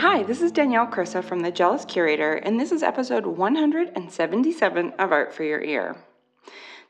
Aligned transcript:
Hi, 0.00 0.22
this 0.22 0.40
is 0.40 0.50
Danielle 0.50 0.86
Krysa 0.86 1.22
from 1.22 1.40
The 1.40 1.50
Jealous 1.50 1.84
Curator, 1.84 2.32
and 2.32 2.58
this 2.58 2.72
is 2.72 2.82
episode 2.82 3.26
177 3.26 4.92
of 4.98 5.12
Art 5.12 5.34
for 5.34 5.44
Your 5.44 5.60
Ear. 5.60 5.94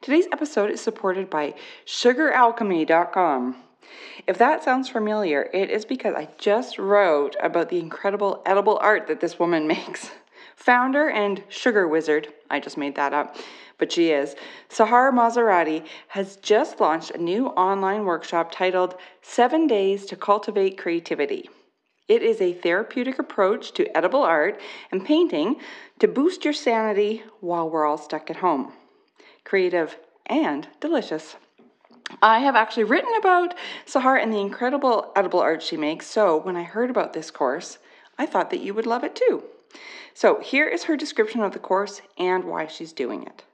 Today's 0.00 0.28
episode 0.32 0.70
is 0.70 0.80
supported 0.80 1.28
by 1.28 1.54
sugaralchemy.com. 1.84 3.56
If 4.28 4.38
that 4.38 4.62
sounds 4.62 4.88
familiar, 4.88 5.50
it 5.52 5.70
is 5.70 5.84
because 5.84 6.14
I 6.14 6.28
just 6.38 6.78
wrote 6.78 7.34
about 7.42 7.68
the 7.68 7.80
incredible 7.80 8.44
edible 8.46 8.78
art 8.80 9.08
that 9.08 9.18
this 9.18 9.40
woman 9.40 9.66
makes. 9.76 10.12
Founder 10.54 11.10
and 11.10 11.42
sugar 11.48 11.88
wizard, 11.88 12.28
I 12.48 12.60
just 12.60 12.76
made 12.76 12.94
that 12.94 13.12
up, 13.12 13.34
but 13.76 13.90
she 13.90 14.12
is, 14.12 14.36
Sahar 14.68 15.12
Maserati 15.12 15.84
has 16.06 16.36
just 16.36 16.78
launched 16.78 17.10
a 17.10 17.18
new 17.18 17.48
online 17.48 18.04
workshop 18.04 18.52
titled 18.52 18.94
Seven 19.20 19.66
Days 19.66 20.06
to 20.06 20.14
Cultivate 20.14 20.78
Creativity. 20.78 21.50
It 22.10 22.24
is 22.24 22.40
a 22.40 22.52
therapeutic 22.52 23.20
approach 23.20 23.70
to 23.74 23.96
edible 23.96 24.24
art 24.24 24.60
and 24.90 25.06
painting 25.06 25.60
to 26.00 26.08
boost 26.08 26.44
your 26.44 26.52
sanity 26.52 27.22
while 27.38 27.70
we're 27.70 27.86
all 27.86 27.98
stuck 27.98 28.28
at 28.28 28.38
home. 28.38 28.72
Creative 29.44 29.96
and 30.26 30.66
delicious. 30.80 31.36
I 32.20 32.40
have 32.40 32.56
actually 32.56 32.82
written 32.82 33.14
about 33.16 33.54
Sahar 33.86 34.20
and 34.20 34.32
the 34.32 34.40
incredible 34.40 35.12
edible 35.14 35.38
art 35.38 35.62
she 35.62 35.76
makes, 35.76 36.08
so 36.08 36.36
when 36.36 36.56
I 36.56 36.64
heard 36.64 36.90
about 36.90 37.12
this 37.12 37.30
course, 37.30 37.78
I 38.18 38.26
thought 38.26 38.50
that 38.50 38.58
you 38.58 38.74
would 38.74 38.86
love 38.86 39.04
it 39.04 39.14
too. 39.14 39.44
So 40.12 40.40
here 40.40 40.66
is 40.66 40.82
her 40.84 40.96
description 40.96 41.42
of 41.42 41.52
the 41.52 41.60
course 41.60 42.02
and 42.18 42.42
why 42.42 42.66
she's 42.66 42.92
doing 42.92 43.22
it. 43.22 43.44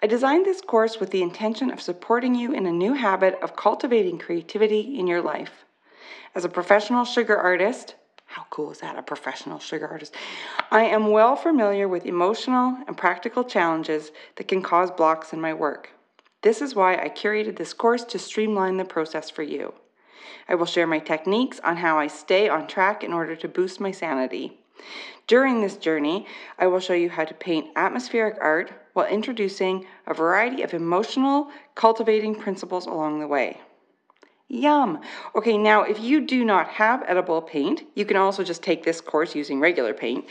I 0.00 0.06
designed 0.06 0.46
this 0.46 0.60
course 0.60 1.00
with 1.00 1.10
the 1.10 1.22
intention 1.22 1.72
of 1.72 1.82
supporting 1.82 2.36
you 2.36 2.52
in 2.52 2.66
a 2.66 2.70
new 2.70 2.92
habit 2.92 3.36
of 3.42 3.56
cultivating 3.56 4.18
creativity 4.18 4.96
in 4.96 5.08
your 5.08 5.20
life. 5.20 5.64
As 6.34 6.44
a 6.44 6.48
professional 6.48 7.04
sugar 7.04 7.36
artist, 7.36 7.96
how 8.26 8.46
cool 8.50 8.70
is 8.70 8.78
that, 8.78 8.96
a 8.96 9.02
professional 9.02 9.58
sugar 9.58 9.88
artist? 9.88 10.14
I 10.70 10.84
am 10.84 11.10
well 11.10 11.34
familiar 11.34 11.88
with 11.88 12.06
emotional 12.06 12.78
and 12.86 12.96
practical 12.96 13.42
challenges 13.42 14.12
that 14.36 14.46
can 14.46 14.62
cause 14.62 14.90
blocks 14.90 15.32
in 15.32 15.40
my 15.40 15.52
work. 15.52 15.90
This 16.42 16.62
is 16.62 16.74
why 16.74 16.94
I 16.94 17.08
curated 17.08 17.56
this 17.56 17.72
course 17.72 18.04
to 18.04 18.18
streamline 18.18 18.76
the 18.76 18.84
process 18.84 19.28
for 19.28 19.42
you. 19.42 19.74
I 20.48 20.54
will 20.54 20.66
share 20.66 20.86
my 20.86 21.00
techniques 21.00 21.60
on 21.64 21.76
how 21.76 21.98
I 21.98 22.06
stay 22.06 22.48
on 22.48 22.66
track 22.66 23.02
in 23.02 23.12
order 23.12 23.34
to 23.36 23.48
boost 23.48 23.80
my 23.80 23.90
sanity. 23.90 24.58
During 25.26 25.60
this 25.60 25.76
journey, 25.76 26.26
I 26.58 26.66
will 26.66 26.80
show 26.80 26.94
you 26.94 27.10
how 27.10 27.24
to 27.24 27.34
paint 27.34 27.68
atmospheric 27.76 28.36
art 28.40 28.72
while 28.94 29.06
introducing 29.06 29.86
a 30.06 30.14
variety 30.14 30.62
of 30.62 30.72
emotional 30.72 31.50
cultivating 31.74 32.34
principles 32.34 32.86
along 32.86 33.20
the 33.20 33.28
way. 33.28 33.60
Yum! 34.52 35.00
Okay, 35.36 35.56
now 35.56 35.82
if 35.82 36.00
you 36.00 36.20
do 36.20 36.44
not 36.44 36.66
have 36.70 37.04
edible 37.06 37.40
paint, 37.40 37.84
you 37.94 38.04
can 38.04 38.16
also 38.16 38.42
just 38.42 38.64
take 38.64 38.82
this 38.82 39.00
course 39.00 39.36
using 39.36 39.60
regular 39.60 39.94
paint. 39.94 40.26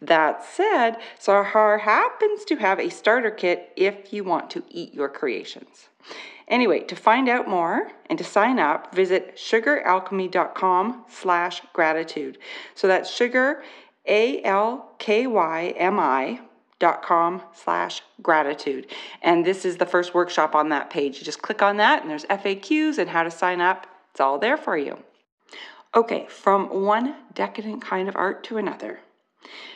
That 0.00 0.44
said, 0.44 0.98
Sahar 1.18 1.80
happens 1.80 2.44
to 2.44 2.54
have 2.56 2.78
a 2.78 2.88
starter 2.88 3.32
kit 3.32 3.72
if 3.74 4.12
you 4.12 4.22
want 4.22 4.48
to 4.50 4.62
eat 4.68 4.94
your 4.94 5.08
creations. 5.08 5.88
Anyway, 6.46 6.80
to 6.80 6.94
find 6.94 7.28
out 7.28 7.48
more 7.48 7.90
and 8.08 8.16
to 8.16 8.24
sign 8.24 8.60
up, 8.60 8.94
visit 8.94 9.34
sugaralchemy.com 9.36 11.04
slash 11.08 11.60
gratitude. 11.72 12.38
So 12.76 12.86
that's 12.86 13.10
sugar, 13.10 13.64
A-L-K-Y-M-I 14.06 14.84
dot 16.84 17.00
com 17.00 17.40
slash 17.54 18.02
gratitude. 18.20 18.88
And 19.22 19.42
this 19.42 19.64
is 19.64 19.78
the 19.78 19.86
first 19.86 20.12
workshop 20.12 20.54
on 20.54 20.68
that 20.68 20.90
page. 20.90 21.16
You 21.16 21.24
just 21.24 21.40
click 21.40 21.62
on 21.62 21.78
that 21.78 22.02
and 22.02 22.10
there's 22.10 22.26
FAQs 22.26 22.98
and 22.98 23.08
how 23.08 23.22
to 23.22 23.30
sign 23.30 23.62
up. 23.62 23.86
It's 24.10 24.20
all 24.20 24.38
there 24.38 24.58
for 24.58 24.76
you. 24.76 24.98
Okay, 25.94 26.26
from 26.28 26.82
one 26.84 27.14
decadent 27.32 27.80
kind 27.80 28.06
of 28.06 28.16
art 28.16 28.44
to 28.44 28.58
another. 28.58 29.00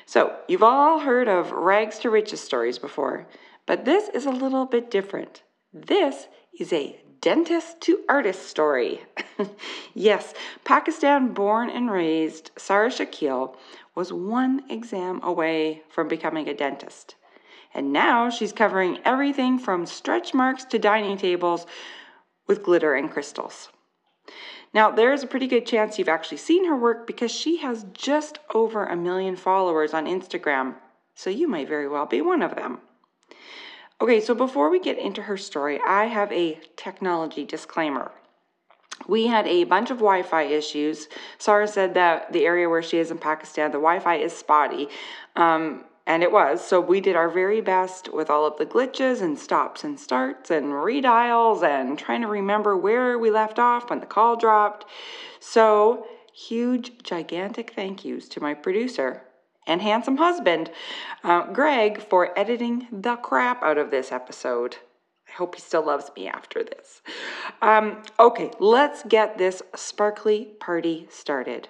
So, 0.04 0.36
you've 0.48 0.62
all 0.62 0.98
heard 0.98 1.28
of 1.28 1.50
rags 1.50 1.98
to 2.00 2.10
riches 2.10 2.40
stories 2.42 2.78
before, 2.78 3.26
but 3.64 3.86
this 3.86 4.10
is 4.10 4.26
a 4.26 4.30
little 4.30 4.66
bit 4.66 4.90
different. 4.90 5.42
This 5.72 6.28
is 6.60 6.74
a 6.74 7.00
dentist 7.22 7.80
to 7.82 8.00
artist 8.06 8.46
story. 8.46 9.00
yes, 9.94 10.34
Pakistan 10.64 11.32
born 11.32 11.70
and 11.70 11.90
raised 11.90 12.50
Sara 12.58 12.90
Shakeel 12.90 13.56
was 13.98 14.12
one 14.12 14.62
exam 14.70 15.18
away 15.24 15.82
from 15.88 16.06
becoming 16.06 16.48
a 16.48 16.54
dentist. 16.54 17.16
And 17.74 17.92
now 17.92 18.30
she's 18.30 18.52
covering 18.52 19.00
everything 19.04 19.58
from 19.58 19.86
stretch 19.86 20.32
marks 20.32 20.64
to 20.66 20.78
dining 20.78 21.16
tables 21.18 21.66
with 22.46 22.62
glitter 22.62 22.94
and 22.94 23.10
crystals. 23.10 23.70
Now, 24.72 24.92
there 24.92 25.12
is 25.12 25.24
a 25.24 25.26
pretty 25.26 25.48
good 25.48 25.66
chance 25.66 25.98
you've 25.98 26.08
actually 26.08 26.36
seen 26.36 26.66
her 26.66 26.76
work 26.76 27.08
because 27.08 27.32
she 27.32 27.56
has 27.56 27.86
just 27.92 28.38
over 28.54 28.84
a 28.84 28.94
million 28.94 29.34
followers 29.34 29.92
on 29.92 30.06
Instagram, 30.06 30.76
so 31.16 31.28
you 31.28 31.48
might 31.48 31.66
very 31.66 31.88
well 31.88 32.06
be 32.06 32.20
one 32.20 32.40
of 32.40 32.54
them. 32.54 32.78
Okay, 34.00 34.20
so 34.20 34.32
before 34.32 34.70
we 34.70 34.78
get 34.78 34.96
into 34.96 35.22
her 35.22 35.36
story, 35.36 35.80
I 35.84 36.04
have 36.04 36.30
a 36.30 36.60
technology 36.76 37.44
disclaimer. 37.44 38.12
We 39.06 39.26
had 39.26 39.46
a 39.46 39.64
bunch 39.64 39.90
of 39.90 39.98
Wi 39.98 40.22
Fi 40.22 40.42
issues. 40.42 41.08
Sara 41.38 41.68
said 41.68 41.94
that 41.94 42.32
the 42.32 42.44
area 42.44 42.68
where 42.68 42.82
she 42.82 42.98
is 42.98 43.10
in 43.10 43.18
Pakistan, 43.18 43.70
the 43.70 43.78
Wi 43.78 44.00
Fi 44.00 44.16
is 44.16 44.32
spotty. 44.32 44.88
Um, 45.36 45.84
and 46.06 46.22
it 46.22 46.32
was. 46.32 46.66
So 46.66 46.80
we 46.80 47.02
did 47.02 47.16
our 47.16 47.28
very 47.28 47.60
best 47.60 48.12
with 48.12 48.30
all 48.30 48.46
of 48.46 48.56
the 48.56 48.64
glitches 48.64 49.20
and 49.20 49.38
stops 49.38 49.84
and 49.84 50.00
starts 50.00 50.50
and 50.50 50.66
redials 50.66 51.62
and 51.62 51.98
trying 51.98 52.22
to 52.22 52.28
remember 52.28 52.76
where 52.76 53.18
we 53.18 53.30
left 53.30 53.58
off 53.58 53.90
when 53.90 54.00
the 54.00 54.06
call 54.06 54.34
dropped. 54.34 54.86
So, 55.38 56.06
huge, 56.32 57.02
gigantic 57.02 57.74
thank 57.76 58.06
yous 58.06 58.26
to 58.30 58.40
my 58.40 58.54
producer 58.54 59.22
and 59.66 59.82
handsome 59.82 60.16
husband, 60.16 60.70
uh, 61.22 61.52
Greg, 61.52 62.00
for 62.00 62.36
editing 62.38 62.88
the 62.90 63.16
crap 63.16 63.62
out 63.62 63.76
of 63.76 63.90
this 63.90 64.10
episode. 64.10 64.78
I 65.28 65.32
hope 65.32 65.54
he 65.54 65.60
still 65.60 65.84
loves 65.84 66.10
me 66.16 66.28
after 66.28 66.64
this. 66.64 67.02
Um, 67.62 68.02
okay, 68.18 68.50
let's 68.58 69.02
get 69.04 69.38
this 69.38 69.62
sparkly 69.76 70.46
party 70.60 71.06
started. 71.10 71.68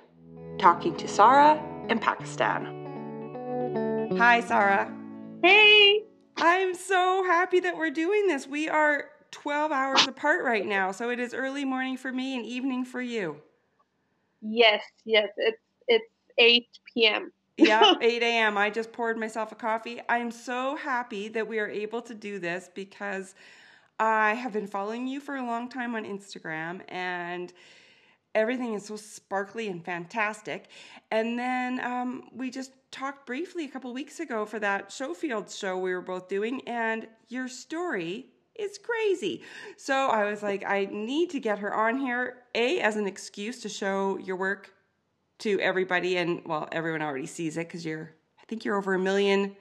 Talking 0.59 0.97
to 0.97 1.09
Sara 1.09 1.63
in 1.89 1.99
Pakistan. 1.99 2.75
Hi, 4.17 4.41
Sara. 4.41 4.93
Hey. 5.43 6.05
I'm 6.37 6.75
so 6.75 7.25
happy 7.25 7.61
that 7.61 7.77
we're 7.77 7.91
doing 7.91 8.29
this. 8.29 8.47
We 8.47 8.69
are 8.69 9.07
12 9.33 9.73
hours 9.73 10.07
apart 10.07 10.45
right 10.45 10.65
now, 10.65 10.93
so 10.93 11.11
it 11.11 11.19
is 11.19 11.35
early 11.35 11.65
morning 11.65 11.97
for 11.97 12.13
me 12.13 12.37
and 12.37 12.47
evening 12.47 12.85
for 12.85 13.03
you. 13.03 13.37
Yes, 14.41 14.83
yes, 15.05 15.29
it's 15.37 15.59
it's 15.89 16.05
8 16.39 16.67
p.m. 16.95 17.33
yeah, 17.59 17.95
8 18.01 18.23
a.m. 18.23 18.57
I 18.57 18.71
just 18.71 18.93
poured 18.93 19.19
myself 19.19 19.53
a 19.53 19.55
coffee. 19.55 20.01
I'm 20.09 20.31
so 20.31 20.77
happy 20.77 21.29
that 21.29 21.47
we 21.47 21.59
are 21.59 21.69
able 21.69 22.03
to 22.03 22.15
do 22.15 22.39
this 22.39 22.71
because 22.75 23.35
I 23.99 24.35
have 24.35 24.53
been 24.53 24.67
following 24.67 25.07
you 25.07 25.21
for 25.21 25.37
a 25.37 25.45
long 25.45 25.69
time 25.69 25.95
on 25.95 26.05
Instagram 26.05 26.83
and 26.89 27.53
everything 28.35 28.75
is 28.75 28.87
so 28.87 28.97
sparkly 28.97 29.69
and 29.69 29.85
fantastic. 29.85 30.69
And 31.11 31.39
then 31.39 31.81
um, 31.81 32.31
we 32.33 32.51
just 32.51 32.73
talked 32.91 33.27
briefly 33.27 33.65
a 33.65 33.69
couple 33.69 33.93
weeks 33.93 34.21
ago 34.21 34.45
for 34.47 34.59
that 34.61 34.93
Showfield 34.93 35.51
show 35.51 35.77
we 35.77 35.93
were 35.93 36.01
both 36.01 36.29
doing, 36.29 36.63
and 36.67 37.07
your 37.29 37.49
story 37.49 38.27
is 38.55 38.79
crazy. 38.79 39.43
So 39.77 39.95
I 40.09 40.31
was 40.31 40.43
like, 40.43 40.65
I 40.65 40.89
need 40.91 41.31
to 41.31 41.41
get 41.41 41.59
her 41.59 41.75
on 41.75 41.99
here, 41.99 42.45
A, 42.55 42.81
as 42.81 42.97
an 42.97 43.07
excuse 43.07 43.61
to 43.63 43.69
show 43.69 44.19
your 44.19 44.37
work 44.37 44.73
to 45.39 45.61
everybody. 45.61 46.17
And 46.17 46.43
well, 46.45 46.69
everyone 46.73 47.03
already 47.03 47.27
sees 47.27 47.57
it 47.57 47.69
because 47.69 47.85
you're, 47.85 48.11
I 48.41 48.45
think 48.47 48.65
you're 48.65 48.77
over 48.77 48.95
a 48.95 48.99
million 48.99 49.57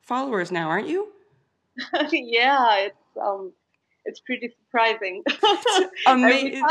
followers 0.00 0.50
now, 0.50 0.68
aren't 0.68 0.88
you? 0.88 1.08
yeah, 2.10 2.78
it's, 2.78 2.96
um, 3.20 3.52
it's 4.04 4.20
pretty 4.20 4.52
surprising. 4.66 5.22
Amazing 6.06 6.64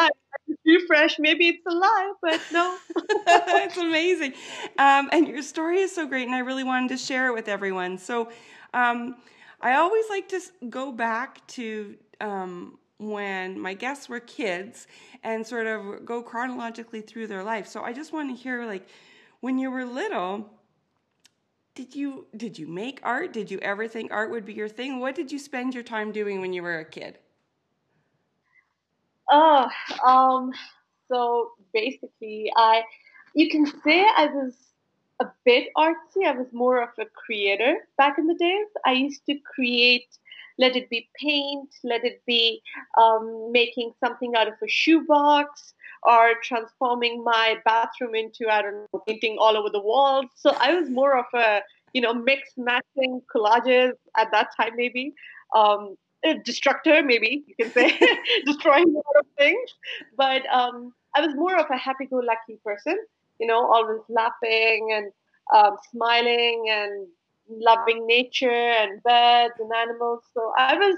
refresh. 0.65 1.17
Maybe 1.19 1.47
it's 1.49 1.65
a 1.67 1.73
lie, 1.73 2.13
but 2.21 2.41
no. 2.51 2.77
it's 2.95 3.77
amazing. 3.77 4.33
Um, 4.77 5.09
and 5.11 5.27
your 5.27 5.41
story 5.41 5.79
is 5.79 5.93
so 5.93 6.07
great, 6.07 6.25
and 6.25 6.35
I 6.35 6.39
really 6.39 6.63
wanted 6.63 6.89
to 6.89 6.97
share 6.97 7.27
it 7.27 7.33
with 7.33 7.47
everyone. 7.47 7.97
So 7.97 8.29
um, 8.73 9.15
I 9.59 9.75
always 9.75 10.05
like 10.09 10.29
to 10.29 10.41
go 10.69 10.91
back 10.91 11.45
to 11.47 11.95
um, 12.19 12.77
when 13.01 13.59
my 13.59 13.73
guests 13.73 14.07
were 14.07 14.19
kids 14.19 14.87
and 15.23 15.45
sort 15.45 15.65
of 15.65 16.05
go 16.05 16.21
chronologically 16.21 17.01
through 17.01 17.27
their 17.27 17.43
life. 17.43 17.67
So 17.67 17.81
I 17.83 17.93
just 17.93 18.13
want 18.13 18.29
to 18.29 18.41
hear, 18.41 18.65
like, 18.65 18.87
when 19.39 19.57
you 19.57 19.71
were 19.71 19.85
little, 19.85 20.51
did 21.73 21.95
you 21.95 22.27
did 22.35 22.59
you 22.59 22.67
make 22.67 22.99
art? 23.01 23.33
Did 23.33 23.49
you 23.49 23.57
ever 23.59 23.87
think 23.87 24.11
art 24.11 24.29
would 24.29 24.45
be 24.45 24.53
your 24.53 24.69
thing? 24.69 24.99
What 24.99 25.15
did 25.15 25.31
you 25.31 25.39
spend 25.39 25.73
your 25.73 25.83
time 25.83 26.11
doing 26.11 26.41
when 26.41 26.53
you 26.53 26.61
were 26.61 26.79
a 26.79 26.85
kid? 26.85 27.17
Oh, 29.31 29.67
um, 30.05 30.51
so 31.07 31.51
basically, 31.73 32.51
I 32.55 32.83
you 33.33 33.49
can 33.49 33.65
say 33.83 34.05
I 34.17 34.27
was 34.27 34.53
a 35.19 35.25
bit 35.45 35.69
artsy. 35.77 36.27
I 36.27 36.33
was 36.33 36.47
more 36.51 36.83
of 36.83 36.89
a 36.99 37.05
creator 37.05 37.87
back 37.97 38.17
in 38.17 38.27
the 38.27 38.35
days. 38.35 38.67
I 38.85 38.91
used 38.93 39.25
to 39.27 39.35
create, 39.55 40.17
let 40.57 40.75
it 40.75 40.89
be 40.89 41.09
paint, 41.19 41.69
let 41.83 42.03
it 42.03 42.21
be 42.25 42.61
um, 42.97 43.51
making 43.51 43.93
something 43.99 44.33
out 44.35 44.47
of 44.47 44.53
a 44.63 44.67
shoebox, 44.67 45.73
or 46.03 46.33
transforming 46.43 47.23
my 47.23 47.57
bathroom 47.65 48.15
into 48.15 48.49
I 48.49 48.61
don't 48.61 48.87
know 48.93 48.99
painting 49.07 49.37
all 49.39 49.57
over 49.57 49.69
the 49.69 49.81
walls. 49.81 50.25
So 50.35 50.55
I 50.59 50.73
was 50.73 50.89
more 50.89 51.17
of 51.17 51.25
a 51.33 51.61
you 51.93 52.01
know 52.01 52.13
mix 52.13 52.51
matching 52.57 53.21
collages 53.33 53.93
at 54.17 54.31
that 54.31 54.49
time 54.57 54.73
maybe. 54.75 55.13
Um, 55.55 55.97
destructor 56.45 57.01
maybe 57.03 57.43
you 57.47 57.55
can 57.55 57.71
say 57.71 57.99
destroying 58.45 58.87
a 58.89 58.91
lot 58.91 59.15
of 59.19 59.25
things 59.37 59.71
but 60.15 60.43
um, 60.53 60.93
i 61.15 61.21
was 61.21 61.33
more 61.35 61.57
of 61.57 61.65
a 61.71 61.77
happy-go-lucky 61.77 62.59
person 62.63 62.95
you 63.39 63.47
know 63.47 63.65
always 63.65 64.01
laughing 64.07 64.89
and 64.93 65.11
um, 65.55 65.77
smiling 65.91 66.65
and 66.69 67.07
loving 67.59 68.05
nature 68.07 68.51
and 68.51 69.01
birds 69.03 69.53
and 69.59 69.71
animals 69.73 70.23
so 70.33 70.51
i 70.57 70.75
was 70.75 70.95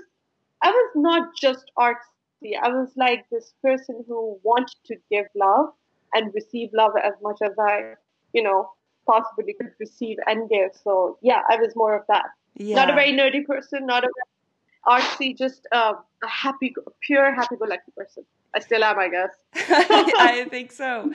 i 0.61 0.69
was 0.69 0.91
not 0.95 1.29
just 1.39 1.71
artsy 1.77 2.53
i 2.61 2.69
was 2.69 2.89
like 2.95 3.25
this 3.31 3.53
person 3.61 4.03
who 4.07 4.37
wanted 4.43 4.77
to 4.85 4.95
give 5.09 5.25
love 5.35 5.69
and 6.13 6.33
receive 6.33 6.69
love 6.73 6.91
as 7.03 7.13
much 7.21 7.37
as 7.43 7.51
i 7.59 7.93
you 8.33 8.43
know 8.43 8.69
possibly 9.05 9.53
could 9.53 9.71
receive 9.79 10.17
and 10.27 10.49
give 10.49 10.71
so 10.83 11.17
yeah 11.21 11.41
i 11.49 11.55
was 11.57 11.75
more 11.75 11.95
of 11.95 12.03
that 12.07 12.25
yeah. 12.55 12.75
not 12.75 12.89
a 12.89 12.93
very 12.93 13.11
nerdy 13.11 13.45
person 13.45 13.85
not 13.85 14.03
a 14.03 14.09
artsy, 14.85 15.37
just 15.37 15.67
uh, 15.71 15.93
a 16.23 16.27
happy, 16.27 16.73
pure 17.01 17.33
happy-go-lucky 17.33 17.91
person. 17.95 18.25
I 18.55 18.59
still 18.59 18.83
am, 18.83 18.99
I 18.99 19.09
guess. 19.09 19.29
I 19.55 20.45
think 20.49 20.71
so. 20.71 21.11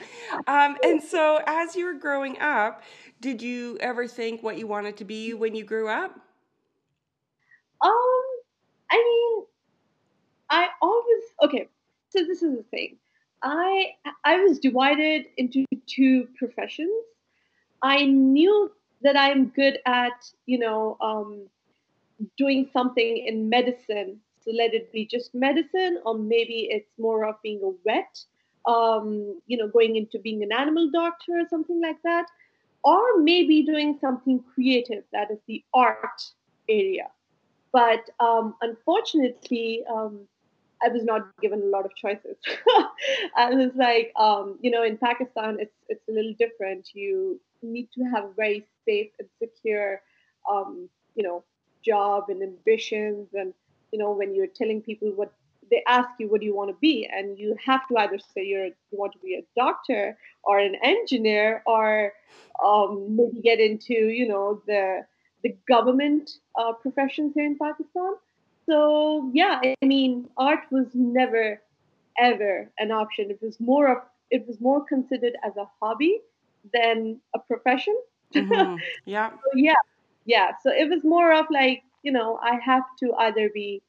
Um, 0.47 0.77
and 0.83 1.01
so, 1.01 1.39
as 1.45 1.75
you 1.75 1.85
were 1.85 1.93
growing 1.93 2.37
up, 2.39 2.83
did 3.21 3.41
you 3.41 3.77
ever 3.79 4.07
think 4.07 4.43
what 4.43 4.57
you 4.57 4.67
wanted 4.67 4.97
to 4.97 5.05
be 5.05 5.33
when 5.33 5.55
you 5.55 5.63
grew 5.63 5.87
up? 5.87 6.11
Um, 7.81 8.25
I 8.91 8.97
mean, 8.97 9.45
I 10.49 10.67
always 10.81 11.23
okay. 11.43 11.67
So 12.09 12.23
this 12.25 12.41
is 12.41 12.57
the 12.57 12.63
thing. 12.63 12.97
I 13.41 13.91
I 14.25 14.41
was 14.41 14.59
divided 14.59 15.25
into 15.37 15.65
two 15.87 16.27
professions. 16.37 16.91
I 17.81 18.05
knew 18.05 18.71
that 19.01 19.15
I'm 19.17 19.47
good 19.47 19.79
at 19.85 20.29
you 20.45 20.59
know 20.59 20.97
um, 20.99 21.47
doing 22.37 22.69
something 22.73 23.17
in 23.25 23.49
medicine. 23.49 24.19
So 24.41 24.51
let 24.51 24.73
it 24.73 24.91
be 24.91 25.05
just 25.05 25.33
medicine, 25.33 25.99
or 26.05 26.17
maybe 26.17 26.67
it's 26.71 26.91
more 26.97 27.25
of 27.25 27.35
being 27.43 27.61
a 27.63 27.71
vet, 27.85 28.19
um, 28.65 29.39
you 29.47 29.57
know, 29.57 29.67
going 29.67 29.95
into 29.95 30.19
being 30.19 30.43
an 30.43 30.51
animal 30.51 30.89
doctor 30.91 31.33
or 31.39 31.47
something 31.49 31.81
like 31.81 32.01
that, 32.03 32.25
or 32.83 33.21
maybe 33.21 33.63
doing 33.63 33.97
something 33.99 34.43
creative, 34.53 35.03
that 35.11 35.31
is 35.31 35.39
the 35.47 35.63
art 35.73 36.21
area. 36.69 37.09
But 37.71 38.09
um, 38.19 38.55
unfortunately, 38.61 39.83
um, 39.91 40.27
I 40.81 40.87
was 40.87 41.03
not 41.03 41.27
given 41.41 41.61
a 41.61 41.65
lot 41.65 41.85
of 41.85 41.95
choices. 41.95 42.37
I 43.35 43.53
was 43.53 43.71
like, 43.75 44.11
um, 44.15 44.57
you 44.61 44.71
know, 44.71 44.83
in 44.83 44.97
Pakistan, 44.97 45.57
it's 45.59 45.75
it's 45.89 46.07
a 46.09 46.11
little 46.11 46.33
different. 46.39 46.89
You 46.93 47.39
need 47.61 47.89
to 47.95 48.03
have 48.05 48.25
a 48.25 48.33
very 48.35 48.65
safe 48.87 49.11
and 49.19 49.27
secure, 49.41 50.01
um, 50.49 50.89
you 51.15 51.23
know, 51.23 51.43
job 51.83 52.25
and 52.29 52.41
ambitions 52.41 53.27
and 53.33 53.53
you 53.91 53.99
know 53.99 54.11
when 54.11 54.33
you're 54.35 54.47
telling 54.47 54.81
people 54.81 55.11
what 55.15 55.33
they 55.69 55.83
ask 55.87 56.09
you 56.19 56.27
what 56.29 56.39
do 56.41 56.45
you 56.47 56.55
want 56.55 56.69
to 56.69 56.77
be 56.81 57.07
and 57.11 57.37
you 57.37 57.55
have 57.63 57.87
to 57.87 57.97
either 57.97 58.17
say 58.17 58.43
you're 58.43 58.65
you 58.65 58.73
want 58.91 59.13
to 59.13 59.19
be 59.19 59.35
a 59.35 59.43
doctor 59.55 60.17
or 60.43 60.57
an 60.59 60.75
engineer 60.83 61.61
or 61.65 62.13
um, 62.63 63.15
maybe 63.15 63.41
get 63.41 63.59
into 63.59 63.93
you 63.93 64.27
know 64.27 64.61
the 64.67 65.01
the 65.43 65.55
government 65.67 66.29
uh, 66.59 66.73
professions 66.73 67.33
here 67.33 67.45
in 67.45 67.57
Pakistan. 67.57 68.13
So 68.65 69.31
yeah, 69.33 69.61
I 69.63 69.85
mean, 69.85 70.29
art 70.37 70.65
was 70.69 70.87
never 70.93 71.61
ever 72.17 72.69
an 72.77 72.91
option. 72.91 73.31
It 73.31 73.41
was 73.41 73.59
more 73.59 73.87
of 73.87 73.97
it 74.29 74.45
was 74.47 74.59
more 74.59 74.83
considered 74.83 75.33
as 75.43 75.55
a 75.57 75.65
hobby 75.79 76.19
than 76.73 77.19
a 77.35 77.39
profession. 77.39 77.95
Mm-hmm. 78.35 78.75
Yeah. 79.05 79.31
so, 79.31 79.37
yeah 79.55 79.73
yeah 80.25 80.51
so 80.61 80.69
it 80.69 80.87
was 80.87 81.03
more 81.03 81.33
of 81.33 81.47
like 81.49 81.81
you 82.03 82.11
know 82.11 82.39
i 82.43 82.57
have 82.63 82.83
to 82.97 83.13
either 83.19 83.49
be 83.53 83.81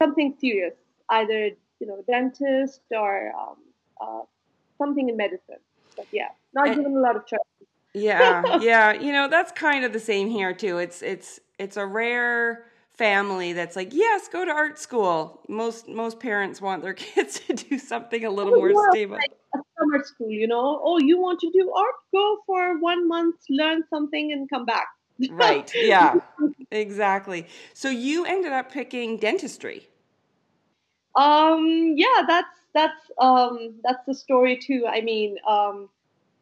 something 0.00 0.34
serious 0.40 0.74
either 1.10 1.50
you 1.80 1.86
know 1.86 2.02
dentist 2.06 2.80
or 2.90 3.32
um, 3.38 3.56
uh, 4.00 4.22
something 4.78 5.08
in 5.08 5.16
medicine. 5.16 5.60
But 5.96 6.06
yeah 6.12 6.28
not 6.54 6.68
and, 6.68 6.76
given 6.76 6.96
a 6.96 7.00
lot 7.00 7.16
of 7.16 7.26
choice. 7.26 7.38
Yeah 7.94 8.58
yeah 8.60 8.92
you 8.92 9.12
know 9.12 9.28
that's 9.28 9.52
kind 9.52 9.84
of 9.84 9.92
the 9.92 10.00
same 10.00 10.28
here 10.28 10.54
too. 10.54 10.78
It's 10.78 11.02
it's 11.02 11.40
it's 11.58 11.76
a 11.76 11.86
rare 11.86 12.64
family 12.94 13.52
that's 13.52 13.76
like 13.76 13.92
yes 13.92 14.28
go 14.28 14.44
to 14.44 14.50
art 14.50 14.78
school. 14.78 15.42
Most 15.48 15.88
most 15.88 16.20
parents 16.20 16.60
want 16.60 16.82
their 16.82 16.94
kids 17.06 17.40
to 17.40 17.54
do 17.54 17.78
something 17.78 18.24
a 18.24 18.30
little 18.30 18.56
more 18.56 18.90
stable. 18.90 19.16
like 19.16 19.30
a 19.54 19.58
summer 19.78 20.04
school 20.04 20.30
you 20.30 20.46
know? 20.46 20.80
Oh 20.82 20.98
you 20.98 21.18
want 21.18 21.40
to 21.40 21.50
do 21.50 21.72
art? 21.74 21.94
Go 22.14 22.38
for 22.46 22.78
one 22.80 23.08
month 23.08 23.36
learn 23.50 23.82
something 23.90 24.32
and 24.32 24.48
come 24.50 24.64
back 24.64 24.88
right. 25.30 25.70
Yeah. 25.74 26.20
exactly. 26.70 27.46
So 27.74 27.88
you 27.88 28.24
ended 28.24 28.52
up 28.52 28.70
picking 28.70 29.16
dentistry. 29.16 29.88
Um. 31.14 31.94
Yeah. 31.96 32.22
That's 32.26 32.58
that's 32.74 33.10
um 33.18 33.74
that's 33.82 34.04
the 34.06 34.14
story 34.14 34.56
too. 34.58 34.86
I 34.88 35.00
mean, 35.00 35.36
um, 35.48 35.88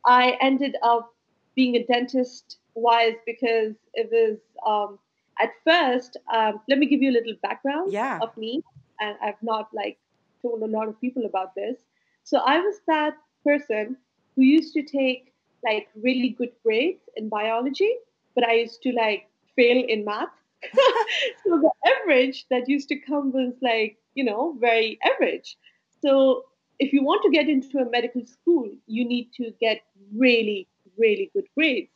I 0.04 0.36
ended 0.40 0.76
up 0.82 1.14
being 1.54 1.76
a 1.76 1.84
dentist. 1.84 2.58
Wise 2.76 3.14
because 3.24 3.76
it 3.92 4.10
was 4.10 4.38
um 4.66 4.98
at 5.40 5.50
first. 5.64 6.16
Um, 6.34 6.60
let 6.68 6.78
me 6.78 6.86
give 6.86 7.02
you 7.02 7.10
a 7.10 7.16
little 7.18 7.34
background 7.40 7.92
yeah. 7.92 8.18
of 8.20 8.36
me, 8.36 8.62
and 9.00 9.16
I've 9.22 9.40
not 9.42 9.68
like 9.72 9.96
told 10.42 10.60
a 10.62 10.66
lot 10.66 10.88
of 10.88 11.00
people 11.00 11.24
about 11.24 11.54
this. 11.54 11.78
So 12.24 12.38
I 12.38 12.58
was 12.58 12.80
that 12.88 13.14
person 13.44 13.96
who 14.34 14.42
used 14.42 14.74
to 14.74 14.82
take 14.82 15.32
like 15.64 15.88
really 15.94 16.30
good 16.30 16.50
grades 16.62 17.02
in 17.16 17.28
biology 17.28 17.92
but 18.34 18.44
I 18.44 18.54
used 18.54 18.82
to 18.82 18.92
like 18.92 19.28
fail 19.56 19.84
in 19.86 20.04
math. 20.04 20.28
so 20.74 21.60
the 21.60 21.70
average 21.86 22.46
that 22.50 22.68
used 22.68 22.88
to 22.88 22.96
come 22.96 23.32
was 23.32 23.54
like, 23.60 23.98
you 24.14 24.24
know, 24.24 24.56
very 24.60 24.98
average. 25.04 25.56
So 26.00 26.44
if 26.78 26.92
you 26.92 27.04
want 27.04 27.22
to 27.24 27.30
get 27.30 27.48
into 27.48 27.78
a 27.78 27.90
medical 27.90 28.24
school, 28.24 28.68
you 28.86 29.06
need 29.06 29.30
to 29.36 29.52
get 29.60 29.80
really, 30.16 30.68
really 30.98 31.30
good 31.34 31.46
grades. 31.56 31.90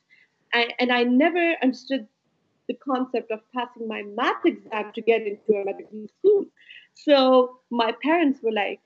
And, 0.52 0.72
and 0.78 0.92
I 0.92 1.04
never 1.04 1.56
understood 1.62 2.06
the 2.68 2.74
concept 2.74 3.30
of 3.30 3.40
passing 3.54 3.88
my 3.88 4.02
math 4.02 4.44
exam 4.44 4.92
to 4.94 5.00
get 5.00 5.22
into 5.22 5.60
a 5.60 5.64
medical 5.64 6.06
school. 6.18 6.44
So 6.94 7.60
my 7.70 7.92
parents 8.02 8.40
were 8.42 8.52
like 8.52 8.80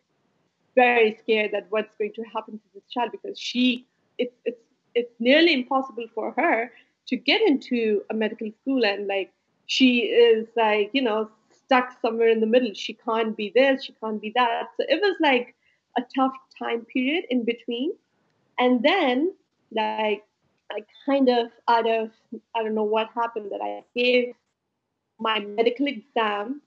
very 0.74 1.16
scared 1.20 1.50
that 1.52 1.66
what's 1.70 1.94
going 1.98 2.12
to 2.14 2.22
happen 2.34 2.54
to 2.54 2.64
this 2.74 2.84
child 2.90 3.10
because 3.12 3.38
she 3.38 3.86
it's 4.18 4.34
it's 4.44 4.60
it's 4.94 5.14
nearly 5.18 5.52
impossible 5.52 6.06
for 6.14 6.32
her 6.32 6.70
to 7.08 7.16
get 7.16 7.40
into 7.42 8.02
a 8.10 8.14
medical 8.14 8.50
school 8.60 8.84
and 8.84 9.06
like 9.06 9.32
she 9.66 10.00
is 10.00 10.46
like 10.56 10.90
you 10.92 11.02
know 11.02 11.30
stuck 11.50 11.96
somewhere 12.00 12.28
in 12.28 12.40
the 12.40 12.46
middle. 12.46 12.72
She 12.74 12.94
can't 12.94 13.36
be 13.36 13.52
this 13.54 13.84
she 13.84 13.94
can't 14.02 14.20
be 14.20 14.32
that. 14.34 14.68
So 14.76 14.84
it 14.88 15.00
was 15.00 15.16
like 15.20 15.54
a 15.96 16.02
tough 16.14 16.32
time 16.58 16.84
period 16.84 17.24
in 17.30 17.44
between. 17.44 17.92
And 18.58 18.82
then 18.82 19.32
like 19.74 20.24
i 20.70 20.80
kind 21.06 21.28
of 21.28 21.46
out 21.68 21.88
of 21.88 22.10
i 22.54 22.62
don't 22.62 22.74
know 22.74 22.82
what 22.84 23.08
happened 23.14 23.50
that 23.50 23.60
i 23.62 23.82
gave 23.96 24.34
my 25.18 25.40
medical 25.40 25.86
exam. 25.86 26.60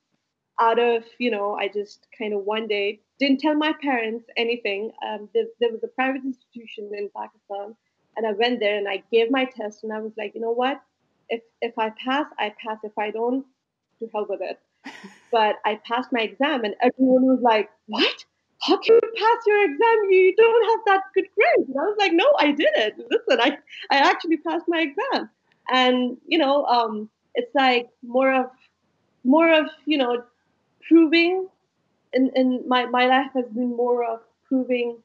Out 0.59 0.79
of 0.79 1.03
you 1.19 1.31
know 1.31 1.55
i 1.55 1.67
just 1.67 2.07
kind 2.17 2.33
of 2.33 2.41
one 2.41 2.67
day 2.67 3.01
didn't 3.19 3.39
tell 3.39 3.55
my 3.55 3.73
parents 3.81 4.25
anything. 4.35 4.91
Um, 5.05 5.29
there, 5.33 5.45
there 5.59 5.71
was 5.71 5.83
a 5.83 5.87
private 5.87 6.23
institution 6.23 6.91
in 6.93 7.09
pakistan 7.15 7.75
and 8.17 8.25
I 8.25 8.33
went 8.33 8.59
there 8.59 8.77
and 8.77 8.87
I 8.87 9.03
gave 9.11 9.31
my 9.31 9.45
test 9.45 9.83
and 9.83 9.93
I 9.93 9.99
was 9.99 10.13
like, 10.17 10.33
you 10.35 10.41
know 10.41 10.51
what? 10.51 10.81
If 11.29 11.41
if 11.61 11.77
I 11.77 11.91
pass, 11.91 12.25
I 12.37 12.53
pass. 12.63 12.77
If 12.83 12.97
I 12.97 13.11
don't, 13.11 13.45
to 13.99 14.09
hell 14.13 14.25
with 14.29 14.41
it. 14.41 14.59
But 15.31 15.55
I 15.65 15.75
passed 15.83 16.13
my 16.13 16.21
exam 16.21 16.63
and 16.63 16.75
everyone 16.81 17.25
was 17.25 17.41
like, 17.41 17.69
What? 17.87 18.25
How 18.61 18.77
can 18.77 18.95
you 18.95 19.11
pass 19.17 19.39
your 19.45 19.63
exam? 19.65 19.97
You 20.09 20.35
don't 20.35 20.69
have 20.71 20.79
that 20.85 21.01
good 21.13 21.27
grade. 21.35 21.67
And 21.67 21.77
I 21.77 21.83
was 21.83 21.97
like, 21.99 22.13
No, 22.13 22.31
I 22.39 22.51
did 22.51 22.69
it. 22.75 22.95
Listen, 22.97 23.41
I, 23.41 23.57
I 23.91 23.97
actually 23.97 24.37
passed 24.37 24.65
my 24.67 24.81
exam. 24.81 25.29
And, 25.69 26.17
you 26.27 26.37
know, 26.37 26.65
um, 26.65 27.09
it's 27.33 27.53
like 27.55 27.89
more 28.03 28.33
of 28.33 28.45
more 29.23 29.51
of, 29.51 29.65
you 29.85 29.97
know, 29.97 30.23
proving 30.87 31.47
and, 32.15 32.31
and 32.35 32.65
my, 32.67 32.85
my 32.85 33.05
life 33.05 33.31
has 33.35 33.45
been 33.53 33.75
more 33.75 34.03
of 34.05 34.21
proving 34.47 34.97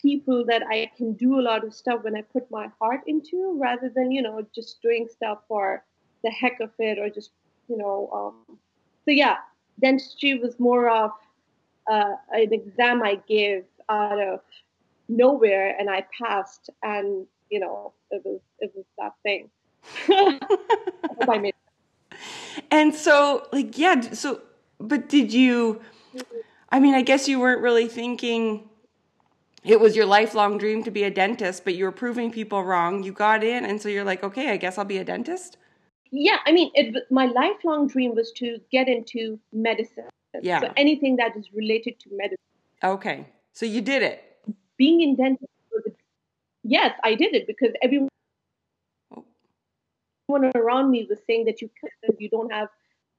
people 0.00 0.44
that 0.46 0.62
I 0.68 0.90
can 0.96 1.14
do 1.14 1.38
a 1.38 1.42
lot 1.42 1.64
of 1.64 1.74
stuff 1.74 2.04
when 2.04 2.16
I 2.16 2.22
put 2.22 2.50
my 2.50 2.68
heart 2.80 3.00
into 3.06 3.58
rather 3.60 3.90
than, 3.94 4.10
you 4.10 4.22
know, 4.22 4.46
just 4.54 4.82
doing 4.82 5.08
stuff 5.10 5.38
for 5.48 5.84
the 6.22 6.30
heck 6.30 6.60
of 6.60 6.70
it 6.78 6.98
or 6.98 7.08
just, 7.08 7.30
you 7.68 7.76
know. 7.76 8.10
Um, 8.12 8.58
so, 9.04 9.10
yeah, 9.10 9.36
dentistry 9.80 10.38
was 10.38 10.58
more 10.58 10.88
of 10.88 11.10
uh, 11.90 12.14
an 12.32 12.52
exam 12.52 13.02
I 13.02 13.20
gave 13.28 13.64
out 13.88 14.20
of 14.20 14.40
nowhere 15.08 15.76
and 15.78 15.90
I 15.90 16.06
passed 16.20 16.70
and, 16.82 17.26
you 17.50 17.60
know, 17.60 17.92
it 18.10 18.22
was, 18.24 18.40
it 18.60 18.72
was 18.74 18.84
that 18.98 19.14
thing. 19.22 19.50
I 21.28 21.38
made 21.38 21.54
and 22.70 22.94
so, 22.94 23.46
like, 23.52 23.78
yeah, 23.78 24.00
so, 24.12 24.40
but 24.78 25.08
did 25.08 25.32
you, 25.32 25.80
I 26.70 26.80
mean, 26.80 26.94
I 26.94 27.02
guess 27.02 27.28
you 27.28 27.40
weren't 27.40 27.60
really 27.60 27.88
thinking 27.88 28.68
it 29.64 29.80
was 29.80 29.96
your 29.96 30.06
lifelong 30.06 30.58
dream 30.58 30.84
to 30.84 30.90
be 30.90 31.04
a 31.04 31.10
dentist, 31.10 31.64
but 31.64 31.74
you 31.74 31.84
were 31.84 31.92
proving 31.92 32.30
people 32.30 32.62
wrong. 32.62 33.02
You 33.02 33.12
got 33.12 33.42
in, 33.42 33.64
and 33.64 33.80
so 33.80 33.88
you're 33.88 34.04
like, 34.04 34.22
okay, 34.22 34.50
I 34.50 34.56
guess 34.58 34.76
I'll 34.76 34.84
be 34.84 34.98
a 34.98 35.04
dentist. 35.04 35.56
Yeah, 36.10 36.36
I 36.46 36.52
mean, 36.52 36.70
it, 36.74 37.10
my 37.10 37.26
lifelong 37.26 37.88
dream 37.88 38.14
was 38.14 38.30
to 38.32 38.60
get 38.70 38.88
into 38.88 39.38
medicine. 39.52 40.08
Yeah. 40.42 40.60
So 40.60 40.72
anything 40.76 41.16
that 41.16 41.36
is 41.36 41.48
related 41.52 41.98
to 42.00 42.10
medicine. 42.12 42.38
Okay, 42.82 43.26
so 43.52 43.64
you 43.66 43.80
did 43.80 44.02
it. 44.02 44.22
Being 44.76 45.00
in 45.00 45.16
dentistry, 45.16 45.48
yes, 46.62 46.92
I 47.02 47.14
did 47.14 47.34
it 47.34 47.46
because 47.46 47.72
everyone 47.82 48.08
oh. 49.16 49.24
everyone 50.28 50.52
around 50.54 50.90
me 50.90 51.06
was 51.08 51.20
saying 51.26 51.46
that 51.46 51.62
you 51.62 51.70
you 52.18 52.28
don't 52.28 52.52
have, 52.52 52.68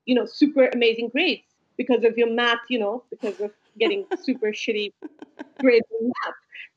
you 0.06 0.14
know, 0.14 0.26
super 0.26 0.68
amazing 0.68 1.10
grades 1.10 1.48
because 1.78 2.04
of 2.04 2.18
your 2.18 2.30
math, 2.30 2.60
you 2.70 2.80
know, 2.80 3.04
because 3.10 3.40
of 3.42 3.52
getting 3.80 4.06
super 4.22 4.48
shitty 4.48 4.92
grades 5.60 5.88
in 6.00 6.08
math. 6.08 6.36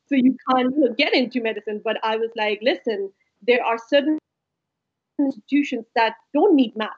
So 0.08 0.14
you 0.14 0.36
can't 0.50 0.96
get 0.96 1.14
into 1.14 1.40
medicine. 1.40 1.80
But 1.84 1.98
I 2.02 2.16
was 2.16 2.30
like, 2.36 2.60
listen, 2.62 3.10
there 3.46 3.64
are 3.64 3.78
certain 3.88 4.18
institutions 5.18 5.86
that 5.94 6.14
don't 6.32 6.54
need 6.54 6.76
math 6.76 6.90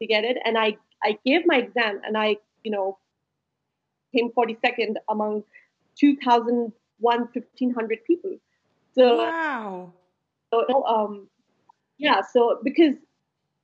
to 0.00 0.06
get 0.06 0.24
it. 0.24 0.38
And 0.44 0.56
I, 0.56 0.76
I 1.02 1.18
gave 1.24 1.42
my 1.46 1.56
exam 1.56 2.00
and 2.04 2.16
I, 2.16 2.36
you 2.62 2.70
know, 2.70 2.98
came 4.14 4.30
42nd 4.30 4.94
among 5.08 5.44
2,001, 5.98 6.72
1,500 7.00 8.04
people. 8.06 8.36
So, 8.94 9.18
wow. 9.18 9.92
So, 10.52 10.84
um, 10.86 11.28
yeah, 11.98 12.20
so 12.32 12.60
because 12.62 12.94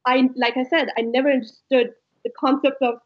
I, 0.05 0.29
like 0.35 0.57
I 0.57 0.65
said, 0.65 0.89
I 0.99 1.03
never 1.03 1.31
understood 1.31 1.93
the 2.25 2.31
concept 2.39 2.83
of 2.83 2.97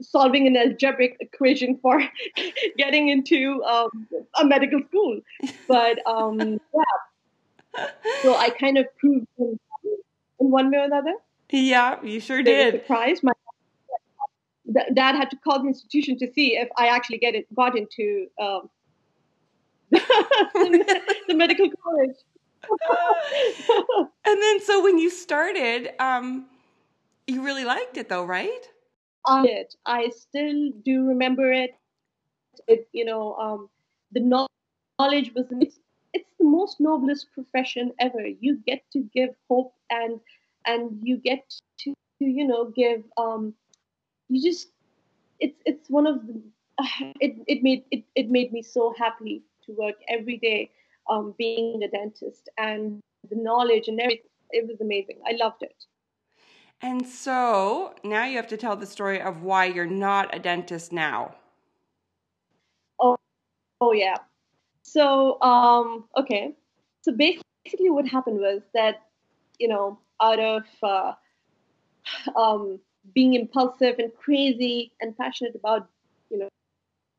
solving 0.00 0.46
an 0.46 0.56
algebraic 0.56 1.16
equation 1.20 1.78
for 1.82 2.02
getting 2.78 3.08
into 3.08 3.62
um, 3.64 4.08
a 4.38 4.44
medical 4.44 4.80
school. 4.88 5.20
But 5.66 5.98
um, 6.06 6.38
yeah, 6.74 7.86
so 8.22 8.36
I 8.36 8.50
kind 8.50 8.78
of 8.78 8.86
proved 8.98 9.26
in, 9.38 9.58
in 10.40 10.50
one 10.50 10.70
way 10.70 10.78
or 10.78 10.84
another. 10.84 11.14
Yeah, 11.50 12.02
you 12.02 12.20
sure 12.20 12.42
They 12.42 12.70
did. 12.70 12.74
surprised. 12.82 13.22
My 13.22 13.32
dad 14.94 15.14
had 15.14 15.30
to 15.30 15.36
call 15.36 15.62
the 15.62 15.68
institution 15.68 16.18
to 16.18 16.30
see 16.32 16.56
if 16.56 16.68
I 16.76 16.88
actually 16.88 17.18
get 17.18 17.34
it, 17.34 17.46
got 17.54 17.76
into 17.76 18.26
um, 18.40 18.68
the 19.90 21.34
medical 21.34 21.70
college. 21.82 22.16
and 24.26 24.42
then, 24.42 24.60
so 24.60 24.82
when 24.82 24.98
you 24.98 25.08
started, 25.08 25.90
um, 25.98 26.46
you 27.26 27.42
really 27.42 27.64
liked 27.64 27.96
it, 27.96 28.08
though, 28.08 28.24
right? 28.24 28.68
On 29.28 29.46
it. 29.46 29.74
I 29.86 30.10
still 30.10 30.70
do 30.84 31.06
remember 31.06 31.52
it. 31.52 31.72
It, 32.66 32.88
you 32.92 33.04
know, 33.04 33.34
um, 33.34 33.68
the 34.12 34.20
knowledge 34.20 35.32
was 35.34 35.46
it's 35.50 35.78
it's 36.14 36.30
the 36.38 36.44
most 36.44 36.80
noblest 36.80 37.32
profession 37.32 37.92
ever. 38.00 38.26
You 38.40 38.58
get 38.66 38.82
to 38.92 39.00
give 39.14 39.30
hope 39.48 39.74
and 39.90 40.20
and 40.66 40.98
you 41.02 41.18
get 41.18 41.44
to 41.80 41.94
you 42.20 42.46
know 42.46 42.66
give 42.70 43.02
um, 43.16 43.54
you 44.28 44.42
just 44.42 44.68
it's 45.40 45.60
it's 45.66 45.88
one 45.90 46.06
of 46.06 46.26
the 46.26 46.42
it 47.20 47.36
it 47.46 47.62
made 47.62 47.84
it, 47.90 48.04
it 48.14 48.30
made 48.30 48.52
me 48.52 48.62
so 48.62 48.94
happy 48.98 49.42
to 49.66 49.72
work 49.72 49.96
every 50.08 50.38
day 50.38 50.70
um, 51.10 51.34
being 51.38 51.82
a 51.82 51.88
dentist 51.88 52.48
and 52.58 53.00
the 53.30 53.36
knowledge 53.36 53.88
and 53.88 54.00
everything. 54.00 54.30
It 54.50 54.66
was 54.66 54.80
amazing. 54.80 55.20
I 55.28 55.36
loved 55.36 55.62
it. 55.62 55.84
And 56.80 57.06
so 57.06 57.94
now 58.04 58.24
you 58.24 58.36
have 58.36 58.46
to 58.48 58.56
tell 58.56 58.76
the 58.76 58.86
story 58.86 59.20
of 59.20 59.42
why 59.42 59.64
you're 59.64 59.86
not 59.86 60.34
a 60.34 60.38
dentist 60.38 60.92
now. 60.92 61.34
Oh, 63.00 63.16
oh 63.80 63.92
yeah. 63.92 64.16
So, 64.82 65.40
um, 65.42 66.04
okay. 66.16 66.54
So 67.02 67.12
basically, 67.12 67.90
what 67.90 68.06
happened 68.06 68.38
was 68.38 68.62
that, 68.74 69.02
you 69.58 69.68
know, 69.68 69.98
out 70.22 70.38
of 70.40 70.62
uh, 70.82 71.12
um, 72.36 72.80
being 73.14 73.34
impulsive 73.34 73.98
and 73.98 74.14
crazy 74.14 74.92
and 75.00 75.16
passionate 75.16 75.54
about, 75.54 75.88
you 76.30 76.38
know, 76.38 76.48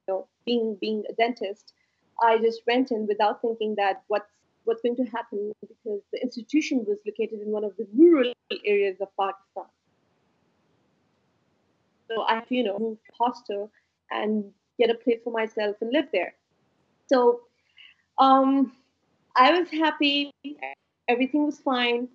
you 0.07 0.13
know, 0.13 0.27
being 0.45 0.77
being 0.79 1.03
a 1.09 1.13
dentist, 1.13 1.73
I 2.21 2.37
just 2.37 2.61
went 2.67 2.91
in 2.91 3.07
without 3.07 3.41
thinking 3.41 3.75
that 3.75 4.03
what's 4.07 4.31
what's 4.69 4.83
going 4.83 4.95
to 4.95 5.05
happen 5.05 5.51
because 5.61 6.01
the 6.13 6.21
institution 6.21 6.85
was 6.87 6.99
located 7.05 7.41
in 7.41 7.49
one 7.51 7.63
of 7.63 7.75
the 7.77 7.87
rural 7.97 8.31
areas 8.65 8.97
of 9.01 9.07
Pakistan. 9.19 9.69
So 12.07 12.23
I 12.27 12.41
to, 12.41 12.55
you 12.55 12.63
know, 12.63 12.77
move 12.77 12.99
hostel 13.19 13.71
and 14.11 14.45
get 14.79 14.91
a 14.91 14.93
place 14.93 15.19
for 15.23 15.33
myself 15.33 15.75
and 15.81 15.91
live 15.91 16.05
there. 16.13 16.35
So 17.07 17.41
um, 18.19 18.73
I 19.35 19.59
was 19.59 19.71
happy. 19.71 20.31
Everything 21.07 21.45
was 21.45 21.57
fine. 21.57 22.07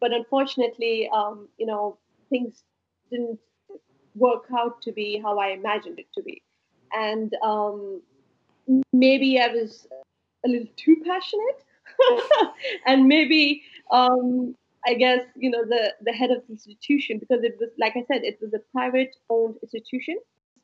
But 0.00 0.12
unfortunately, 0.12 1.08
um, 1.14 1.48
you 1.58 1.66
know, 1.66 1.96
things 2.28 2.64
didn't 3.10 3.38
work 4.16 4.46
out 4.56 4.82
to 4.82 4.92
be 4.92 5.20
how 5.22 5.38
I 5.38 5.48
imagined 5.48 6.00
it 6.00 6.06
to 6.14 6.22
be. 6.22 6.42
And 6.92 7.36
um, 7.42 8.02
maybe 8.92 9.38
I 9.40 9.48
was 9.48 9.86
a 10.44 10.48
little 10.48 10.68
too 10.76 10.96
passionate. 11.06 11.64
and 12.86 13.06
maybe 13.06 13.62
um, 13.90 14.54
I 14.86 14.94
guess 14.94 15.22
you 15.36 15.50
know 15.50 15.64
the 15.64 15.94
the 16.02 16.12
head 16.12 16.30
of 16.30 16.42
the 16.46 16.52
institution 16.52 17.18
because 17.18 17.42
it 17.42 17.56
was 17.60 17.70
like 17.78 17.94
I 17.96 18.04
said 18.08 18.24
it 18.24 18.38
was 18.40 18.54
a 18.54 18.60
private 18.72 19.16
owned 19.28 19.56
institution. 19.62 20.16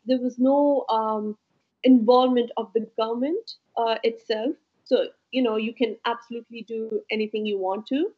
There 0.07 0.19
was 0.19 0.39
no 0.39 0.85
um, 0.89 1.37
involvement 1.83 2.51
of 2.57 2.71
the 2.75 2.89
government 2.97 3.53
uh, 3.77 3.97
itself, 4.03 4.55
so 4.85 5.09
you 5.33 5.43
know 5.43 5.57
you 5.57 5.75
can 5.75 5.97
absolutely 6.07 6.63
do 6.63 7.03
anything 7.11 7.45
you 7.45 7.59
want 7.59 7.87
to, 7.89 8.13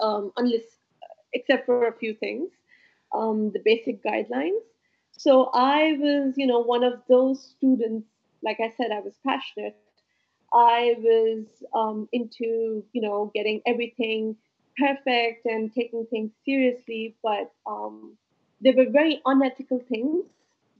um, 0.00 0.32
unless 0.36 0.62
except 1.32 1.66
for 1.66 1.86
a 1.86 1.92
few 1.92 2.14
things, 2.14 2.50
um, 3.14 3.52
the 3.52 3.60
basic 3.64 4.02
guidelines. 4.02 4.60
So 5.12 5.50
I 5.54 5.96
was 5.98 6.34
you 6.36 6.46
know 6.46 6.60
one 6.60 6.82
of 6.82 7.02
those 7.08 7.42
students. 7.42 8.08
Like 8.44 8.58
I 8.58 8.72
said, 8.76 8.90
I 8.90 8.98
was 8.98 9.14
passionate 9.24 9.76
I 10.54 10.94
was 10.98 11.44
um, 11.74 12.08
into, 12.12 12.84
you 12.92 13.00
know, 13.00 13.30
getting 13.34 13.62
everything 13.66 14.36
perfect 14.78 15.46
and 15.46 15.72
taking 15.72 16.06
things 16.06 16.30
seriously, 16.44 17.14
but 17.22 17.52
um, 17.66 18.16
there 18.60 18.74
were 18.76 18.90
very 18.90 19.20
unethical 19.24 19.80
things 19.88 20.24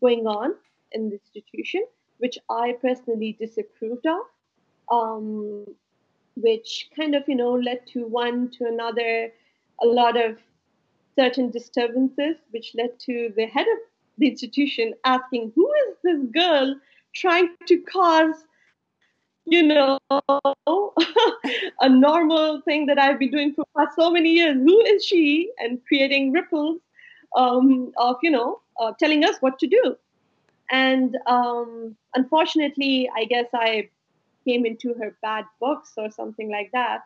going 0.00 0.26
on 0.26 0.54
in 0.92 1.08
the 1.08 1.16
institution, 1.16 1.84
which 2.18 2.38
I 2.50 2.76
personally 2.80 3.36
disapproved 3.38 4.06
of, 4.06 4.26
um, 4.90 5.66
which 6.36 6.88
kind 6.96 7.14
of, 7.14 7.24
you 7.26 7.36
know, 7.36 7.52
led 7.52 7.86
to 7.88 8.06
one 8.06 8.50
to 8.58 8.66
another, 8.66 9.32
a 9.82 9.86
lot 9.86 10.16
of 10.16 10.38
certain 11.18 11.50
disturbances, 11.50 12.36
which 12.50 12.74
led 12.74 12.98
to 13.00 13.32
the 13.36 13.46
head 13.46 13.66
of 13.66 13.78
the 14.18 14.28
institution 14.28 14.94
asking, 15.04 15.52
who 15.54 15.70
is 15.88 15.96
this 16.04 16.22
girl 16.32 16.76
trying 17.14 17.48
to 17.66 17.78
cause 17.78 18.44
you 19.44 19.62
know, 19.62 19.98
a 21.80 21.88
normal 21.88 22.60
thing 22.62 22.86
that 22.86 22.98
I've 22.98 23.18
been 23.18 23.30
doing 23.30 23.54
for 23.54 23.64
so 23.98 24.10
many 24.10 24.30
years. 24.30 24.56
Who 24.56 24.80
is 24.82 25.04
she? 25.04 25.50
And 25.58 25.80
creating 25.86 26.32
ripples 26.32 26.80
um, 27.36 27.92
of, 27.96 28.16
you 28.22 28.30
know, 28.30 28.60
uh, 28.80 28.92
telling 28.98 29.24
us 29.24 29.36
what 29.40 29.58
to 29.60 29.66
do. 29.66 29.96
And 30.70 31.18
um, 31.26 31.96
unfortunately, 32.14 33.10
I 33.16 33.24
guess 33.24 33.46
I 33.52 33.90
came 34.46 34.64
into 34.64 34.94
her 34.94 35.16
bad 35.22 35.44
books 35.60 35.92
or 35.96 36.10
something 36.10 36.50
like 36.50 36.70
that. 36.72 37.02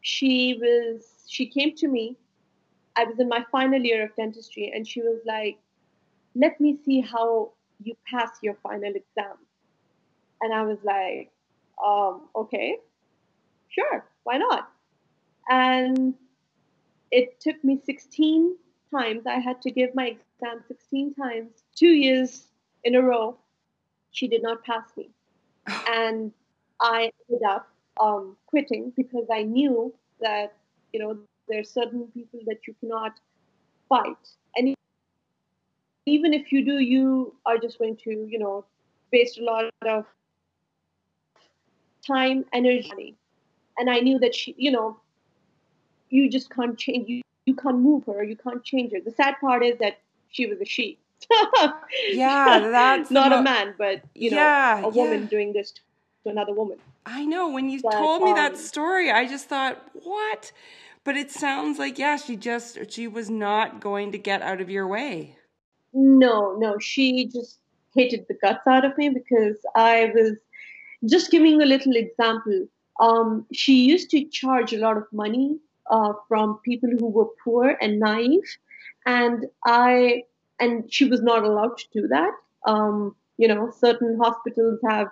She 0.00 0.58
was, 0.60 1.04
she 1.28 1.46
came 1.46 1.74
to 1.76 1.88
me. 1.88 2.16
I 2.96 3.04
was 3.04 3.18
in 3.18 3.28
my 3.28 3.44
final 3.50 3.80
year 3.80 4.04
of 4.04 4.14
dentistry, 4.16 4.70
and 4.74 4.86
she 4.86 5.00
was 5.00 5.20
like, 5.26 5.58
let 6.34 6.60
me 6.60 6.78
see 6.84 7.00
how 7.00 7.52
you 7.82 7.94
pass 8.06 8.30
your 8.42 8.54
final 8.62 8.92
exam. 8.94 9.36
And 10.40 10.52
I 10.52 10.62
was 10.62 10.78
like, 10.84 11.31
um, 11.84 12.28
okay, 12.36 12.76
sure, 13.68 14.04
why 14.24 14.38
not? 14.38 14.70
And 15.48 16.14
it 17.10 17.40
took 17.40 17.62
me 17.64 17.80
16 17.84 18.56
times. 18.90 19.26
I 19.26 19.38
had 19.38 19.60
to 19.62 19.70
give 19.70 19.94
my 19.94 20.16
exam 20.16 20.62
16 20.66 21.14
times, 21.14 21.50
two 21.74 21.88
years 21.88 22.46
in 22.84 22.94
a 22.94 23.02
row. 23.02 23.36
She 24.10 24.28
did 24.28 24.42
not 24.42 24.64
pass 24.64 24.84
me. 24.96 25.10
and 25.88 26.32
I 26.80 27.10
ended 27.28 27.46
up 27.48 27.68
um, 28.00 28.36
quitting 28.46 28.92
because 28.96 29.26
I 29.32 29.42
knew 29.42 29.94
that, 30.20 30.54
you 30.92 31.00
know, 31.00 31.18
there 31.48 31.60
are 31.60 31.64
certain 31.64 32.06
people 32.14 32.40
that 32.46 32.66
you 32.66 32.74
cannot 32.80 33.18
fight. 33.88 34.28
And 34.56 34.74
even 36.06 36.32
if 36.32 36.52
you 36.52 36.64
do, 36.64 36.78
you 36.78 37.34
are 37.46 37.58
just 37.58 37.78
going 37.78 37.96
to, 38.04 38.10
you 38.10 38.38
know, 38.38 38.64
waste 39.12 39.38
a 39.38 39.44
lot 39.44 39.64
of 39.86 40.06
time, 42.06 42.44
energy. 42.52 43.16
And 43.78 43.90
I 43.90 44.00
knew 44.00 44.18
that 44.18 44.34
she, 44.34 44.54
you 44.58 44.70
know, 44.70 44.98
you 46.10 46.28
just 46.28 46.50
can't 46.50 46.78
change, 46.78 47.08
you, 47.08 47.22
you 47.46 47.54
can't 47.54 47.78
move 47.78 48.04
her, 48.06 48.22
you 48.22 48.36
can't 48.36 48.62
change 48.62 48.92
her. 48.92 49.00
The 49.00 49.12
sad 49.12 49.36
part 49.40 49.64
is 49.64 49.78
that 49.78 49.98
she 50.28 50.46
was 50.46 50.60
a 50.60 50.64
she. 50.64 50.98
yeah, 52.10 52.58
that's 52.58 53.10
not 53.10 53.30
mo- 53.30 53.38
a 53.38 53.42
man, 53.42 53.74
but 53.78 54.02
you 54.14 54.30
know, 54.30 54.36
yeah, 54.36 54.82
a 54.82 54.88
woman 54.88 55.22
yeah. 55.22 55.28
doing 55.28 55.52
this. 55.52 55.72
to 55.72 55.80
another 56.30 56.52
woman. 56.52 56.78
I 57.06 57.24
know. 57.24 57.50
When 57.50 57.70
you 57.70 57.80
but, 57.82 57.92
told 57.92 58.22
me 58.22 58.30
um, 58.30 58.36
that 58.36 58.56
story, 58.56 59.10
I 59.10 59.26
just 59.26 59.48
thought, 59.48 59.82
what? 59.92 60.52
But 61.04 61.16
it 61.16 61.30
sounds 61.30 61.78
like, 61.78 61.98
yeah, 61.98 62.16
she 62.16 62.36
just, 62.36 62.78
she 62.90 63.08
was 63.08 63.28
not 63.28 63.80
going 63.80 64.12
to 64.12 64.18
get 64.18 64.40
out 64.42 64.60
of 64.60 64.70
your 64.70 64.86
way. 64.86 65.36
No, 65.92 66.56
no. 66.56 66.78
She 66.78 67.26
just 67.26 67.58
hated 67.94 68.26
the 68.28 68.34
guts 68.34 68.66
out 68.66 68.84
of 68.84 68.96
me 68.96 69.08
because 69.08 69.56
I 69.74 70.12
was 70.14 70.38
just 71.06 71.30
giving 71.30 71.60
a 71.60 71.66
little 71.66 71.96
example. 71.96 72.66
Um, 73.00 73.46
she 73.52 73.84
used 73.84 74.10
to 74.10 74.24
charge 74.24 74.72
a 74.72 74.78
lot 74.78 74.96
of 74.96 75.04
money 75.12 75.58
uh, 75.90 76.12
from 76.28 76.58
people 76.64 76.90
who 76.98 77.08
were 77.08 77.28
poor 77.42 77.76
and 77.80 77.98
naive, 77.98 78.56
and 79.06 79.46
I 79.66 80.24
and 80.60 80.92
she 80.92 81.04
was 81.06 81.22
not 81.22 81.42
allowed 81.42 81.78
to 81.78 81.84
do 81.92 82.08
that. 82.08 82.32
Um, 82.66 83.16
you 83.38 83.48
know, 83.48 83.70
certain 83.70 84.18
hospitals 84.18 84.78
have 84.88 85.08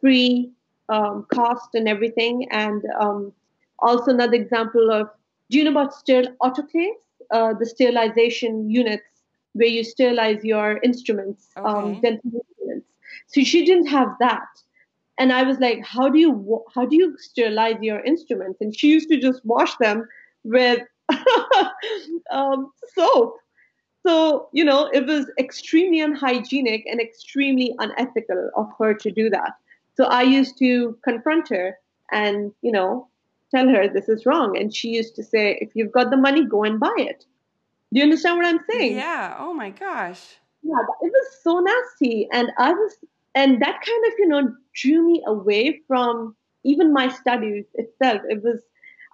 free 0.00 0.50
um, 0.88 1.26
cost 1.32 1.70
and 1.74 1.88
everything, 1.88 2.48
and 2.50 2.82
um, 2.98 3.32
also 3.80 4.10
another 4.12 4.34
example 4.34 4.90
of 4.90 5.08
do 5.50 5.58
you 5.58 5.64
know 5.64 5.72
about 5.72 5.92
steril 5.92 6.34
autoclaves, 6.42 7.02
uh, 7.30 7.54
the 7.54 7.66
sterilization 7.66 8.70
units 8.70 9.04
where 9.54 9.68
you 9.68 9.84
sterilize 9.84 10.44
your 10.44 10.78
instruments, 10.82 11.48
um, 11.56 11.66
okay. 11.66 11.78
um, 11.78 12.00
dental 12.00 12.30
instruments. 12.34 12.88
So 13.28 13.42
she 13.42 13.64
didn't 13.64 13.86
have 13.86 14.08
that. 14.20 14.46
And 15.18 15.32
I 15.32 15.44
was 15.44 15.58
like, 15.58 15.84
how 15.84 16.08
do 16.08 16.18
you 16.18 16.62
how 16.74 16.86
do 16.86 16.96
you 16.96 17.16
sterilize 17.18 17.76
your 17.80 18.00
instruments? 18.00 18.60
And 18.60 18.76
she 18.76 18.88
used 18.88 19.08
to 19.10 19.18
just 19.18 19.44
wash 19.44 19.76
them 19.76 20.08
with 20.42 20.80
um, 22.30 22.72
soap. 22.94 23.36
So 24.06 24.48
you 24.52 24.64
know, 24.64 24.90
it 24.92 25.06
was 25.06 25.30
extremely 25.38 26.00
unhygienic 26.00 26.84
and 26.86 27.00
extremely 27.00 27.74
unethical 27.78 28.50
of 28.56 28.68
her 28.78 28.94
to 28.94 29.10
do 29.10 29.30
that. 29.30 29.52
So 29.96 30.04
I 30.04 30.22
used 30.22 30.58
to 30.58 30.98
confront 31.04 31.48
her 31.50 31.78
and 32.10 32.52
you 32.62 32.72
know 32.72 33.08
tell 33.54 33.68
her 33.68 33.88
this 33.88 34.08
is 34.08 34.26
wrong, 34.26 34.58
and 34.58 34.74
she 34.74 34.88
used 34.88 35.14
to 35.16 35.22
say, 35.22 35.58
if 35.60 35.70
you've 35.74 35.92
got 35.92 36.10
the 36.10 36.16
money, 36.16 36.44
go 36.44 36.64
and 36.64 36.80
buy 36.80 36.94
it. 36.96 37.24
Do 37.92 38.00
you 38.00 38.04
understand 38.04 38.38
what 38.38 38.46
I'm 38.46 38.58
saying? 38.68 38.96
Yeah. 38.96 39.36
Oh 39.38 39.54
my 39.54 39.70
gosh. 39.70 40.20
Yeah, 40.64 40.80
it 41.02 41.12
was 41.12 41.26
so 41.42 41.60
nasty. 41.60 42.28
And 42.32 42.50
I 42.58 42.72
was, 42.72 42.96
and 43.34 43.60
that 43.60 43.80
kind 43.80 44.06
of, 44.06 44.12
you 44.18 44.28
know, 44.28 44.54
drew 44.74 45.04
me 45.04 45.22
away 45.26 45.80
from 45.86 46.36
even 46.64 46.92
my 46.92 47.08
studies 47.08 47.64
itself. 47.74 48.22
It 48.28 48.42
was, 48.42 48.60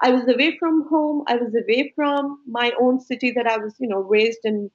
I 0.03 0.11
was 0.11 0.29
away 0.29 0.57
from 0.59 0.89
home. 0.89 1.25
I 1.27 1.37
was 1.37 1.55
away 1.55 1.93
from 1.97 2.41
my 2.47 2.73
own 2.81 3.01
city 3.01 3.33
that 3.33 3.47
I 3.47 3.59
was, 3.59 3.75
you 3.79 3.89
know, 3.89 4.01
raised 4.01 4.41
in. 4.45 4.71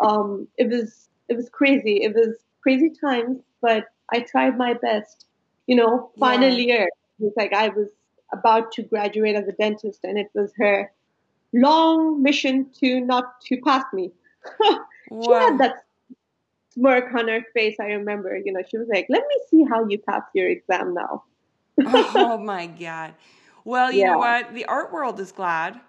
Um, 0.00 0.48
it 0.56 0.68
was, 0.68 1.08
it 1.28 1.36
was 1.36 1.48
crazy. 1.48 2.02
It 2.02 2.14
was 2.14 2.36
crazy 2.62 2.90
times, 3.00 3.40
but 3.60 3.86
I 4.12 4.20
tried 4.20 4.56
my 4.56 4.74
best. 4.74 5.26
You 5.66 5.76
know, 5.76 6.10
final 6.18 6.50
yeah. 6.50 6.66
year, 6.66 6.82
it 6.84 7.24
was 7.24 7.32
like 7.36 7.52
I 7.52 7.68
was 7.68 7.88
about 8.32 8.72
to 8.72 8.82
graduate 8.82 9.34
as 9.34 9.48
a 9.48 9.52
dentist, 9.52 10.00
and 10.04 10.18
it 10.18 10.28
was 10.34 10.52
her 10.58 10.92
long 11.54 12.22
mission 12.22 12.68
to 12.80 13.00
not 13.00 13.40
to 13.42 13.60
pass 13.62 13.84
me. 13.92 14.10
she 14.60 15.32
had 15.32 15.58
that 15.58 15.83
smirk 16.74 17.14
on 17.14 17.28
her 17.28 17.44
face. 17.54 17.76
I 17.80 17.86
remember, 17.86 18.36
you 18.36 18.52
know, 18.52 18.62
she 18.68 18.78
was 18.78 18.88
like, 18.88 19.06
"Let 19.08 19.22
me 19.28 19.40
see 19.50 19.64
how 19.64 19.86
you 19.88 19.98
pass 19.98 20.22
your 20.34 20.48
exam 20.48 20.94
now." 20.94 21.24
oh 21.84 22.38
my 22.42 22.66
god! 22.66 23.14
Well, 23.64 23.90
you 23.90 24.00
yeah. 24.00 24.12
know 24.12 24.18
what? 24.18 24.54
The 24.54 24.66
art 24.66 24.92
world 24.92 25.18
is 25.20 25.32
glad. 25.32 25.80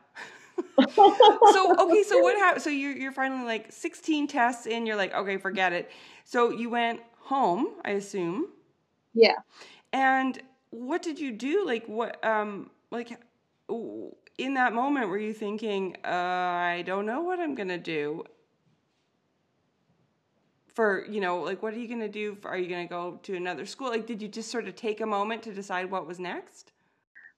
so 0.94 1.76
okay, 1.80 2.04
so 2.04 2.20
what 2.20 2.38
happened? 2.38 2.64
So 2.64 2.70
you're 2.70 2.96
you're 2.96 3.12
finally 3.12 3.46
like 3.46 3.72
16 3.72 4.28
tests 4.28 4.66
in. 4.66 4.86
You're 4.86 4.96
like, 4.96 5.14
okay, 5.14 5.38
forget 5.38 5.74
it. 5.74 5.92
So 6.24 6.50
you 6.50 6.70
went 6.70 7.02
home, 7.20 7.68
I 7.84 7.92
assume. 7.92 8.48
Yeah. 9.14 9.36
And 9.92 10.42
what 10.70 11.02
did 11.02 11.20
you 11.20 11.32
do? 11.32 11.66
Like 11.66 11.86
what? 11.88 12.24
Um, 12.24 12.70
like 12.92 13.18
in 14.38 14.54
that 14.56 14.74
moment 14.74 15.10
were 15.10 15.18
you 15.18 15.34
thinking, 15.34 15.96
uh, 16.06 16.10
I 16.10 16.84
don't 16.86 17.06
know 17.06 17.22
what 17.22 17.40
I'm 17.40 17.56
going 17.56 17.70
to 17.70 17.78
do? 17.78 18.24
For, 20.76 21.06
you 21.10 21.22
know, 21.22 21.40
like, 21.40 21.64
what 21.64 21.74
are 21.74 21.80
you 21.80 21.88
going 21.88 22.02
to 22.02 22.10
do? 22.10 22.36
For, 22.36 22.50
are 22.50 22.58
you 22.58 22.68
going 22.68 22.86
to 22.86 22.90
go 22.90 23.20
to 23.24 23.36
another 23.36 23.66
school? 23.66 23.90
Like, 23.90 24.06
did 24.06 24.22
you 24.22 24.28
just 24.28 24.52
sort 24.52 24.68
of 24.68 24.76
take 24.76 25.02
a 25.02 25.06
moment 25.06 25.44
to 25.44 25.54
decide 25.54 25.90
what 25.90 26.06
was 26.06 26.20
next? 26.20 26.74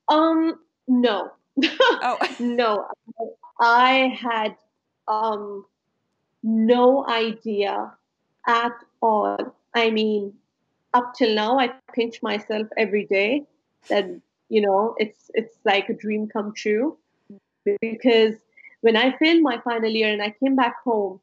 Um, 0.09 0.59
no. 0.87 1.29
oh. 1.63 2.17
no. 2.39 2.87
I 3.59 4.17
had 4.19 4.55
um, 5.07 5.65
no 6.43 7.07
idea 7.07 7.93
at 8.47 8.73
all. 9.01 9.37
I 9.75 9.91
mean, 9.91 10.33
up 10.93 11.13
till 11.15 11.35
now, 11.35 11.59
I 11.59 11.73
pinch 11.93 12.23
myself 12.23 12.67
every 12.75 13.05
day 13.05 13.45
that 13.89 14.09
you 14.49 14.61
know 14.61 14.95
it's 14.97 15.29
it's 15.33 15.57
like 15.65 15.89
a 15.89 15.93
dream 15.93 16.27
come 16.27 16.53
true 16.53 16.97
because 17.81 18.35
when 18.81 18.95
i 18.95 19.15
failed 19.17 19.41
my 19.41 19.59
final 19.63 19.89
year 19.89 20.11
and 20.11 20.21
i 20.21 20.33
came 20.41 20.55
back 20.55 20.75
home 20.83 21.19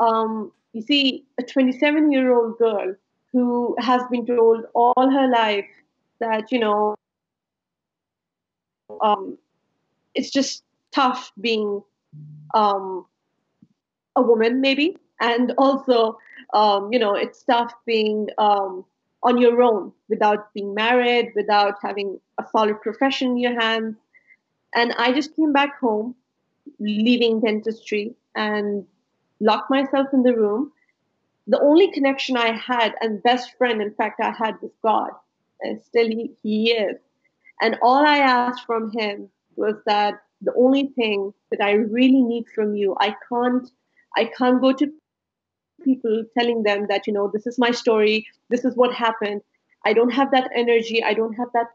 um, 0.00 0.52
you 0.78 0.82
see 0.82 1.24
a 1.38 1.42
27 1.42 2.12
year 2.12 2.32
old 2.32 2.56
girl 2.58 2.94
who 3.32 3.76
has 3.78 4.02
been 4.10 4.24
told 4.24 4.64
all 4.74 5.10
her 5.10 5.28
life 5.28 5.66
that 6.20 6.52
you 6.52 6.58
know 6.58 6.94
um, 9.02 9.36
it's 10.14 10.30
just 10.30 10.62
tough 10.92 11.32
being 11.40 11.82
um, 12.54 13.04
a 14.16 14.22
woman 14.22 14.60
maybe 14.60 14.96
and 15.20 15.52
also 15.58 16.16
um, 16.54 16.92
you 16.92 16.98
know 16.98 17.14
it's 17.14 17.42
tough 17.42 17.72
being 17.84 18.28
um, 18.38 18.84
on 19.24 19.38
your 19.38 19.60
own 19.62 19.92
without 20.08 20.54
being 20.54 20.74
married, 20.74 21.32
without 21.34 21.74
having 21.82 22.20
a 22.38 22.44
solid 22.52 22.80
profession 22.80 23.32
in 23.32 23.38
your 23.38 23.60
hands. 23.60 23.96
And 24.76 24.92
I 24.96 25.12
just 25.12 25.34
came 25.34 25.52
back 25.52 25.80
home, 25.80 26.14
leaving 26.78 27.40
dentistry, 27.40 28.14
and 28.36 28.86
locked 29.40 29.70
myself 29.70 30.08
in 30.12 30.22
the 30.22 30.36
room. 30.36 30.72
The 31.46 31.60
only 31.60 31.90
connection 31.92 32.36
I 32.36 32.52
had 32.52 32.94
and 33.00 33.22
best 33.22 33.56
friend, 33.56 33.80
in 33.80 33.94
fact, 33.94 34.20
I 34.20 34.30
had 34.30 34.60
was 34.60 34.72
God, 34.82 35.10
and 35.62 35.82
still 35.82 36.06
he, 36.06 36.32
he 36.42 36.72
is. 36.72 36.98
And 37.60 37.78
all 37.82 38.06
I 38.06 38.18
asked 38.18 38.66
from 38.66 38.92
him 38.92 39.30
was 39.56 39.76
that 39.86 40.20
the 40.42 40.54
only 40.56 40.88
thing 40.94 41.32
that 41.50 41.62
I 41.62 41.72
really 41.72 42.22
need 42.22 42.44
from 42.54 42.74
you, 42.74 42.96
I 43.00 43.16
can't, 43.28 43.68
I 44.16 44.26
can't 44.36 44.60
go 44.60 44.72
to 44.72 44.92
people 45.82 46.24
telling 46.36 46.62
them 46.62 46.86
that 46.88 47.06
you 47.06 47.12
know 47.12 47.30
this 47.32 47.46
is 47.46 47.58
my 47.58 47.70
story 47.70 48.26
this 48.48 48.64
is 48.64 48.74
what 48.76 48.92
happened 48.92 49.40
i 49.84 49.92
don't 49.92 50.10
have 50.10 50.30
that 50.30 50.50
energy 50.54 51.02
i 51.02 51.14
don't 51.14 51.34
have 51.34 51.48
that 51.54 51.66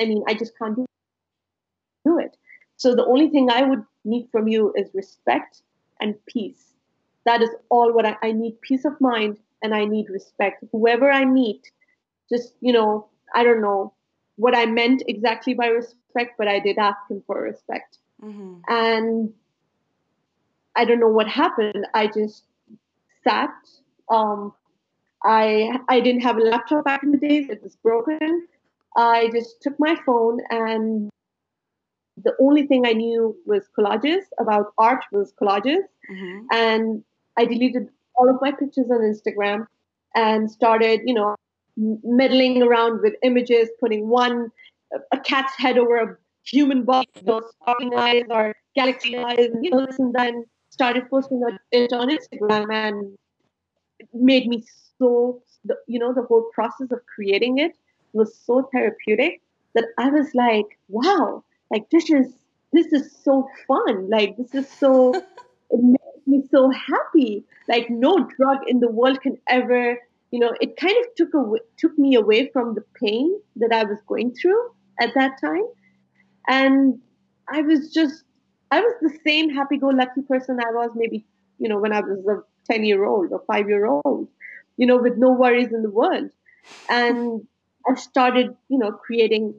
i 0.00 0.04
mean 0.04 0.22
i 0.26 0.34
just 0.34 0.56
can't 0.58 0.76
do 0.76 2.18
it 2.18 2.36
so 2.76 2.94
the 2.94 3.04
only 3.04 3.28
thing 3.28 3.50
i 3.50 3.62
would 3.62 3.84
need 4.04 4.28
from 4.32 4.48
you 4.48 4.72
is 4.76 4.88
respect 4.94 5.62
and 6.00 6.14
peace 6.26 6.71
that 7.24 7.42
is 7.42 7.50
all 7.68 7.92
what 7.92 8.06
I, 8.06 8.16
I 8.22 8.32
need 8.32 8.60
peace 8.60 8.84
of 8.84 9.00
mind 9.00 9.38
and 9.62 9.74
i 9.74 9.84
need 9.84 10.06
respect 10.10 10.64
whoever 10.72 11.10
i 11.10 11.24
meet 11.24 11.70
just 12.30 12.54
you 12.60 12.72
know 12.72 13.08
i 13.34 13.44
don't 13.44 13.62
know 13.62 13.92
what 14.36 14.56
i 14.56 14.66
meant 14.66 15.02
exactly 15.08 15.54
by 15.54 15.66
respect 15.66 16.32
but 16.38 16.48
i 16.48 16.58
did 16.58 16.78
ask 16.78 16.98
him 17.10 17.22
for 17.26 17.40
respect 17.40 17.98
mm-hmm. 18.22 18.54
and 18.68 19.32
i 20.76 20.84
don't 20.84 21.00
know 21.00 21.08
what 21.08 21.28
happened 21.28 21.86
i 21.94 22.06
just 22.06 22.44
sat. 23.24 23.54
Um, 24.10 24.52
I 25.24 25.78
I 25.88 26.00
didn't 26.00 26.22
have 26.22 26.36
a 26.36 26.40
laptop 26.40 26.84
back 26.84 27.02
in 27.02 27.12
the 27.12 27.18
days; 27.18 27.48
it 27.48 27.62
was 27.62 27.76
broken. 27.76 28.46
I 28.96 29.30
just 29.32 29.62
took 29.62 29.78
my 29.78 29.96
phone, 30.04 30.40
and 30.50 31.10
the 32.22 32.34
only 32.40 32.66
thing 32.66 32.86
I 32.86 32.92
knew 32.92 33.36
was 33.46 33.68
collages 33.78 34.24
about 34.38 34.72
art 34.78 35.04
was 35.12 35.32
collages, 35.40 35.84
mm-hmm. 36.10 36.46
and 36.50 37.04
I 37.38 37.44
deleted 37.44 37.88
all 38.16 38.28
of 38.28 38.36
my 38.40 38.52
pictures 38.52 38.86
on 38.90 39.00
Instagram 39.00 39.66
and 40.14 40.50
started, 40.50 41.00
you 41.04 41.14
know, 41.14 41.36
meddling 41.76 42.62
around 42.62 43.00
with 43.02 43.14
images, 43.22 43.68
putting 43.80 44.08
one 44.08 44.50
a 45.10 45.18
cat's 45.18 45.54
head 45.56 45.78
over 45.78 45.96
a 45.96 46.16
human 46.44 46.84
body, 46.84 47.08
those 47.24 47.44
sparkling 47.50 47.94
eyes 47.94 48.24
or 48.28 48.54
galaxy 48.74 49.16
eyes, 49.16 49.38
and 49.38 49.64
you 49.64 49.70
know, 49.70 49.86
and 49.98 50.14
then 50.14 50.44
started 50.70 51.08
posting 51.08 51.42
it 51.70 51.92
on 51.92 52.08
Instagram, 52.10 52.72
and 52.72 53.16
it 53.98 54.08
made 54.12 54.46
me 54.46 54.64
so, 54.98 55.42
you 55.86 55.98
know, 55.98 56.12
the 56.12 56.22
whole 56.22 56.50
process 56.54 56.90
of 56.90 57.00
creating 57.06 57.58
it 57.58 57.72
was 58.12 58.36
so 58.36 58.68
therapeutic 58.72 59.40
that 59.74 59.84
I 59.98 60.10
was 60.10 60.28
like, 60.34 60.78
wow, 60.88 61.42
like 61.70 61.88
this 61.90 62.10
is 62.10 62.32
this 62.72 62.92
is 62.92 63.14
so 63.24 63.48
fun. 63.66 64.08
Like 64.10 64.36
this 64.36 64.54
is 64.54 64.68
so 64.68 65.14
me 66.32 66.42
so 66.50 66.70
happy. 66.70 67.44
Like 67.68 67.88
no 67.90 68.28
drug 68.36 68.58
in 68.66 68.80
the 68.80 68.90
world 68.90 69.20
can 69.20 69.38
ever, 69.48 69.98
you 70.30 70.40
know, 70.40 70.52
it 70.60 70.76
kind 70.76 70.96
of 71.00 71.14
took 71.16 71.34
away 71.34 71.60
took 71.78 71.96
me 71.98 72.14
away 72.16 72.50
from 72.52 72.74
the 72.74 72.84
pain 73.00 73.38
that 73.56 73.72
I 73.72 73.84
was 73.84 73.98
going 74.06 74.34
through 74.34 74.62
at 75.00 75.10
that 75.14 75.40
time. 75.40 75.66
And 76.48 77.00
I 77.48 77.62
was 77.62 77.92
just 77.92 78.24
I 78.70 78.80
was 78.80 78.94
the 79.02 79.18
same 79.26 79.50
happy-go-lucky 79.50 80.22
person 80.22 80.58
I 80.58 80.70
was 80.72 80.90
maybe, 80.96 81.26
you 81.58 81.68
know, 81.68 81.78
when 81.78 81.92
I 81.92 82.00
was 82.00 82.18
a 82.26 82.72
10-year-old 82.72 83.30
or 83.30 83.42
5-year-old, 83.44 84.28
you 84.78 84.86
know, 84.86 84.96
with 84.96 85.18
no 85.18 85.30
worries 85.30 85.72
in 85.72 85.82
the 85.82 85.90
world. 85.90 86.30
And 86.88 87.46
I 87.86 87.94
started, 87.96 88.56
you 88.68 88.78
know, 88.78 88.92
creating 88.92 89.54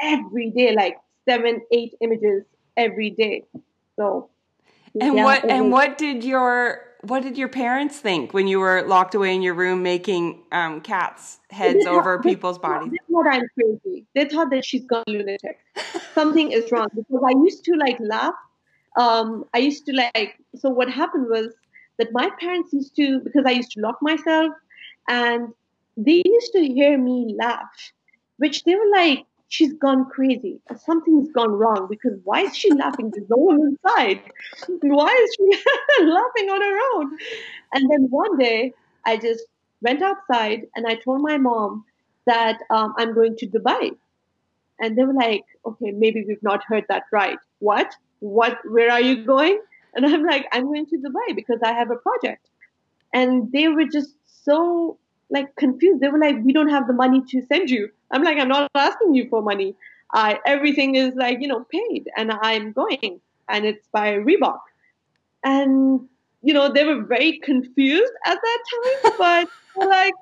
every 0.00 0.50
day, 0.50 0.74
like 0.74 0.98
seven, 1.26 1.62
eight 1.72 1.94
images 2.02 2.44
every 2.76 3.10
day. 3.10 3.44
So 3.96 4.28
and 4.98 5.16
yeah, 5.16 5.24
what 5.24 5.44
and 5.48 5.70
what 5.70 5.98
did 5.98 6.24
your 6.24 6.82
what 7.02 7.22
did 7.22 7.38
your 7.38 7.48
parents 7.48 7.98
think 7.98 8.34
when 8.34 8.46
you 8.46 8.60
were 8.60 8.82
locked 8.82 9.14
away 9.14 9.34
in 9.34 9.42
your 9.42 9.54
room 9.54 9.82
making 9.82 10.42
um, 10.52 10.80
cats 10.80 11.38
heads 11.50 11.86
over 11.86 12.18
people's 12.18 12.58
bodies? 12.58 12.90
They 12.90 13.12
thought 13.12 13.26
I'm 13.26 13.46
crazy. 13.54 14.06
They 14.14 14.24
thought 14.26 14.50
that 14.50 14.64
she's 14.64 14.84
gone 14.84 15.04
lunatic. 15.06 15.58
Something 16.14 16.52
is 16.52 16.70
wrong 16.70 16.88
because 16.94 17.22
I 17.26 17.30
used 17.30 17.64
to 17.64 17.74
like 17.76 17.96
laugh. 18.00 18.34
Um, 18.98 19.44
I 19.54 19.58
used 19.58 19.86
to 19.86 19.92
like. 19.92 20.38
So 20.56 20.68
what 20.68 20.90
happened 20.90 21.28
was 21.30 21.54
that 21.98 22.08
my 22.12 22.30
parents 22.38 22.72
used 22.72 22.96
to 22.96 23.20
because 23.20 23.44
I 23.46 23.52
used 23.52 23.70
to 23.72 23.80
lock 23.80 23.98
myself, 24.02 24.52
and 25.08 25.48
they 25.96 26.22
used 26.24 26.52
to 26.52 26.66
hear 26.66 26.98
me 26.98 27.34
laugh, 27.38 27.92
which 28.38 28.64
they 28.64 28.74
were 28.74 28.90
like, 28.92 29.24
she's 29.50 29.74
gone 29.74 30.06
crazy. 30.08 30.60
Something's 30.76 31.30
gone 31.32 31.52
wrong 31.52 31.88
because 31.90 32.18
why 32.24 32.42
is 32.42 32.56
she 32.56 32.70
laughing? 32.82 33.10
There's 33.12 33.28
no 33.28 33.36
one 33.36 33.60
inside. 33.60 34.22
Why 34.80 35.12
is 35.24 35.30
she 35.36 36.04
laughing 36.04 36.50
on 36.50 36.62
her 36.62 36.78
own? 36.94 37.18
And 37.74 37.90
then 37.90 38.06
one 38.10 38.38
day 38.38 38.72
I 39.04 39.16
just 39.18 39.44
went 39.82 40.02
outside 40.02 40.66
and 40.74 40.86
I 40.86 40.94
told 40.94 41.20
my 41.22 41.36
mom 41.36 41.84
that 42.26 42.58
um, 42.70 42.94
I'm 42.96 43.12
going 43.14 43.36
to 43.36 43.46
Dubai. 43.46 43.90
And 44.78 44.96
they 44.96 45.04
were 45.04 45.12
like, 45.14 45.44
okay, 45.66 45.90
maybe 45.90 46.24
we've 46.26 46.42
not 46.42 46.62
heard 46.64 46.84
that 46.88 47.04
right. 47.12 47.38
What? 47.58 47.94
What? 48.20 48.58
Where 48.64 48.90
are 48.90 49.00
you 49.00 49.24
going? 49.24 49.60
And 49.94 50.06
I'm 50.06 50.24
like, 50.24 50.46
I'm 50.52 50.64
going 50.66 50.86
to 50.86 50.96
Dubai 50.96 51.34
because 51.34 51.58
I 51.64 51.72
have 51.72 51.90
a 51.90 51.96
project. 51.96 52.48
And 53.12 53.50
they 53.52 53.68
were 53.68 53.84
just 53.86 54.14
so 54.44 54.98
like 55.28 55.54
confused. 55.56 56.00
They 56.00 56.08
were 56.08 56.18
like, 56.20 56.36
we 56.44 56.52
don't 56.52 56.70
have 56.70 56.86
the 56.86 56.92
money 56.94 57.22
to 57.30 57.42
send 57.42 57.68
you. 57.70 57.90
I'm 58.10 58.22
like, 58.22 58.38
I'm 58.38 58.48
not 58.48 58.70
asking 58.74 59.14
you 59.14 59.28
for 59.28 59.42
money. 59.42 59.74
I 60.12 60.40
everything 60.44 60.96
is 60.96 61.14
like, 61.14 61.40
you 61.40 61.48
know, 61.48 61.64
paid 61.70 62.08
and 62.16 62.32
I'm 62.32 62.72
going 62.72 63.20
and 63.48 63.64
it's 63.64 63.86
by 63.92 64.14
Reebok. 64.14 64.60
And, 65.44 66.08
you 66.42 66.52
know, 66.52 66.72
they 66.72 66.84
were 66.84 67.02
very 67.02 67.38
confused 67.38 68.12
at 68.26 68.38
that 68.42 68.58
time, 68.72 69.12
but 69.18 69.48
like 69.88 70.14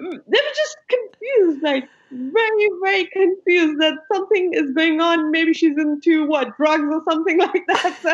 mm, 0.00 0.20
they 0.26 0.38
were 0.38 0.56
just 0.56 0.76
confused, 0.88 1.62
like 1.62 1.88
very, 2.10 2.68
very 2.82 3.06
confused 3.06 3.80
that 3.80 3.94
something 4.12 4.52
is 4.54 4.72
going 4.72 5.00
on. 5.00 5.30
Maybe 5.30 5.54
she's 5.54 5.78
into 5.78 6.26
what, 6.26 6.56
drugs 6.56 6.84
or 6.90 7.02
something 7.08 7.38
like 7.46 7.64
that. 7.68 7.98
So, 8.02 8.10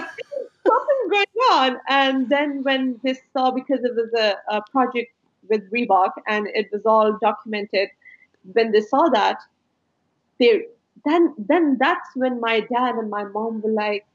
something 0.68 1.08
going 1.10 1.26
on. 1.52 1.76
And 1.88 2.28
then 2.28 2.62
when 2.62 3.00
they 3.02 3.16
saw, 3.32 3.50
because 3.50 3.84
it 3.84 3.94
was 3.94 4.12
a, 4.16 4.36
a 4.48 4.62
project 4.70 5.12
with 5.48 5.70
Reebok 5.72 6.12
and 6.26 6.46
it 6.54 6.68
was 6.72 6.82
all 6.84 7.18
documented. 7.20 7.88
When 8.52 8.72
they 8.72 8.80
saw 8.80 9.08
that, 9.08 9.38
they 10.38 10.66
then 11.04 11.34
then 11.38 11.76
that's 11.78 12.08
when 12.14 12.40
my 12.40 12.60
dad 12.60 12.94
and 12.96 13.10
my 13.10 13.24
mom 13.24 13.62
were 13.62 13.70
like, 13.70 14.06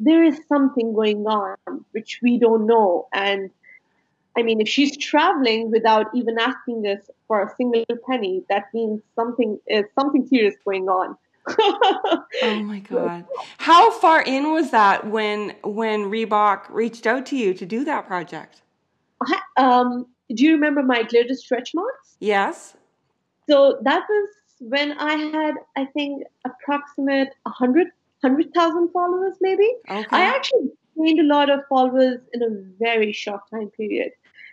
there 0.00 0.22
is 0.22 0.38
something 0.48 0.94
going 0.94 1.26
on 1.26 1.56
which 1.92 2.20
we 2.22 2.38
don't 2.38 2.66
know. 2.66 3.08
And 3.12 3.50
I 4.36 4.42
mean, 4.42 4.60
if 4.60 4.68
she's 4.68 4.96
traveling 4.96 5.70
without 5.70 6.06
even 6.14 6.38
asking 6.38 6.86
us 6.86 7.08
for 7.28 7.42
a 7.42 7.54
single 7.56 7.84
penny, 8.08 8.42
that 8.48 8.64
means 8.74 9.00
something 9.14 9.58
is 9.66 9.84
something 9.98 10.26
serious 10.26 10.54
going 10.64 10.88
on. 10.88 11.16
oh 11.58 12.26
my 12.62 12.78
god! 12.80 13.26
How 13.58 13.90
far 13.90 14.22
in 14.22 14.52
was 14.52 14.70
that 14.70 15.06
when 15.06 15.54
when 15.62 16.04
Reebok 16.04 16.70
reached 16.70 17.06
out 17.06 17.26
to 17.26 17.36
you 17.36 17.52
to 17.54 17.66
do 17.66 17.84
that 17.84 18.06
project? 18.06 18.62
I, 19.22 19.40
um, 19.58 20.06
do 20.34 20.42
you 20.42 20.52
remember 20.52 20.82
my 20.82 21.02
glitter 21.02 21.34
stretch 21.34 21.74
marks? 21.74 22.16
Yes. 22.18 22.74
So 23.48 23.78
that 23.82 24.04
was 24.08 24.28
when 24.60 24.92
I 24.98 25.14
had, 25.14 25.54
I 25.76 25.84
think, 25.86 26.24
approximate 26.44 27.34
100, 27.42 27.88
100,000 28.20 28.88
followers, 28.92 29.34
maybe. 29.40 29.70
Okay. 29.90 30.06
I 30.10 30.22
actually 30.22 30.70
gained 30.96 31.20
a 31.20 31.24
lot 31.24 31.50
of 31.50 31.60
followers 31.68 32.20
in 32.32 32.42
a 32.42 32.48
very 32.78 33.12
short 33.12 33.42
time 33.50 33.70
period. 33.70 34.12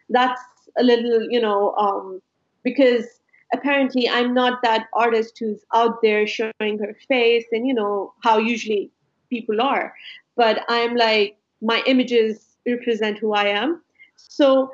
That's 0.09 0.41
a 0.77 0.83
little, 0.83 1.29
you 1.29 1.39
know, 1.39 1.73
um, 1.75 2.21
because 2.63 3.05
apparently 3.53 4.09
I'm 4.09 4.33
not 4.33 4.61
that 4.63 4.87
artist 4.93 5.37
who's 5.39 5.63
out 5.73 6.01
there 6.01 6.25
showing 6.27 6.79
her 6.79 6.95
face 7.07 7.45
and, 7.51 7.67
you 7.67 7.73
know, 7.73 8.13
how 8.23 8.37
usually 8.37 8.91
people 9.29 9.61
are. 9.61 9.93
But 10.35 10.63
I'm 10.67 10.95
like, 10.95 11.37
my 11.61 11.83
images 11.85 12.57
represent 12.65 13.19
who 13.19 13.33
I 13.33 13.45
am. 13.45 13.81
So 14.15 14.71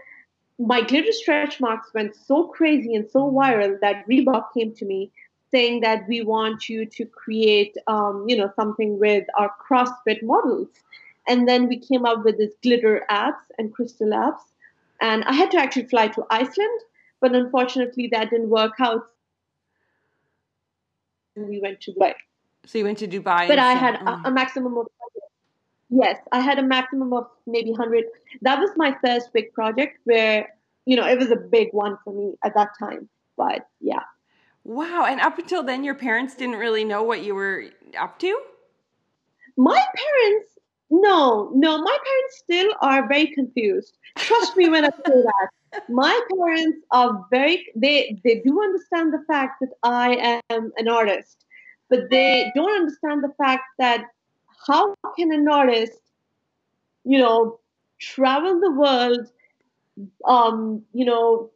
my 0.59 0.81
glitter 0.81 1.11
stretch 1.11 1.59
marks 1.59 1.93
went 1.93 2.15
so 2.15 2.47
crazy 2.47 2.95
and 2.95 3.09
so 3.09 3.31
viral 3.31 3.79
that 3.81 4.07
Reebok 4.07 4.45
came 4.55 4.73
to 4.75 4.85
me 4.85 5.11
saying 5.51 5.81
that 5.81 6.07
we 6.07 6.21
want 6.21 6.67
you 6.67 6.85
to 6.85 7.05
create, 7.05 7.77
um, 7.87 8.25
you 8.27 8.35
know, 8.35 8.51
something 8.55 8.99
with 8.99 9.25
our 9.37 9.51
CrossFit 9.69 10.21
models. 10.23 10.67
And 11.27 11.47
then 11.47 11.67
we 11.67 11.79
came 11.79 12.05
up 12.05 12.23
with 12.25 12.37
this 12.37 12.53
glitter 12.63 13.05
apps 13.09 13.43
and 13.57 13.73
crystal 13.73 14.09
apps. 14.09 14.41
And 14.99 15.23
I 15.25 15.33
had 15.33 15.51
to 15.51 15.57
actually 15.57 15.85
fly 15.85 16.07
to 16.09 16.25
Iceland, 16.29 16.81
but 17.21 17.35
unfortunately 17.35 18.09
that 18.11 18.29
didn't 18.31 18.49
work 18.49 18.73
out. 18.79 19.03
And 21.35 21.47
we 21.47 21.61
went 21.61 21.81
to 21.81 21.91
Dubai. 21.91 22.13
So 22.65 22.79
you 22.79 22.83
went 22.83 22.97
to 22.97 23.07
Dubai. 23.07 23.47
But 23.47 23.59
I 23.59 23.73
had 23.73 23.95
a, 23.95 24.21
a 24.25 24.31
maximum 24.31 24.77
of 24.77 24.87
Yes, 25.89 26.17
I 26.31 26.41
had 26.41 26.59
a 26.59 26.63
maximum 26.63 27.13
of 27.13 27.27
maybe 27.45 27.71
100. 27.71 28.05
That 28.41 28.59
was 28.59 28.69
my 28.75 28.95
first 29.03 29.31
big 29.33 29.53
project 29.53 29.99
where, 30.03 30.49
you 30.85 30.95
know, 30.97 31.07
it 31.07 31.17
was 31.17 31.31
a 31.31 31.37
big 31.37 31.69
one 31.71 31.97
for 32.03 32.13
me 32.13 32.33
at 32.43 32.53
that 32.55 32.69
time. 32.77 33.07
But 33.37 33.67
yeah. 33.79 34.03
Wow. 34.63 35.05
And 35.05 35.21
up 35.21 35.39
until 35.39 35.63
then, 35.63 35.83
your 35.83 35.95
parents 35.95 36.35
didn't 36.35 36.57
really 36.57 36.83
know 36.83 37.03
what 37.03 37.23
you 37.23 37.35
were 37.35 37.65
up 37.97 38.19
to? 38.19 38.41
My 39.55 39.81
parents, 39.95 40.59
no, 40.89 41.51
no, 41.55 41.77
my 41.77 41.97
parents 42.05 42.37
still 42.37 42.73
are 42.81 43.07
very 43.07 43.27
confused. 43.27 43.97
Trust 44.17 44.57
me 44.57 44.69
when 44.69 44.85
I 44.85 44.89
say 44.89 45.13
that. 45.23 45.83
My 45.89 46.19
parents 46.37 46.79
are 46.91 47.25
very, 47.31 47.65
they, 47.75 48.19
they 48.23 48.41
do 48.45 48.61
understand 48.61 49.13
the 49.13 49.23
fact 49.27 49.61
that 49.61 49.69
I 49.83 50.41
am 50.49 50.71
an 50.77 50.87
artist, 50.87 51.45
but 51.89 52.09
they 52.11 52.51
don't 52.55 52.77
understand 52.77 53.23
the 53.23 53.33
fact 53.37 53.63
that 53.79 54.05
how 54.65 54.95
can 55.17 55.31
an 55.31 55.47
artist, 55.47 55.99
you 57.03 57.19
know, 57.19 57.59
travel 57.99 58.59
the 58.59 58.71
world, 58.71 59.27
um, 60.25 60.83
you 60.93 61.05
know, 61.05 61.49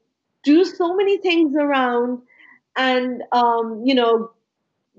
do 0.44 0.64
so 0.66 0.96
many 0.96 1.18
things 1.18 1.56
around 1.56 2.22
and, 2.76 3.24
um, 3.32 3.82
you 3.86 3.94
know, 3.94 4.32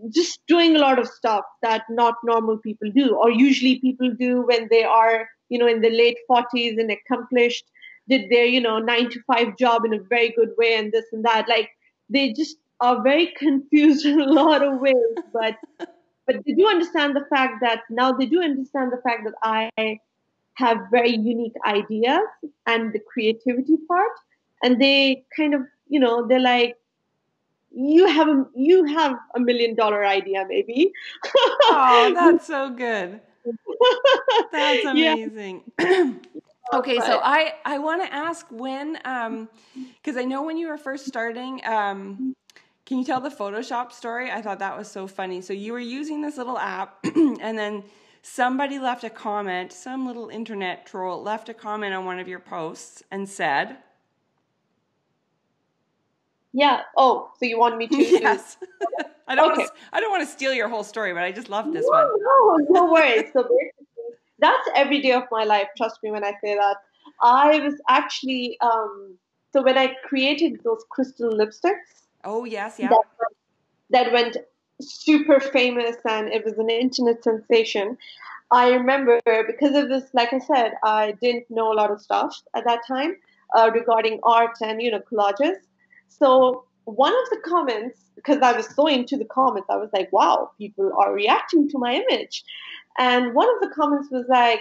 just 0.08 0.40
doing 0.46 0.74
a 0.74 0.78
lot 0.78 0.98
of 0.98 1.06
stuff 1.08 1.44
that 1.62 1.84
not 1.90 2.14
normal 2.24 2.58
people 2.58 2.90
do 2.90 3.14
or 3.16 3.30
usually 3.30 3.78
people 3.80 4.10
do 4.10 4.42
when 4.42 4.68
they 4.70 4.84
are, 4.84 5.28
you 5.48 5.58
know, 5.58 5.66
in 5.66 5.80
the 5.80 5.90
late 5.90 6.18
40s 6.30 6.78
and 6.78 6.90
accomplished, 6.90 7.64
did 8.08 8.30
their, 8.30 8.44
you 8.44 8.60
know, 8.60 8.78
nine 8.78 9.10
to 9.10 9.20
five 9.26 9.56
job 9.56 9.84
in 9.84 9.94
a 9.94 10.02
very 10.02 10.30
good 10.30 10.50
way 10.58 10.74
and 10.74 10.92
this 10.92 11.04
and 11.12 11.24
that. 11.24 11.48
Like 11.48 11.70
they 12.08 12.32
just 12.32 12.56
are 12.80 13.02
very 13.02 13.32
confused 13.36 14.04
in 14.04 14.20
a 14.20 14.32
lot 14.32 14.62
of 14.62 14.80
ways, 14.80 14.94
but 15.32 15.56
but 16.26 16.37
they 16.46 16.52
do 16.52 16.68
understand 16.68 17.16
the 17.16 17.24
fact 17.35 17.54
that 17.62 17.82
now 17.90 18.12
they 18.12 18.26
do 18.26 18.42
understand 18.42 18.92
the 18.92 19.00
fact 19.02 19.24
that 19.24 19.35
I 19.42 19.98
have 20.54 20.78
very 20.90 21.16
unique 21.16 21.54
ideas 21.66 22.26
and 22.66 22.92
the 22.92 23.00
creativity 23.00 23.78
part, 23.88 24.12
and 24.62 24.80
they 24.80 25.24
kind 25.37 25.54
of, 25.54 25.62
you 25.88 25.98
know, 25.98 26.26
they're 26.26 26.40
like, 26.40 26.76
you 27.74 28.06
have 28.06 28.28
a 28.28 28.46
you 28.54 28.85
have 28.85 29.16
a 29.35 29.40
million 29.40 29.74
dollar 29.74 30.04
idea, 30.04 30.44
maybe. 30.48 30.92
oh, 31.64 32.12
that's 32.14 32.46
so 32.46 32.70
good. 32.70 33.20
That's 34.52 34.85
amazing. 34.85 35.62
Yeah. 35.78 36.12
okay, 36.74 36.98
so 36.98 37.20
I 37.22 37.54
I 37.64 37.78
want 37.78 38.02
to 38.04 38.12
ask 38.12 38.46
when 38.50 38.98
um 39.04 39.48
because 39.96 40.16
I 40.16 40.24
know 40.24 40.42
when 40.42 40.56
you 40.58 40.68
were 40.68 40.78
first 40.78 41.06
starting 41.06 41.64
um 41.64 42.37
can 42.84 42.98
you 42.98 43.04
tell 43.04 43.20
the 43.20 43.30
Photoshop 43.30 43.92
story? 43.92 44.30
I 44.30 44.42
thought 44.42 44.58
that 44.58 44.76
was 44.76 44.90
so 44.90 45.06
funny. 45.06 45.40
So 45.40 45.52
you 45.52 45.72
were 45.72 45.78
using 45.78 46.20
this 46.20 46.36
little 46.36 46.58
app, 46.58 46.98
and 47.04 47.58
then 47.58 47.84
somebody 48.22 48.78
left 48.78 49.04
a 49.04 49.10
comment, 49.10 49.72
some 49.72 50.06
little 50.06 50.28
internet 50.28 50.86
troll 50.86 51.22
left 51.22 51.48
a 51.48 51.54
comment 51.54 51.94
on 51.94 52.04
one 52.04 52.18
of 52.18 52.28
your 52.28 52.40
posts 52.40 53.02
and 53.10 53.28
said, 53.28 53.76
yeah. 56.52 56.82
Oh, 56.96 57.30
so 57.38 57.46
you 57.46 57.58
want 57.58 57.78
me 57.78 57.88
to? 57.88 57.96
Yes. 58.20 58.58
I 59.28 59.34
don't. 59.34 59.52
Okay. 59.52 59.62
Want 59.62 59.70
to, 59.74 59.82
I 59.92 60.00
don't 60.00 60.10
want 60.10 60.26
to 60.26 60.30
steal 60.30 60.52
your 60.52 60.68
whole 60.68 60.84
story, 60.84 61.14
but 61.14 61.22
I 61.22 61.32
just 61.32 61.48
love 61.48 61.72
this 61.72 61.86
no, 61.88 61.90
one. 61.90 62.66
No, 62.68 62.82
no 62.82 62.92
worries. 62.92 63.30
So 63.32 63.42
basically, 63.44 64.16
that's 64.38 64.68
every 64.74 65.00
day 65.00 65.12
of 65.12 65.22
my 65.30 65.44
life. 65.44 65.68
Trust 65.76 66.02
me 66.02 66.10
when 66.10 66.24
I 66.24 66.32
say 66.42 66.54
that. 66.54 66.76
I 67.22 67.60
was 67.60 67.74
actually 67.88 68.58
um, 68.60 69.16
so 69.52 69.62
when 69.62 69.78
I 69.78 69.94
created 70.04 70.60
those 70.64 70.84
crystal 70.90 71.32
lipsticks. 71.32 72.01
Oh 72.24 72.44
yes, 72.44 72.78
yeah. 72.78 72.88
That, 72.88 73.04
that 73.90 74.12
went 74.12 74.37
super 74.80 75.40
famous 75.40 75.96
and 76.04 76.28
it 76.28 76.44
was 76.44 76.58
an 76.58 76.70
internet 76.70 77.22
sensation. 77.22 77.96
I 78.50 78.70
remember 78.70 79.20
because 79.46 79.74
of 79.74 79.88
this, 79.88 80.04
like 80.12 80.32
I 80.32 80.38
said, 80.38 80.72
I 80.85 81.14
didn't 81.22 81.50
know 81.50 81.72
a 81.72 81.74
lot 81.74 81.90
of 81.90 82.00
stuff 82.00 82.37
at 82.54 82.64
that 82.64 82.80
time 82.87 83.16
uh, 83.56 83.70
regarding 83.72 84.20
art 84.22 84.56
and 84.61 84.82
you 84.82 84.90
know 84.90 85.00
collages. 85.00 85.56
So 86.08 86.64
one 86.85 87.12
of 87.12 87.30
the 87.30 87.38
comments, 87.44 87.98
because 88.16 88.38
I 88.42 88.52
was 88.52 88.66
so 88.74 88.87
into 88.87 89.16
the 89.16 89.24
comments, 89.24 89.68
I 89.70 89.76
was 89.76 89.90
like, 89.92 90.12
wow, 90.12 90.50
people 90.58 90.90
are 90.98 91.12
reacting 91.12 91.68
to 91.70 91.78
my 91.78 91.94
image. 91.94 92.44
And 92.98 93.35
one 93.35 93.48
of 93.48 93.61
the 93.61 93.74
comments 93.74 94.08
was 94.11 94.26
like, 94.28 94.61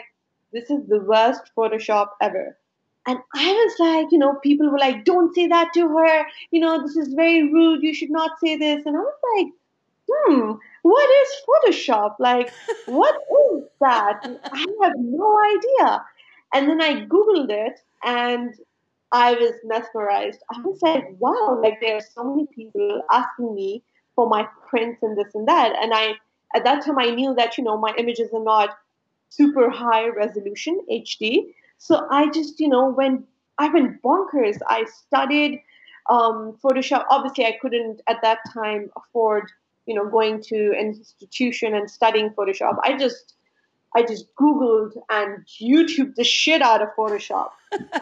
this 0.53 0.69
is 0.69 0.87
the 0.87 0.99
worst 0.99 1.51
Photoshop 1.57 2.09
ever. 2.21 2.57
And 3.07 3.19
I 3.33 3.51
was 3.51 3.73
like, 3.79 4.11
you 4.11 4.19
know, 4.19 4.35
people 4.35 4.69
were 4.69 4.77
like, 4.77 5.05
don't 5.05 5.33
say 5.33 5.47
that 5.47 5.73
to 5.73 5.87
her. 5.87 6.25
You 6.51 6.59
know, 6.59 6.81
this 6.81 6.95
is 6.95 7.13
very 7.13 7.51
rude. 7.51 7.81
You 7.81 7.93
should 7.93 8.11
not 8.11 8.39
say 8.39 8.57
this. 8.57 8.85
And 8.85 8.95
I 8.95 8.99
was 8.99 9.19
like, 9.35 9.47
hmm, 10.09 10.51
what 10.83 11.09
is 11.23 11.29
Photoshop? 11.47 12.15
Like, 12.19 12.51
what 12.85 13.15
is 13.55 13.63
that? 13.79 14.21
I 14.51 14.65
have 14.83 14.93
no 14.97 15.39
idea. 15.55 16.03
And 16.53 16.69
then 16.69 16.81
I 16.81 17.05
Googled 17.05 17.49
it 17.49 17.79
and 18.03 18.53
I 19.11 19.33
was 19.33 19.53
mesmerized. 19.63 20.41
I 20.55 20.61
was 20.61 20.81
like, 20.81 21.05
wow, 21.19 21.59
like 21.61 21.79
there 21.81 21.97
are 21.97 22.01
so 22.01 22.23
many 22.23 22.47
people 22.47 23.01
asking 23.11 23.55
me 23.55 23.83
for 24.15 24.29
my 24.29 24.47
prints 24.69 25.01
and 25.01 25.17
this 25.17 25.33
and 25.33 25.47
that. 25.47 25.73
And 25.81 25.93
I, 25.93 26.13
at 26.55 26.63
that 26.65 26.85
time, 26.85 26.99
I 26.99 27.09
knew 27.09 27.33
that, 27.35 27.57
you 27.57 27.63
know, 27.63 27.77
my 27.77 27.93
images 27.97 28.29
are 28.33 28.43
not 28.43 28.77
super 29.29 29.69
high 29.69 30.07
resolution 30.09 30.79
HD. 30.91 31.53
So 31.81 32.07
I 32.11 32.29
just, 32.29 32.59
you 32.59 32.67
know, 32.67 32.89
went, 32.89 33.25
I 33.57 33.67
went 33.69 34.03
bonkers. 34.03 34.59
I 34.67 34.85
studied 34.85 35.63
um, 36.11 36.55
Photoshop. 36.63 37.05
Obviously, 37.09 37.47
I 37.47 37.57
couldn't 37.59 38.01
at 38.07 38.17
that 38.21 38.37
time 38.53 38.91
afford, 38.95 39.51
you 39.87 39.95
know, 39.95 40.07
going 40.07 40.43
to 40.43 40.73
an 40.77 40.89
institution 40.89 41.73
and 41.73 41.89
studying 41.89 42.29
Photoshop. 42.29 42.77
I 42.83 42.95
just, 42.99 43.33
I 43.95 44.03
just 44.03 44.27
Googled 44.35 44.95
and 45.09 45.43
YouTube 45.59 46.13
the 46.13 46.23
shit 46.23 46.61
out 46.61 46.83
of 46.83 46.89
Photoshop. 46.95 47.49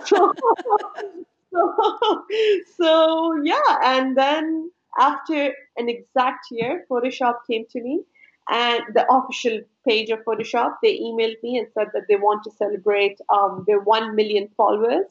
so, 0.05 0.33
so, 1.53 2.25
so, 2.75 3.41
yeah, 3.43 3.77
and 3.81 4.17
then 4.17 4.71
after 4.99 5.53
an 5.77 5.87
exact 5.87 6.47
year, 6.51 6.85
Photoshop 6.91 7.35
came 7.49 7.65
to 7.71 7.81
me 7.81 8.01
and 8.49 8.81
the 8.93 9.05
official 9.11 9.61
page 9.87 10.09
of 10.09 10.19
Photoshop, 10.25 10.75
they 10.81 10.99
emailed 10.99 11.41
me 11.43 11.57
and 11.57 11.67
said 11.73 11.87
that 11.93 12.03
they 12.07 12.15
want 12.15 12.43
to 12.43 12.51
celebrate 12.51 13.19
um, 13.29 13.63
their 13.67 13.79
1 13.79 14.15
million 14.15 14.49
followers 14.57 15.05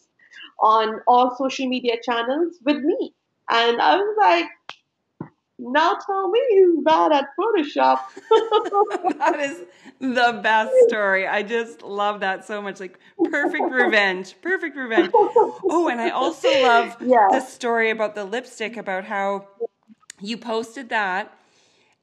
on 0.60 1.00
all 1.06 1.36
social 1.36 1.68
media 1.68 1.96
channels 2.02 2.56
with 2.64 2.78
me. 2.78 3.14
And 3.50 3.80
I 3.80 3.96
was 3.96 4.16
like, 4.18 5.30
now 5.58 5.94
tell 5.94 6.28
me 6.28 6.40
who's 6.50 6.84
bad 6.84 7.12
at 7.12 7.28
Photoshop. 7.38 8.00
that 9.18 9.40
is 9.40 9.62
the 10.00 10.40
best 10.42 10.72
story. 10.86 11.26
I 11.26 11.42
just 11.42 11.82
love 11.82 12.20
that 12.20 12.44
so 12.44 12.62
much. 12.62 12.78
Like 12.78 12.98
perfect 13.24 13.70
revenge, 13.70 14.34
perfect 14.40 14.76
revenge. 14.76 15.10
Oh, 15.14 15.88
and 15.90 16.00
I 16.00 16.10
also 16.10 16.48
love 16.62 16.96
yeah. 17.00 17.26
the 17.30 17.40
story 17.40 17.90
about 17.90 18.14
the 18.14 18.24
lipstick, 18.24 18.76
about 18.76 19.04
how 19.04 19.48
you 20.20 20.36
posted 20.36 20.90
that 20.90 21.32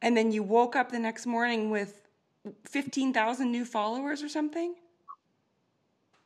and 0.05 0.15
then 0.15 0.31
you 0.31 0.43
woke 0.43 0.75
up 0.75 0.91
the 0.91 0.99
next 0.99 1.25
morning 1.25 1.71
with 1.71 2.07
15,000 2.65 3.51
new 3.51 3.65
followers 3.65 4.21
or 4.21 4.29
something? 4.29 4.75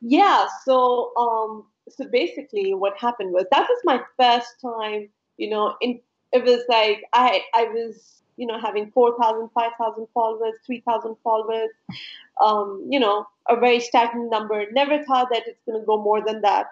Yeah, 0.02 0.46
so 0.64 1.12
um 1.16 1.64
so 1.88 2.06
basically 2.06 2.74
what 2.74 2.96
happened 2.98 3.32
was 3.32 3.46
that 3.50 3.66
was 3.68 3.80
my 3.84 4.00
first 4.18 4.60
time, 4.60 5.08
you 5.38 5.48
know, 5.48 5.74
in 5.80 5.98
it 6.32 6.44
was 6.44 6.62
like 6.68 7.04
I 7.14 7.42
I 7.54 7.64
was 7.64 8.22
you 8.36 8.46
know 8.46 8.60
having 8.60 8.90
4,000, 8.90 9.48
5,000 9.48 10.06
followers, 10.12 10.54
3,000 10.66 11.16
followers, 11.24 11.70
um, 12.40 12.86
you 12.88 13.00
know, 13.00 13.26
a 13.48 13.56
very 13.56 13.80
stagnant 13.80 14.30
number. 14.30 14.64
Never 14.72 15.02
thought 15.04 15.28
that 15.32 15.44
it's 15.46 15.62
going 15.66 15.80
to 15.80 15.86
go 15.86 16.02
more 16.02 16.22
than 16.24 16.42
that. 16.42 16.66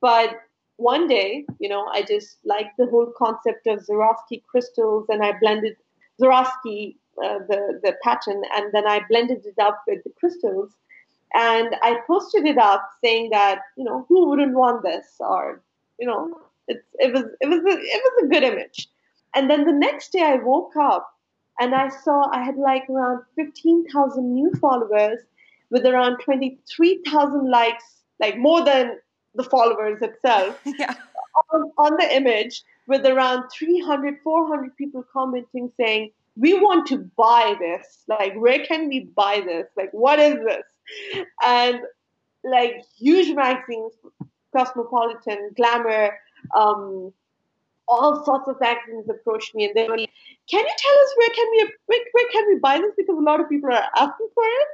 But 0.00 0.30
one 0.76 1.08
day, 1.08 1.44
you 1.58 1.68
know, 1.68 1.86
I 1.86 2.02
just 2.02 2.38
liked 2.44 2.76
the 2.78 2.86
whole 2.86 3.12
concept 3.16 3.66
of 3.66 3.80
Swarovski 3.80 4.42
crystals 4.46 5.06
and 5.08 5.22
I 5.22 5.32
blended 5.40 5.76
Swarovski, 6.20 6.96
uh, 7.24 7.38
the, 7.48 7.80
the 7.82 7.94
pattern, 8.02 8.42
and 8.54 8.72
then 8.72 8.86
I 8.86 9.00
blended 9.08 9.44
it 9.44 9.58
up 9.58 9.82
with 9.86 10.02
the 10.04 10.10
crystals. 10.18 10.72
And 11.34 11.76
I 11.82 11.98
posted 12.06 12.46
it 12.46 12.58
up 12.58 12.88
saying 13.04 13.30
that, 13.30 13.60
you 13.76 13.84
know, 13.84 14.06
who 14.08 14.28
wouldn't 14.28 14.54
want 14.54 14.82
this? 14.82 15.06
Or, 15.20 15.60
you 15.98 16.06
know, 16.06 16.40
it's, 16.68 16.84
it 16.98 17.12
was 17.12 17.24
it 17.40 17.48
was 17.48 17.60
a, 17.60 17.78
it 17.78 18.02
was 18.04 18.24
a 18.24 18.28
good 18.28 18.44
image. 18.44 18.88
And 19.34 19.50
then 19.50 19.64
the 19.64 19.72
next 19.72 20.12
day 20.12 20.22
I 20.22 20.36
woke 20.36 20.74
up 20.76 21.12
and 21.60 21.74
I 21.74 21.88
saw 21.88 22.30
I 22.30 22.42
had 22.42 22.56
like 22.56 22.88
around 22.88 23.22
15,000 23.36 24.34
new 24.34 24.50
followers 24.60 25.20
with 25.70 25.84
around 25.84 26.18
23,000 26.24 27.50
likes, 27.50 27.84
like 28.20 28.38
more 28.38 28.64
than 28.64 28.98
the 29.34 29.44
followers 29.44 30.00
itself 30.00 30.58
yeah. 30.64 30.94
on, 31.52 31.70
on 31.76 31.96
the 31.98 32.16
image 32.16 32.62
with 32.88 33.06
around 33.06 33.48
300, 33.50 34.16
400 34.24 34.76
people 34.76 35.04
commenting 35.12 35.70
saying, 35.78 36.10
we 36.36 36.54
want 36.54 36.86
to 36.88 36.98
buy 37.16 37.54
this. 37.60 38.04
Like, 38.08 38.34
where 38.34 38.64
can 38.64 38.88
we 38.88 39.10
buy 39.14 39.42
this? 39.44 39.66
Like, 39.76 39.90
what 39.92 40.18
is 40.18 40.36
this? 40.44 41.26
And 41.44 41.80
like 42.44 42.82
huge 42.98 43.34
magazines, 43.34 43.92
Cosmopolitan, 44.56 45.50
Glamour, 45.56 46.18
um, 46.56 47.12
all 47.88 48.24
sorts 48.24 48.48
of 48.48 48.60
magazines 48.60 49.08
approached 49.08 49.54
me 49.54 49.64
and 49.66 49.74
they 49.74 49.84
were 49.84 49.96
like, 49.96 50.10
"Can 50.50 50.64
you 50.64 50.74
tell 50.78 50.92
us 50.92 51.14
where 51.16 51.30
can 51.30 51.46
we 51.52 51.72
where, 51.86 52.00
where, 52.12 52.28
can 52.30 52.48
we 52.48 52.58
buy 52.58 52.78
this? 52.78 52.92
Because 52.96 53.16
a 53.16 53.22
lot 53.22 53.40
of 53.40 53.48
people 53.48 53.70
are 53.70 53.84
asking 53.96 54.28
for 54.34 54.44
it." 54.44 54.68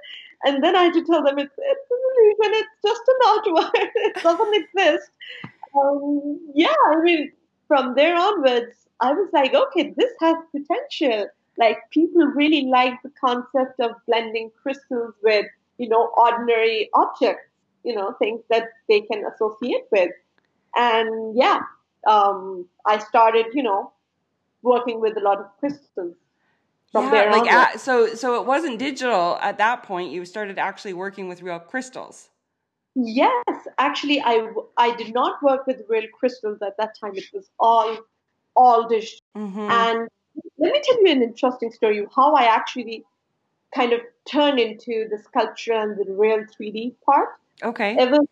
And 0.46 0.62
then 0.62 0.77
I 0.77 0.85
had 0.85 0.94
to 0.94 1.05
tell 1.05 1.22
them 1.22 1.38
it's 1.38 1.55
it's 1.57 1.90
an 1.90 1.98
illusion. 2.11 2.61
It's 2.61 2.77
just 2.85 3.03
an 3.09 3.20
artwork. 3.33 3.70
it 3.74 4.22
doesn't 4.22 4.55
exist. 4.55 5.11
Um, 5.81 6.40
yeah, 6.55 6.74
I 6.88 7.00
mean, 7.03 7.33
from 7.68 7.94
there 7.94 8.16
onwards, 8.16 8.74
I 9.00 9.12
was 9.12 9.29
like, 9.33 9.55
okay, 9.55 9.94
this 9.96 10.12
has 10.20 10.37
potential. 10.53 11.29
Like 11.59 11.79
people 11.90 12.24
really 12.27 12.66
like 12.66 12.94
the 13.03 13.11
concept 13.20 13.81
of 13.81 13.92
blending 14.07 14.50
crystals 14.62 15.14
with, 15.22 15.46
you 15.79 15.88
know, 15.88 16.11
ordinary 16.16 16.90
objects, 16.94 17.48
you 17.85 17.94
know, 17.94 18.12
things 18.18 18.40
that 18.50 18.64
they 18.88 19.00
can 19.00 19.24
associate 19.24 19.85
with. 19.90 20.11
And 20.74 21.37
yeah, 21.37 21.61
um, 22.07 22.66
I 22.87 22.98
started, 22.98 23.46
you 23.53 23.62
know, 23.62 23.92
working 24.62 25.00
with 25.00 25.16
a 25.16 25.20
lot 25.20 25.38
of 25.38 25.46
crystals. 25.61 26.16
From 26.90 27.12
yeah, 27.12 27.31
like 27.31 27.50
at, 27.50 27.81
so 27.81 28.14
so 28.14 28.40
it 28.40 28.46
wasn't 28.46 28.79
digital 28.79 29.37
at 29.40 29.59
that 29.59 29.83
point. 29.83 30.12
You 30.12 30.24
started 30.24 30.59
actually 30.59 30.94
working 30.94 31.29
with 31.29 31.42
real 31.42 31.59
crystals. 31.59 32.29
Yes, 32.94 33.59
actually, 33.78 34.20
I 34.20 34.48
I 34.76 34.94
did 34.94 35.12
not 35.12 35.42
work 35.42 35.66
with 35.66 35.83
real 35.88 36.07
crystals 36.18 36.62
at 36.62 36.76
that 36.78 36.96
time. 36.98 37.16
It 37.16 37.24
was 37.33 37.50
all 37.59 37.98
all 38.54 38.88
digital. 38.88 39.20
Mm-hmm. 39.37 39.59
And 39.59 40.09
let 40.59 40.72
me 40.72 40.80
tell 40.83 41.04
you 41.04 41.12
an 41.12 41.22
interesting 41.22 41.72
story 41.72 42.07
how 42.14 42.35
I 42.35 42.44
actually 42.44 43.04
kind 43.74 43.92
of 43.92 44.00
turned 44.30 44.61
into 44.61 45.09
the 45.11 45.18
sculpture 45.18 45.72
and 45.72 45.96
the 45.98 46.11
real 46.12 46.44
3D 46.44 46.94
part. 47.04 47.30
Okay. 47.62 47.96
Was, 47.96 48.26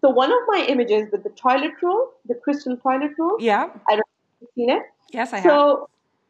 so 0.00 0.10
one 0.10 0.30
of 0.30 0.38
my 0.46 0.64
images 0.68 1.10
with 1.10 1.24
the 1.24 1.30
toilet 1.30 1.72
roll, 1.82 2.12
the 2.26 2.34
crystal 2.34 2.76
toilet 2.76 3.12
roll. 3.18 3.36
Yeah. 3.40 3.70
I 3.88 3.96
don't 3.96 3.98
know 3.98 4.02
if 4.02 4.40
you've 4.40 4.50
seen 4.54 4.70
it. 4.70 4.82
Yes, 5.12 5.32
I 5.32 5.42
so, 5.42 5.88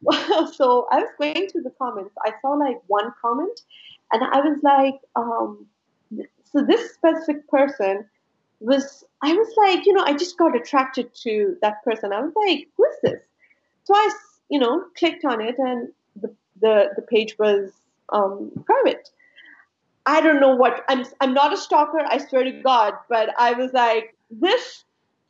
have. 0.09 0.53
So 0.55 0.87
I 0.91 0.99
was 0.99 1.09
going 1.19 1.49
through 1.49 1.63
the 1.63 1.73
comments. 1.77 2.15
I 2.25 2.31
saw 2.41 2.51
like 2.51 2.77
one 2.87 3.11
comment, 3.21 3.59
and 4.13 4.23
I 4.23 4.39
was 4.39 4.59
like, 4.63 4.99
um, 5.15 5.67
so 6.51 6.63
this 6.63 6.93
specific 6.93 7.47
person 7.47 8.05
was, 8.59 9.03
I 9.21 9.33
was 9.33 9.53
like, 9.57 9.85
you 9.85 9.93
know, 9.93 10.03
I 10.03 10.13
just 10.13 10.37
got 10.37 10.55
attracted 10.55 11.13
to 11.23 11.57
that 11.61 11.83
person. 11.83 12.11
I 12.11 12.21
was 12.21 12.33
like, 12.35 12.67
who 12.75 12.85
is 12.85 12.95
this? 13.03 13.21
So 13.83 13.95
I, 13.95 14.09
you 14.49 14.59
know, 14.59 14.85
clicked 14.97 15.25
on 15.25 15.41
it, 15.41 15.55
and 15.57 15.89
the 16.21 16.33
the, 16.61 16.89
the 16.95 17.01
page 17.01 17.37
was 17.39 17.71
um, 18.09 18.51
private. 18.65 19.09
I 20.05 20.21
don't 20.21 20.39
know 20.39 20.55
what 20.55 20.83
I'm. 20.89 21.05
I'm 21.21 21.33
not 21.33 21.53
a 21.53 21.57
stalker. 21.57 21.99
I 22.05 22.17
swear 22.17 22.43
to 22.43 22.51
God. 22.51 22.93
But 23.09 23.29
I 23.37 23.53
was 23.53 23.73
like, 23.73 24.15
this 24.29 24.83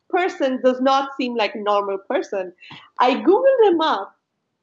person 0.08 0.60
does 0.62 0.80
not 0.80 1.10
seem 1.16 1.36
like 1.36 1.54
a 1.54 1.58
normal 1.58 1.98
person. 1.98 2.52
I 2.98 3.14
googled 3.14 3.70
him 3.70 3.80
up, 3.80 4.14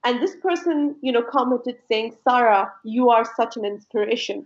and 0.04 0.22
this 0.22 0.36
person, 0.36 0.96
you 1.02 1.12
know, 1.12 1.24
commented 1.24 1.78
saying, 1.88 2.16
"Sara, 2.24 2.72
you 2.84 3.10
are 3.10 3.26
such 3.36 3.58
an 3.58 3.66
inspiration." 3.66 4.46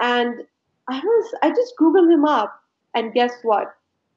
And 0.00 0.44
I 0.88 1.00
was. 1.00 1.34
I 1.42 1.50
just 1.50 1.74
googled 1.80 2.12
him 2.12 2.24
up, 2.24 2.62
and 2.94 3.12
guess 3.12 3.32
what? 3.42 3.74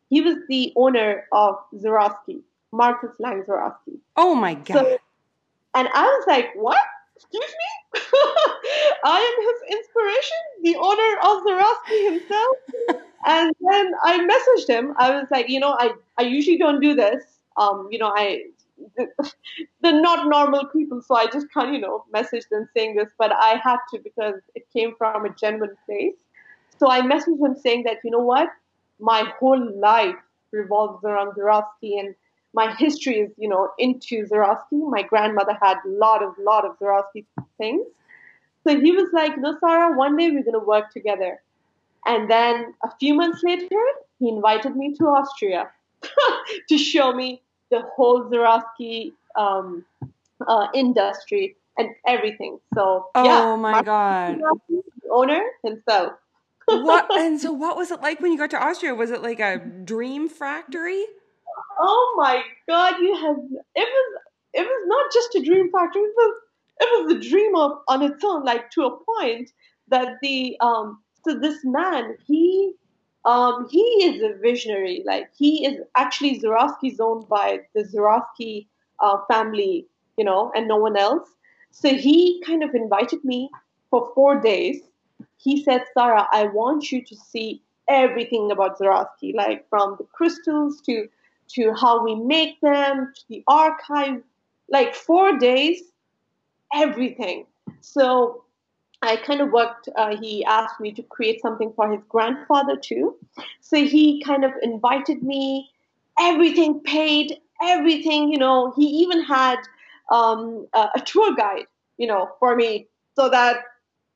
He 0.10 0.22
was 0.22 0.38
the 0.48 0.74
owner 0.76 1.26
of 1.32 1.56
Swarovski, 1.74 2.42
Markus 2.72 3.12
Lang 3.20 3.44
Swarovski. 3.44 3.98
Oh 4.16 4.36
my 4.36 4.56
god! 4.56 4.74
So, 4.74 4.98
and 5.76 5.88
I 5.94 6.04
was 6.04 6.26
like, 6.28 6.50
what? 6.56 6.78
Excuse 7.16 7.44
me? 7.44 8.02
I 9.04 9.20
am 9.20 9.36
his 9.48 9.78
inspiration, 9.78 10.38
the 10.64 10.76
owner 10.78 11.12
of 11.24 11.44
Swarovski 11.44 12.14
himself. 12.14 13.04
and 13.26 13.54
then 13.70 13.92
I 14.04 14.20
messaged 14.20 14.70
him. 14.70 14.94
I 14.98 15.12
was 15.12 15.28
like, 15.30 15.50
you 15.50 15.60
know, 15.60 15.76
I, 15.78 15.92
I 16.18 16.24
usually 16.24 16.58
don't 16.58 16.80
do 16.80 16.96
this. 16.96 17.24
Um, 17.58 17.90
you 17.92 18.00
know, 18.00 18.12
I 18.16 18.46
they're 19.82 20.02
not 20.02 20.28
normal 20.28 20.66
people, 20.68 21.02
so 21.02 21.16
I 21.16 21.26
just 21.28 21.52
can't, 21.54 21.74
you 21.74 21.80
know, 21.80 22.06
message 22.12 22.46
them 22.50 22.70
saying 22.76 22.96
this, 22.96 23.10
but 23.18 23.32
I 23.34 23.60
had 23.62 23.78
to 23.92 24.00
because 24.00 24.36
it 24.56 24.68
came 24.72 24.96
from 24.98 25.26
a 25.26 25.30
genuine 25.30 25.76
place. 25.86 26.16
So 26.80 26.90
I 26.90 27.02
messaged 27.02 27.46
him 27.46 27.56
saying 27.56 27.84
that, 27.84 27.98
you 28.04 28.12
know 28.12 28.20
what, 28.20 28.50
my 29.00 29.24
whole 29.40 29.80
life 29.80 30.16
revolves 30.52 31.04
around 31.04 31.36
Swarovski 31.36 32.00
and 32.00 32.16
my 32.54 32.74
history 32.76 33.20
is, 33.20 33.32
you 33.38 33.48
know, 33.48 33.70
into 33.78 34.26
Swarovski. 34.26 34.90
My 34.90 35.04
grandmother 35.04 35.58
had 35.62 35.78
a 35.86 35.90
lot 35.90 36.24
of, 36.24 36.34
lot 36.40 36.66
of 36.66 36.78
Swarovski 36.80 37.26
things. 37.58 37.86
So 38.66 38.80
he 38.80 38.92
was 38.92 39.10
like, 39.14 39.38
no, 39.38 39.58
Sara, 39.60 39.96
one 39.96 40.18
day 40.18 40.30
we're 40.32 40.44
going 40.44 40.60
to 40.60 40.66
work 40.66 40.92
together. 40.92 41.42
And 42.06 42.30
then 42.30 42.74
a 42.84 42.90
few 43.00 43.14
months 43.14 43.44
later, 43.44 43.84
he 44.20 44.30
invited 44.30 44.76
me 44.76 44.96
to 44.96 45.06
Austria 45.06 45.70
to 46.70 46.78
show 46.78 47.14
me 47.14 47.42
the 47.70 47.82
whole 47.96 48.24
Swarovski 48.24 49.14
um, 49.36 49.86
uh, 50.48 50.68
industry 50.74 51.56
and 51.78 51.90
everything. 52.06 52.60
So, 52.74 53.10
oh 53.14 53.24
yeah, 53.24 53.56
my 53.56 53.84
God. 53.84 54.42
Owner 55.12 55.42
himself. 55.64 56.14
What 56.78 57.08
and 57.18 57.40
so 57.40 57.52
what 57.52 57.78
was 57.78 57.92
it 57.92 58.02
like 58.02 58.20
when 58.20 58.32
you 58.32 58.38
got 58.38 58.50
to 58.52 58.64
Austria? 58.64 58.96
Was 58.96 59.12
it 59.12 59.22
like 59.22 59.40
a 59.40 59.58
dream 59.58 60.30
factory? 60.30 61.06
Oh 61.80 62.16
my 62.18 62.44
god, 62.68 63.00
you 63.00 63.16
have 63.16 63.38
it 63.76 63.88
was 63.88 64.22
it 64.54 64.62
was 64.64 64.84
not 64.88 65.12
just 65.14 65.36
a 65.36 65.44
dream 65.44 65.72
factory, 65.72 66.02
it 66.02 66.14
was 66.16 66.36
it 66.82 67.06
was 67.06 67.16
a 67.16 67.30
dream 67.30 67.56
of 67.56 67.80
on 67.88 68.02
its 68.02 68.24
own, 68.24 68.44
like 68.44 68.72
to 68.72 68.86
a 68.86 68.98
point 68.98 69.52
that 69.90 70.18
the 70.22 70.58
um 70.62 71.00
so 71.26 71.38
this 71.38 71.64
man, 71.64 72.16
he 72.26 72.74
um 73.26 73.68
he 73.70 73.82
is 73.82 74.22
a 74.22 74.38
visionary. 74.40 75.04
Like 75.06 75.30
he 75.38 75.66
is 75.66 75.82
actually 75.96 76.40
Swarovski's 76.40 77.00
owned 77.00 77.28
by 77.28 77.60
the 77.76 77.84
Swarovski 77.84 78.68
uh, 79.00 79.18
family, 79.30 79.88
you 80.18 80.24
know, 80.24 80.52
and 80.56 80.68
no 80.68 80.78
one 80.78 80.98
else. 80.98 81.28
So 81.72 81.94
he 81.94 82.42
kind 82.46 82.64
of 82.64 82.74
invited 82.74 83.24
me 83.24 83.50
for 83.90 84.12
four 84.16 84.40
days 84.40 84.82
he 85.42 85.64
said, 85.64 85.84
Sara, 85.94 86.28
I 86.32 86.46
want 86.46 86.92
you 86.92 87.04
to 87.04 87.16
see 87.16 87.62
everything 87.88 88.52
about 88.52 88.78
Swarovski, 88.78 89.34
like 89.34 89.68
from 89.70 89.96
the 89.98 90.06
crystals 90.06 90.82
to 90.82 91.08
to 91.56 91.74
how 91.74 92.04
we 92.04 92.14
make 92.14 92.62
them, 92.62 93.12
to 93.16 93.22
the 93.28 93.44
archive, 93.48 94.22
like 94.70 94.94
four 94.94 95.38
days, 95.40 95.82
everything. 96.72 97.48
So 97.82 98.44
I 99.02 99.16
kind 99.16 99.42
of 99.42 99.52
worked, 99.52 99.90
uh, 99.96 100.16
he 100.18 100.46
asked 100.46 100.80
me 100.80 100.92
to 100.92 101.02
create 101.02 101.42
something 101.42 101.74
for 101.76 101.92
his 101.92 102.02
grandfather 102.08 102.76
too. 102.76 103.16
So 103.62 103.78
he 103.78 104.22
kind 104.24 104.46
of 104.46 104.52
invited 104.62 105.24
me, 105.24 105.72
everything 106.20 106.82
paid, 106.82 107.40
everything, 107.64 108.32
you 108.32 108.38
know, 108.38 108.72
he 108.76 108.86
even 108.86 109.24
had 109.24 109.58
um, 110.12 110.68
a, 110.74 110.90
a 110.96 111.02
tour 111.02 111.36
guide, 111.36 111.66
you 111.98 112.06
know, 112.06 112.30
for 112.40 112.56
me 112.56 112.88
so 113.16 113.30
that 113.30 113.64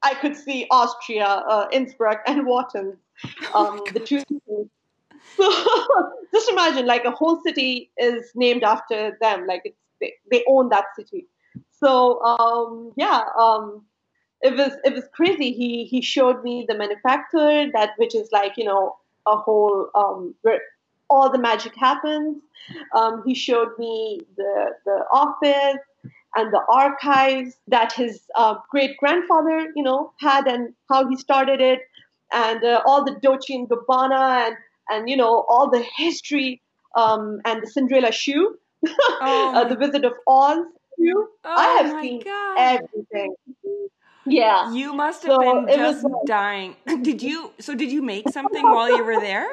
I 0.04 0.14
could 0.16 0.36
see 0.36 0.68
Austria, 0.70 1.26
uh, 1.26 1.68
Innsbruck, 1.72 2.22
and 2.28 2.46
Wattens, 2.46 2.98
oh 3.54 3.68
um, 3.68 3.80
oh 3.82 3.92
the 3.94 4.00
two 4.00 4.20
cities. 4.20 4.68
So 5.38 5.50
just 6.34 6.50
imagine, 6.50 6.86
like 6.86 7.06
a 7.06 7.12
whole 7.12 7.42
city 7.44 7.92
is 7.98 8.32
named 8.36 8.64
after 8.64 9.18
them. 9.22 9.48
Like 9.48 9.62
it's 9.66 9.78
they, 10.02 10.14
they 10.30 10.44
own 10.48 10.70
that 10.70 10.86
city. 10.96 11.28
So 11.72 12.22
um, 12.24 12.92
yeah, 12.96 13.24
um, 13.40 13.84
it 14.42 14.56
was 14.56 14.74
it 14.84 14.94
was 14.94 15.06
crazy. 15.14 15.52
He 15.52 15.86
he 15.86 16.02
showed 16.02 16.44
me 16.44 16.66
the 16.68 16.78
manufacturer 16.78 17.68
that 17.74 17.92
which 17.98 18.16
is 18.16 18.30
like 18.32 18.58
you 18.58 18.66
know 18.66 18.98
a 19.26 19.38
whole 19.38 19.90
um, 19.96 20.36
where 20.42 20.62
all 21.10 21.32
the 21.32 21.40
magic 21.40 21.76
happens. 21.76 22.42
Um, 22.96 23.24
he 23.26 23.34
showed 23.34 23.78
me 23.78 24.22
the 24.36 24.72
the 24.86 25.06
office 25.12 25.80
and 26.36 26.52
the 26.52 26.62
archives 26.72 27.56
that 27.68 27.94
his 27.94 28.22
uh, 28.36 28.56
great 28.70 28.98
grandfather, 28.98 29.72
you 29.76 29.84
know, 29.84 30.14
had 30.20 30.48
and 30.48 30.74
how 30.90 31.08
he 31.08 31.16
started 31.16 31.62
it, 31.62 31.80
and 32.32 32.64
uh, 32.64 32.82
all 32.86 33.06
the 33.06 33.16
Dolce 33.22 33.54
and 33.54 33.70
Gabbana 33.70 34.48
and 34.48 34.56
and 34.90 35.10
you 35.10 35.18
know 35.18 35.46
all 35.48 35.70
the 35.70 35.86
history 35.98 36.62
um, 36.96 37.40
and 37.46 37.62
the 37.62 37.68
Cinderella 37.68 38.12
shoe, 38.12 38.58
oh 38.88 39.54
uh, 39.56 39.68
the 39.68 39.76
Wizard 39.76 40.06
of 40.06 40.14
Oz 40.28 40.66
shoe. 41.00 41.28
Oh 41.44 41.56
I 41.56 41.84
have 41.84 42.02
seen 42.02 42.22
God. 42.24 42.56
everything. 42.58 43.36
Yeah, 44.26 44.74
you 44.74 44.94
must 44.94 45.24
have 45.24 45.34
so 45.34 45.66
been 45.66 45.68
just 45.76 46.04
was, 46.04 46.24
dying. 46.26 46.76
Did 47.02 47.22
you? 47.22 47.52
So 47.60 47.76
did 47.76 47.92
you 47.92 48.02
make 48.02 48.30
something 48.30 48.64
while 48.64 48.96
you 48.96 49.04
were 49.04 49.20
there? 49.20 49.50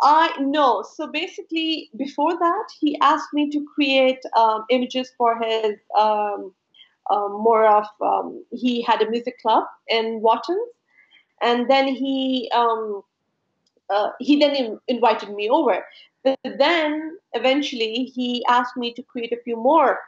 I 0.00 0.34
no. 0.40 0.82
So 0.82 1.06
basically, 1.06 1.90
before 1.96 2.38
that, 2.38 2.64
he 2.78 2.98
asked 3.00 3.32
me 3.32 3.50
to 3.50 3.66
create 3.74 4.20
um, 4.36 4.64
images 4.70 5.10
for 5.16 5.38
his 5.42 5.76
um, 5.98 6.52
um, 7.10 7.32
more 7.32 7.66
of. 7.66 7.86
Um, 8.00 8.44
he 8.50 8.82
had 8.82 9.02
a 9.02 9.10
music 9.10 9.40
club 9.40 9.64
in 9.88 10.20
Wattens, 10.20 10.68
and 11.42 11.68
then 11.68 11.88
he 11.88 12.50
um, 12.54 13.02
uh, 13.90 14.10
he 14.20 14.38
then 14.38 14.54
in, 14.54 14.80
invited 14.88 15.30
me 15.30 15.48
over. 15.48 15.84
But 16.24 16.38
then 16.44 17.18
eventually 17.32 18.04
he 18.04 18.44
asked 18.48 18.76
me 18.76 18.92
to 18.94 19.02
create 19.02 19.32
a 19.32 19.42
few 19.42 19.56
more 19.56 19.98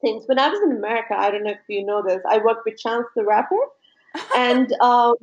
things. 0.00 0.24
When 0.26 0.38
I 0.38 0.48
was 0.48 0.60
in 0.62 0.76
America, 0.76 1.14
I 1.16 1.30
don't 1.30 1.44
know 1.44 1.50
if 1.50 1.58
you 1.68 1.84
know 1.84 2.02
this, 2.02 2.22
I 2.28 2.38
worked 2.38 2.64
with 2.64 2.78
Chance 2.78 3.06
the 3.14 3.24
Rapper, 3.24 3.56
and 4.36 4.72
um, 4.80 5.16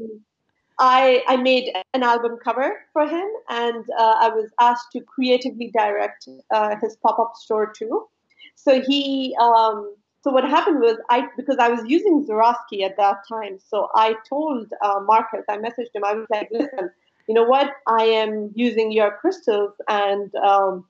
I, 0.79 1.23
I 1.27 1.37
made 1.37 1.73
an 1.93 2.03
album 2.03 2.37
cover 2.43 2.81
for 2.93 3.07
him, 3.07 3.27
and 3.49 3.83
uh, 3.97 4.15
I 4.19 4.29
was 4.29 4.51
asked 4.59 4.91
to 4.93 5.01
creatively 5.01 5.71
direct 5.75 6.27
uh, 6.53 6.75
his 6.81 6.95
pop 6.97 7.17
up 7.19 7.33
store 7.35 7.71
too. 7.71 8.07
So 8.55 8.81
he, 8.81 9.35
um, 9.41 9.95
so 10.23 10.31
what 10.31 10.43
happened 10.43 10.79
was 10.79 10.97
I 11.09 11.27
because 11.35 11.57
I 11.59 11.69
was 11.69 11.81
using 11.87 12.25
Swarovski 12.25 12.83
at 12.83 12.97
that 12.97 13.27
time, 13.27 13.57
so 13.65 13.89
I 13.95 14.15
told 14.29 14.67
uh, 14.83 14.99
Markus, 15.05 15.45
I 15.49 15.57
messaged 15.57 15.95
him, 15.95 16.03
I 16.05 16.13
was 16.13 16.27
like, 16.29 16.49
listen, 16.51 16.91
you 17.27 17.33
know 17.33 17.43
what, 17.43 17.71
I 17.87 18.03
am 18.03 18.51
using 18.55 18.91
your 18.91 19.17
crystals, 19.19 19.73
and 19.89 20.33
um, 20.35 20.85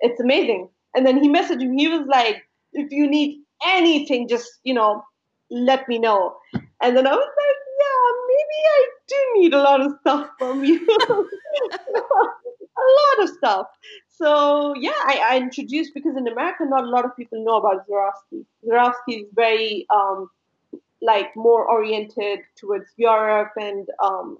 it's 0.00 0.20
amazing. 0.20 0.68
And 0.94 1.04
then 1.04 1.20
he 1.22 1.28
messaged 1.28 1.66
me, 1.66 1.82
he 1.82 1.88
was 1.88 2.06
like, 2.06 2.46
if 2.74 2.92
you 2.92 3.08
need 3.08 3.40
anything, 3.66 4.28
just 4.28 4.60
you 4.62 4.74
know, 4.74 5.04
let 5.50 5.88
me 5.88 5.98
know. 5.98 6.36
And 6.80 6.96
then 6.96 7.06
I 7.06 7.12
was 7.12 7.28
like 7.28 7.61
maybe 8.32 8.58
I 8.76 8.86
do 9.08 9.16
need 9.36 9.54
a 9.54 9.62
lot 9.62 9.80
of 9.80 9.92
stuff 10.00 10.30
from 10.38 10.64
you. 10.64 10.86
a 12.78 12.88
lot 13.00 13.24
of 13.24 13.28
stuff. 13.36 13.66
So 14.08 14.74
yeah, 14.76 15.00
I, 15.04 15.20
I, 15.30 15.36
introduced 15.38 15.94
because 15.94 16.16
in 16.16 16.28
America, 16.28 16.64
not 16.64 16.84
a 16.84 16.88
lot 16.88 17.04
of 17.04 17.16
people 17.16 17.44
know 17.44 17.56
about 17.56 17.86
Swarovski. 17.86 18.44
Swarovski 18.64 19.22
is 19.22 19.26
very 19.34 19.86
um, 19.90 20.30
like 21.00 21.34
more 21.34 21.64
oriented 21.64 22.40
towards 22.56 22.86
Europe 22.96 23.52
and 23.56 23.88
um, 24.02 24.38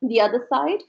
the 0.00 0.20
other 0.20 0.46
side, 0.48 0.80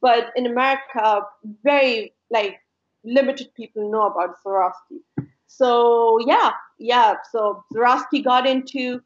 but 0.00 0.32
in 0.36 0.46
America, 0.46 1.22
very 1.62 2.14
like 2.30 2.60
limited 3.04 3.52
people 3.54 3.90
know 3.90 4.06
about 4.06 4.36
Swarovski. 4.42 5.00
So 5.46 6.18
yeah, 6.26 6.52
yeah. 6.78 7.16
So 7.30 7.62
Swarovski 7.72 8.24
got 8.24 8.46
into 8.46 9.02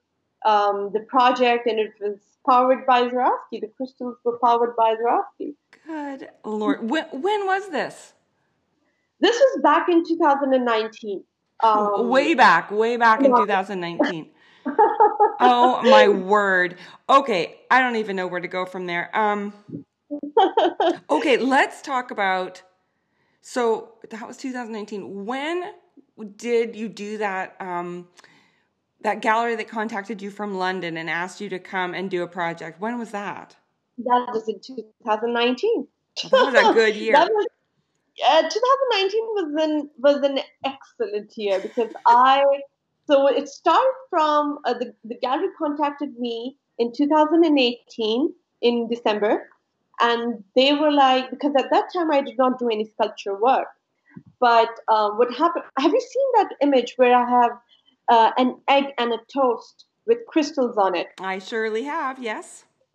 um, 0.47 0.91
the 0.93 1.01
project, 1.01 1.67
and 1.67 1.79
it 1.79 1.93
was 2.01 2.19
powered 2.49 2.87
by 2.87 3.09
Swarovski. 3.09 3.61
The 3.61 3.71
crystals 3.77 4.17
were 4.25 4.39
powered 4.43 4.75
by 4.77 4.95
Swarovski. 4.95 5.55
Good 5.87 6.29
Lord. 6.45 6.89
When, 6.89 7.05
when 7.11 7.47
was 7.47 7.69
this? 7.69 8.15
This 9.21 9.37
was 9.37 9.61
back 9.63 9.89
in 9.89 10.05
2019. 10.07 11.25
Um, 11.63 12.09
way 12.09 12.35
back, 12.35 12.71
way 12.71 12.97
back 12.97 13.23
in 13.23 13.35
2019. 13.35 14.31
oh 15.41 15.81
my 15.83 16.09
word. 16.09 16.77
Okay, 17.09 17.61
I 17.71 17.81
don't 17.81 17.97
even 17.97 18.17
know 18.17 18.27
where 18.27 18.41
to 18.41 18.49
go 18.49 18.67
from 18.67 18.87
there. 18.87 19.15
Um 19.17 19.55
Okay, 21.11 21.39
let's 21.39 21.83
talk 21.83 22.11
about 22.11 22.63
so 23.41 23.95
that 24.11 24.27
was 24.27 24.37
2019. 24.37 25.25
When 25.25 25.73
did 26.37 26.77
you 26.77 26.89
do 26.89 27.19
that 27.19 27.57
um 27.61 28.09
that 29.03 29.21
gallery 29.21 29.57
that 29.57 29.69
contacted 29.69 30.23
you 30.23 30.31
from 30.31 30.55
London 30.55 30.97
and 30.97 31.09
asked 31.09 31.41
you 31.41 31.49
to 31.51 31.59
come 31.59 31.95
and 31.95 32.11
do 32.11 32.23
a 32.23 32.29
project. 32.29 32.81
When 32.81 32.99
was 32.99 33.11
that? 33.11 33.57
That 33.99 34.29
was 34.33 34.49
in 34.49 34.61
2019. 34.61 35.87
that 36.31 36.33
was 36.33 36.55
a 36.55 36.75
good 36.75 36.97
year. 36.97 37.12
was, 37.12 37.47
uh, 38.27 38.43
2019 38.43 39.20
was 39.35 39.64
an 39.64 39.91
was 39.99 40.16
an 40.23 40.41
excellent 40.64 41.37
year 41.37 41.61
because 41.61 41.93
I 42.07 42.43
so 43.07 43.27
it 43.29 43.49
started 43.49 43.95
from 44.11 44.59
uh, 44.64 44.75
the 44.75 44.95
the 45.05 45.16
gallery 45.16 45.49
contacted 45.59 46.18
me 46.18 46.57
in 46.79 46.93
2018 46.93 48.33
in 48.62 48.89
December, 48.89 49.49
and 50.01 50.43
they 50.55 50.73
were 50.73 50.91
like 50.91 51.31
because 51.31 51.55
at 51.59 51.70
that 51.70 51.93
time 51.93 52.11
I 52.11 52.23
did 52.23 52.39
not 52.39 52.59
do 52.59 52.68
any 52.68 52.87
sculpture 52.87 53.39
work. 53.39 53.68
But 54.41 54.70
um, 54.89 55.18
what 55.18 55.33
happened? 55.35 55.64
Have 55.79 55.93
you 55.93 56.01
seen 56.01 56.29
that 56.37 56.55
image 56.62 56.95
where 56.97 57.14
I 57.14 57.29
have 57.29 57.53
uh, 58.09 58.31
an 58.37 58.57
egg 58.69 58.87
and 58.99 59.13
a 59.13 59.19
toast 59.33 59.87
with 60.07 60.19
crystals 60.29 60.77
on 60.77 60.95
it. 60.95 61.09
I 61.21 61.39
surely 61.39 61.85
have, 61.85 62.19
yes. 62.23 62.65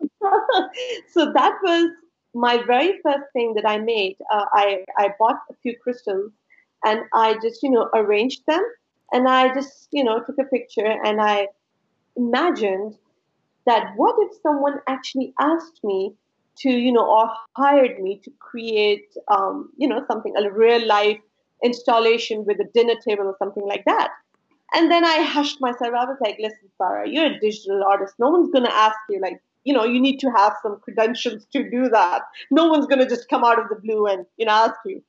so 1.10 1.32
that 1.32 1.54
was 1.62 1.90
my 2.34 2.62
very 2.66 2.98
first 3.02 3.24
thing 3.32 3.54
that 3.54 3.68
I 3.68 3.78
made. 3.78 4.16
Uh, 4.32 4.44
I, 4.52 4.84
I 4.98 5.10
bought 5.18 5.40
a 5.50 5.54
few 5.62 5.76
crystals 5.82 6.32
and 6.84 7.00
I 7.12 7.34
just, 7.42 7.62
you 7.62 7.70
know, 7.70 7.88
arranged 7.94 8.42
them 8.46 8.62
and 9.12 9.28
I 9.28 9.52
just, 9.54 9.88
you 9.92 10.02
know, 10.02 10.22
took 10.24 10.38
a 10.38 10.44
picture 10.44 10.86
and 10.86 11.20
I 11.20 11.48
imagined 12.16 12.96
that 13.66 13.92
what 13.96 14.16
if 14.18 14.40
someone 14.42 14.80
actually 14.88 15.34
asked 15.38 15.80
me 15.84 16.14
to, 16.58 16.70
you 16.70 16.92
know, 16.92 17.06
or 17.06 17.30
hired 17.56 18.00
me 18.00 18.20
to 18.24 18.30
create, 18.40 19.14
um, 19.30 19.70
you 19.76 19.88
know, 19.88 20.04
something, 20.10 20.34
a 20.36 20.50
real 20.50 20.86
life 20.86 21.20
installation 21.62 22.44
with 22.44 22.58
a 22.60 22.68
dinner 22.74 22.94
table 23.06 23.24
or 23.24 23.36
something 23.38 23.64
like 23.64 23.84
that. 23.84 24.10
And 24.74 24.90
then 24.90 25.04
I 25.04 25.22
hushed 25.22 25.60
myself. 25.60 25.92
I 25.94 26.04
was 26.04 26.16
like, 26.20 26.36
listen, 26.40 26.70
Sara, 26.78 27.08
you're 27.08 27.26
a 27.26 27.40
digital 27.40 27.82
artist. 27.88 28.14
No 28.18 28.30
one's 28.30 28.50
going 28.50 28.64
to 28.64 28.74
ask 28.74 28.96
you, 29.08 29.20
like, 29.20 29.42
you 29.64 29.74
know, 29.74 29.84
you 29.84 30.00
need 30.00 30.18
to 30.20 30.30
have 30.30 30.54
some 30.62 30.80
credentials 30.80 31.46
to 31.52 31.68
do 31.70 31.88
that. 31.90 32.22
No 32.50 32.68
one's 32.68 32.86
going 32.86 33.00
to 33.00 33.08
just 33.08 33.28
come 33.28 33.44
out 33.44 33.58
of 33.58 33.68
the 33.68 33.76
blue 33.76 34.06
and, 34.06 34.26
you 34.36 34.46
know, 34.46 34.52
ask 34.52 34.76
you. 34.86 35.02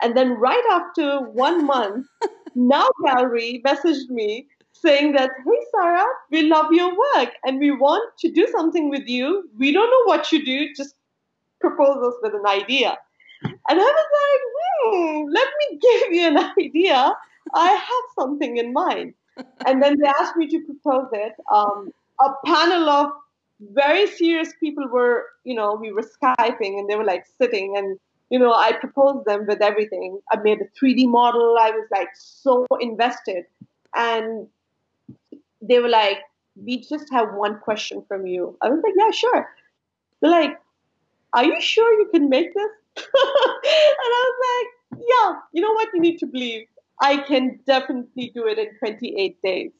And 0.00 0.16
then 0.16 0.30
right 0.32 0.64
after 0.70 1.20
one 1.20 1.66
month, 1.66 2.06
Now 2.54 2.88
Gallery 3.04 3.62
messaged 3.66 4.08
me 4.10 4.46
saying 4.72 5.12
that, 5.12 5.30
hey, 5.44 5.66
Sara, 5.72 6.04
we 6.30 6.42
love 6.42 6.72
your 6.72 6.90
work 6.90 7.30
and 7.44 7.58
we 7.58 7.70
want 7.70 8.16
to 8.18 8.30
do 8.30 8.46
something 8.48 8.90
with 8.90 9.06
you. 9.06 9.48
We 9.58 9.72
don't 9.72 9.90
know 9.90 10.04
what 10.04 10.30
you 10.30 10.44
do. 10.44 10.72
Just 10.74 10.94
propose 11.60 11.96
us 12.06 12.14
with 12.22 12.34
an 12.34 12.46
idea. 12.46 12.96
And 13.42 13.54
I 13.68 13.74
was 13.74 14.06
like, 14.20 14.40
hmm, 14.94 15.24
let 15.32 15.48
me 15.58 15.78
give 15.82 16.12
you 16.12 16.28
an 16.28 16.52
idea. 16.58 17.12
I 17.52 17.70
have 17.70 18.04
something 18.24 18.56
in 18.56 18.72
mind. 18.72 19.14
And 19.66 19.82
then 19.82 19.98
they 19.98 20.08
asked 20.08 20.36
me 20.36 20.46
to 20.48 20.60
propose 20.60 21.08
it. 21.12 21.32
Um, 21.52 21.90
a 22.20 22.30
panel 22.46 22.88
of 22.88 23.10
very 23.72 24.06
serious 24.06 24.52
people 24.60 24.86
were, 24.88 25.26
you 25.44 25.54
know, 25.54 25.74
we 25.74 25.92
were 25.92 26.02
Skyping 26.02 26.78
and 26.78 26.88
they 26.88 26.96
were 26.96 27.04
like 27.04 27.24
sitting 27.40 27.76
and, 27.76 27.98
you 28.30 28.38
know, 28.38 28.52
I 28.52 28.72
proposed 28.72 29.26
them 29.26 29.46
with 29.46 29.60
everything. 29.60 30.20
I 30.30 30.36
made 30.36 30.60
a 30.60 30.66
3D 30.78 31.08
model. 31.08 31.56
I 31.60 31.70
was 31.70 31.86
like 31.90 32.08
so 32.14 32.66
invested. 32.80 33.44
And 33.94 34.48
they 35.60 35.80
were 35.80 35.88
like, 35.88 36.18
we 36.56 36.80
just 36.80 37.12
have 37.12 37.34
one 37.34 37.58
question 37.58 38.04
from 38.06 38.26
you. 38.26 38.56
I 38.62 38.68
was 38.68 38.80
like, 38.84 38.94
yeah, 38.96 39.10
sure. 39.10 39.48
They're 40.20 40.30
like, 40.30 40.60
are 41.32 41.44
you 41.44 41.60
sure 41.60 41.92
you 41.98 42.08
can 42.12 42.28
make 42.28 42.54
this? 42.54 42.70
and 42.96 43.04
I 43.14 44.30
was 44.30 44.38
like, 44.50 45.00
yeah, 45.08 45.40
you 45.52 45.62
know 45.62 45.72
what? 45.72 45.88
You 45.92 46.00
need 46.00 46.18
to 46.18 46.26
believe. 46.26 46.66
I 47.00 47.18
can 47.18 47.60
definitely 47.66 48.32
do 48.34 48.46
it 48.46 48.58
in 48.58 48.78
28 48.78 49.42
days. 49.42 49.70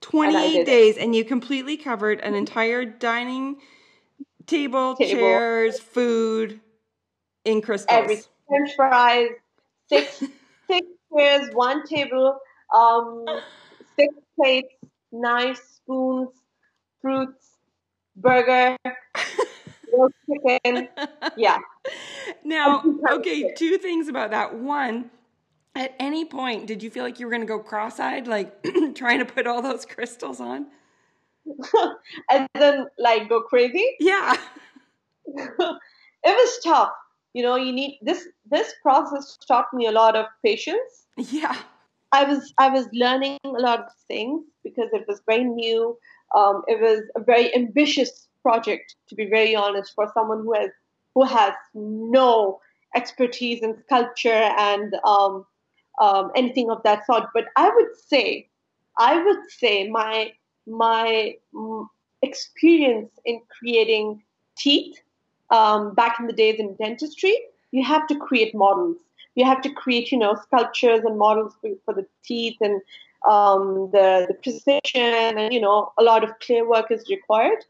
28 0.00 0.56
and 0.56 0.66
days, 0.66 0.96
and 0.96 1.14
you 1.14 1.24
completely 1.24 1.76
covered 1.76 2.20
an 2.20 2.34
entire 2.34 2.84
dining 2.84 3.56
table, 4.46 4.94
table. 4.96 5.10
chairs, 5.10 5.80
food 5.80 6.60
in 7.44 7.60
crystals. 7.60 7.98
Every 7.98 8.20
French 8.48 8.70
fries, 8.76 9.28
six 9.88 10.18
six 10.70 10.86
chairs, 11.12 11.48
one 11.52 11.86
table, 11.86 12.38
um, 12.74 13.24
six 13.98 14.14
plates, 14.36 14.74
knives, 15.12 15.60
spoons, 15.60 16.30
fruits, 17.00 17.56
burger, 18.16 18.76
roast 19.92 20.14
chicken. 20.28 20.88
Yeah. 21.36 21.58
Now, 22.44 22.82
okay, 23.10 23.54
two 23.54 23.78
things 23.78 24.08
about 24.08 24.30
that. 24.30 24.54
One, 24.54 25.10
at 25.76 25.94
any 25.98 26.24
point, 26.24 26.66
did 26.66 26.82
you 26.82 26.90
feel 26.90 27.04
like 27.04 27.20
you 27.20 27.26
were 27.26 27.30
going 27.30 27.42
to 27.42 27.46
go 27.46 27.58
cross-eyed, 27.58 28.26
like 28.26 28.62
trying 28.94 29.18
to 29.18 29.24
put 29.24 29.46
all 29.46 29.62
those 29.62 29.84
crystals 29.84 30.40
on? 30.40 30.66
and 32.30 32.48
then, 32.54 32.86
like, 32.98 33.28
go 33.28 33.42
crazy? 33.42 33.84
Yeah. 34.00 34.36
it 35.26 35.58
was 36.24 36.60
tough. 36.64 36.92
You 37.34 37.42
know, 37.42 37.56
you 37.56 37.72
need 37.72 37.98
this. 38.02 38.26
This 38.50 38.72
process 38.82 39.36
taught 39.46 39.66
me 39.74 39.86
a 39.86 39.92
lot 39.92 40.16
of 40.16 40.26
patience. 40.44 41.06
Yeah. 41.16 41.56
I 42.12 42.24
was 42.24 42.52
I 42.58 42.70
was 42.70 42.86
learning 42.94 43.38
a 43.44 43.48
lot 43.48 43.80
of 43.80 43.86
things 44.08 44.42
because 44.64 44.88
it 44.92 45.04
was 45.06 45.20
very 45.26 45.44
new. 45.44 45.98
Um, 46.34 46.62
it 46.66 46.80
was 46.80 47.02
a 47.14 47.20
very 47.22 47.54
ambitious 47.54 48.28
project, 48.42 48.94
to 49.08 49.14
be 49.14 49.26
very 49.26 49.54
honest, 49.54 49.92
for 49.94 50.10
someone 50.14 50.38
who 50.38 50.54
has 50.54 50.70
who 51.14 51.24
has 51.24 51.52
no 51.74 52.60
expertise 52.94 53.62
in 53.62 53.76
sculpture 53.84 54.50
and 54.58 54.94
um, 55.04 55.44
um, 56.00 56.30
anything 56.34 56.70
of 56.70 56.82
that 56.82 57.06
sort. 57.06 57.24
But 57.34 57.46
I 57.56 57.70
would 57.74 57.96
say, 57.96 58.48
I 58.98 59.22
would 59.22 59.50
say 59.50 59.88
my 59.88 60.32
my 60.66 61.34
mm, 61.54 61.86
experience 62.22 63.10
in 63.24 63.40
creating 63.58 64.22
teeth 64.56 64.98
um, 65.50 65.94
back 65.94 66.18
in 66.18 66.26
the 66.26 66.32
days 66.32 66.58
in 66.58 66.74
dentistry, 66.74 67.36
you 67.70 67.84
have 67.84 68.06
to 68.08 68.16
create 68.16 68.54
models. 68.54 68.96
You 69.34 69.44
have 69.44 69.60
to 69.62 69.70
create, 69.70 70.10
you 70.10 70.18
know, 70.18 70.34
sculptures 70.34 71.02
and 71.04 71.18
models 71.18 71.54
for, 71.60 71.70
for 71.84 71.94
the 71.94 72.06
teeth 72.24 72.56
and 72.60 72.80
um, 73.28 73.90
the, 73.92 74.26
the 74.28 74.34
precision 74.34 75.36
and, 75.38 75.52
you 75.52 75.60
know, 75.60 75.92
a 75.98 76.02
lot 76.02 76.24
of 76.24 76.38
clear 76.40 76.68
work 76.68 76.90
is 76.90 77.08
required. 77.10 77.64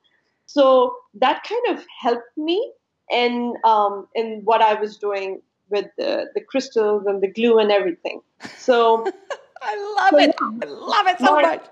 So 0.46 0.96
that 1.14 1.42
kind 1.44 1.76
of 1.76 1.84
helped 2.00 2.36
me 2.36 2.72
in 3.10 3.54
um, 3.64 4.06
in 4.14 4.42
what 4.44 4.62
I 4.62 4.74
was 4.74 4.96
doing 4.96 5.42
with 5.70 5.86
the, 5.98 6.26
the 6.34 6.40
crystals 6.40 7.06
and 7.06 7.22
the 7.22 7.28
glue 7.28 7.58
and 7.58 7.70
everything. 7.70 8.20
So 8.58 9.06
I 9.62 9.94
love 9.96 10.10
so, 10.10 10.18
it. 10.18 10.34
I 10.40 10.66
love 10.66 11.06
it 11.06 11.18
so 11.18 11.34
my, 11.34 11.42
much. 11.42 11.66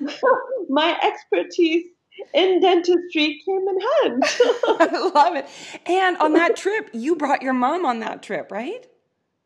my 0.68 0.98
expertise 1.02 1.86
in 2.34 2.60
dentistry 2.60 3.40
came 3.44 3.66
in 3.68 3.80
hand. 3.80 4.22
I 4.80 5.10
love 5.14 5.36
it. 5.36 5.46
And 5.86 6.16
on 6.18 6.32
that 6.34 6.56
trip, 6.56 6.90
you 6.92 7.16
brought 7.16 7.42
your 7.42 7.52
mom 7.52 7.86
on 7.86 8.00
that 8.00 8.22
trip, 8.22 8.50
right? 8.50 8.86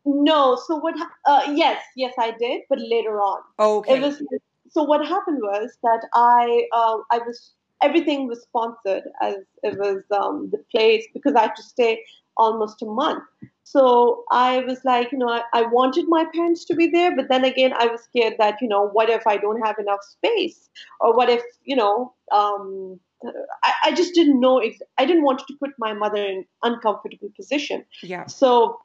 No. 0.05 0.57
So 0.67 0.77
what? 0.77 0.95
Uh, 1.25 1.51
yes, 1.53 1.81
yes, 1.95 2.13
I 2.19 2.31
did, 2.31 2.61
but 2.69 2.79
later 2.79 3.19
on. 3.19 3.41
Okay. 3.59 3.95
It 3.95 4.01
was. 4.01 4.21
So 4.69 4.83
what 4.83 5.05
happened 5.05 5.39
was 5.41 5.77
that 5.83 6.07
I 6.15 6.67
uh, 6.73 6.97
I 7.11 7.19
was 7.19 7.53
everything 7.83 8.27
was 8.27 8.41
sponsored 8.41 9.03
as 9.21 9.35
it 9.61 9.77
was 9.77 10.03
um, 10.11 10.49
the 10.51 10.63
place 10.71 11.05
because 11.13 11.35
I 11.35 11.41
had 11.43 11.55
to 11.55 11.63
stay 11.63 12.03
almost 12.37 12.81
a 12.81 12.85
month. 12.85 13.23
So 13.63 14.23
I 14.29 14.59
was 14.59 14.83
like, 14.83 15.11
you 15.11 15.17
know, 15.17 15.29
I, 15.29 15.43
I, 15.53 15.61
wanted 15.63 16.05
my 16.09 16.25
parents 16.33 16.65
to 16.65 16.75
be 16.75 16.87
there, 16.87 17.15
but 17.15 17.29
then 17.29 17.45
again, 17.45 17.73
I 17.73 17.87
was 17.87 18.03
scared 18.03 18.35
that, 18.37 18.61
you 18.61 18.67
know, 18.67 18.89
what 18.89 19.09
if 19.09 19.25
I 19.25 19.37
don't 19.37 19.65
have 19.65 19.79
enough 19.79 20.03
space? 20.03 20.69
Or 20.99 21.15
what 21.15 21.29
if, 21.29 21.41
you 21.63 21.75
know, 21.75 22.13
um, 22.31 22.99
I, 23.63 23.73
I 23.85 23.91
just 23.93 24.13
didn't 24.13 24.39
know 24.39 24.59
if 24.59 24.77
I 24.97 25.05
didn't 25.05 25.23
want 25.23 25.39
to 25.39 25.53
put 25.59 25.71
my 25.79 25.93
mother 25.93 26.23
in 26.23 26.45
uncomfortable 26.61 27.29
position. 27.35 27.85
Yeah. 28.01 28.25
So 28.27 28.79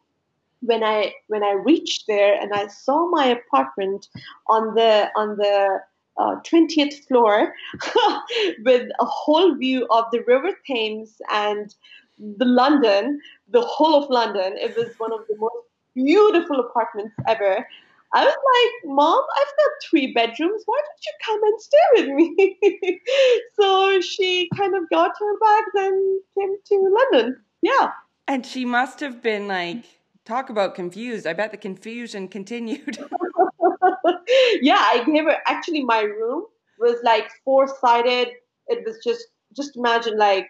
when 0.61 0.83
I 0.83 1.15
when 1.29 1.45
I 1.45 1.53
reached 1.53 2.05
there 2.09 2.41
and 2.41 2.53
I 2.53 2.67
saw 2.69 3.09
my 3.11 3.27
apartment 3.27 4.09
on 4.49 4.75
the 4.75 5.09
on 5.17 5.37
the 5.37 5.81
uh, 6.19 6.37
20th 6.41 7.07
floor 7.07 7.55
with 8.65 8.89
a 9.01 9.05
whole 9.05 9.55
view 9.55 9.87
of 9.91 10.05
the 10.11 10.23
River 10.27 10.51
Thames 10.67 11.21
and 11.33 11.75
the 12.19 12.45
London, 12.45 13.21
the 13.49 13.61
whole 13.61 14.03
of 14.03 14.11
London. 14.11 14.57
It 14.57 14.77
was 14.77 14.89
one 14.99 15.13
of 15.13 15.21
the 15.29 15.37
most 15.39 15.67
beautiful 15.95 16.61
apartments 16.61 17.15
ever. 17.27 17.67
I 18.15 18.25
was 18.25 18.35
like, 18.35 18.95
Mom, 18.95 19.23
I've 19.37 19.47
got 19.47 19.71
three 19.89 20.13
bedrooms. 20.15 20.63
Why 20.65 20.81
don't 20.81 21.05
you 21.07 21.13
come 21.25 21.43
and 21.45 21.61
stay 21.61 21.79
with 21.95 22.09
me? 22.09 23.01
so 23.61 24.01
she 24.01 24.49
kind 24.57 24.75
of 24.75 24.89
got 24.91 25.13
her 25.19 25.39
bags 25.39 25.71
and 25.75 26.21
came 26.39 26.57
to 26.67 26.97
London. 27.13 27.37
Yeah. 27.61 27.91
And 28.27 28.47
she 28.47 28.65
must 28.65 29.01
have 29.01 29.23
been 29.23 29.47
like, 29.47 29.85
talk 30.25 30.49
about 30.51 30.75
confused. 30.75 31.27
I 31.27 31.35
bet 31.35 31.51
the 31.51 31.57
confusion 31.57 32.29
continued. 32.29 32.99
yeah, 34.61 34.81
I 34.81 35.03
gave 35.05 35.25
her 35.25 35.37
actually 35.47 35.85
my 35.85 36.01
room 36.01 36.45
was 36.79 36.97
like 37.03 37.29
four 37.45 37.67
sided. 37.81 38.29
It 38.69 38.85
was 38.87 38.99
just 39.05 39.27
just 39.57 39.77
imagine 39.77 40.19
like 40.19 40.47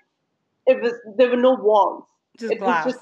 it 0.68 0.80
was 0.82 0.92
there 1.16 1.30
were 1.30 1.36
no 1.36 1.54
walls. 1.54 2.04
Just 2.38 2.52
it 2.52 2.58
glass. 2.60 2.84
Just, 2.84 3.00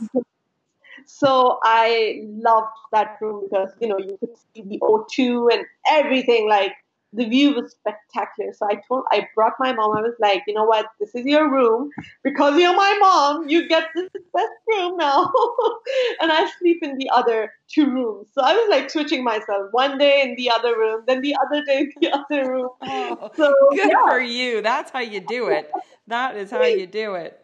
so 1.05 1.59
I 1.63 2.23
loved 2.25 2.77
that 2.93 3.19
room 3.21 3.45
because 3.45 3.71
you 3.81 3.89
know 3.89 3.99
you 3.99 4.17
could 4.19 4.37
see 4.55 4.63
the 4.63 4.79
O2 4.81 5.53
and 5.53 5.67
everything. 5.91 6.49
Like 6.49 6.73
the 7.13 7.29
view 7.29 7.55
was 7.55 7.73
spectacular. 7.73 8.53
So 8.53 8.67
I 8.71 8.81
told, 8.87 9.05
I 9.11 9.27
brought 9.35 9.55
my 9.59 9.73
mom. 9.73 9.97
I 9.97 10.01
was 10.03 10.15
like, 10.21 10.43
you 10.47 10.55
know 10.55 10.65
what? 10.65 10.87
This 11.01 11.15
is 11.15 11.25
your 11.25 11.51
room 11.51 11.91
because 12.23 12.59
you're 12.59 12.77
my 12.77 12.97
mom. 13.01 13.49
You 13.49 13.69
get 13.69 13.89
this 13.95 14.09
best 14.35 14.53
room 14.69 14.97
now, 14.97 15.33
and 16.21 16.31
I 16.33 16.51
sleep 16.59 16.83
in 16.83 16.97
the 16.99 17.11
other 17.15 17.53
two 17.69 17.91
rooms. 17.91 18.29
So 18.33 18.43
I 18.43 18.55
was 18.55 18.69
like 18.71 18.91
switching 18.91 19.25
myself 19.25 19.69
one 19.73 19.99
day 19.99 20.23
in 20.23 20.37
the 20.37 20.51
other 20.51 20.77
room, 20.77 21.03
then 21.07 21.21
the 21.21 21.37
other 21.47 21.65
day 21.65 21.81
in 21.81 21.93
the 22.01 22.13
other 22.13 22.51
room. 22.51 22.71
Oh, 22.83 23.31
so 23.37 23.55
good 23.71 23.89
yeah. 23.89 24.05
for 24.07 24.21
you. 24.21 24.63
That's 24.63 24.91
how 24.91 25.01
you 25.01 25.21
do 25.21 25.49
it. 25.49 25.73
That 26.09 26.37
is 26.37 26.51
how 26.51 26.65
you 26.65 26.87
do 26.87 27.15
it. 27.15 27.43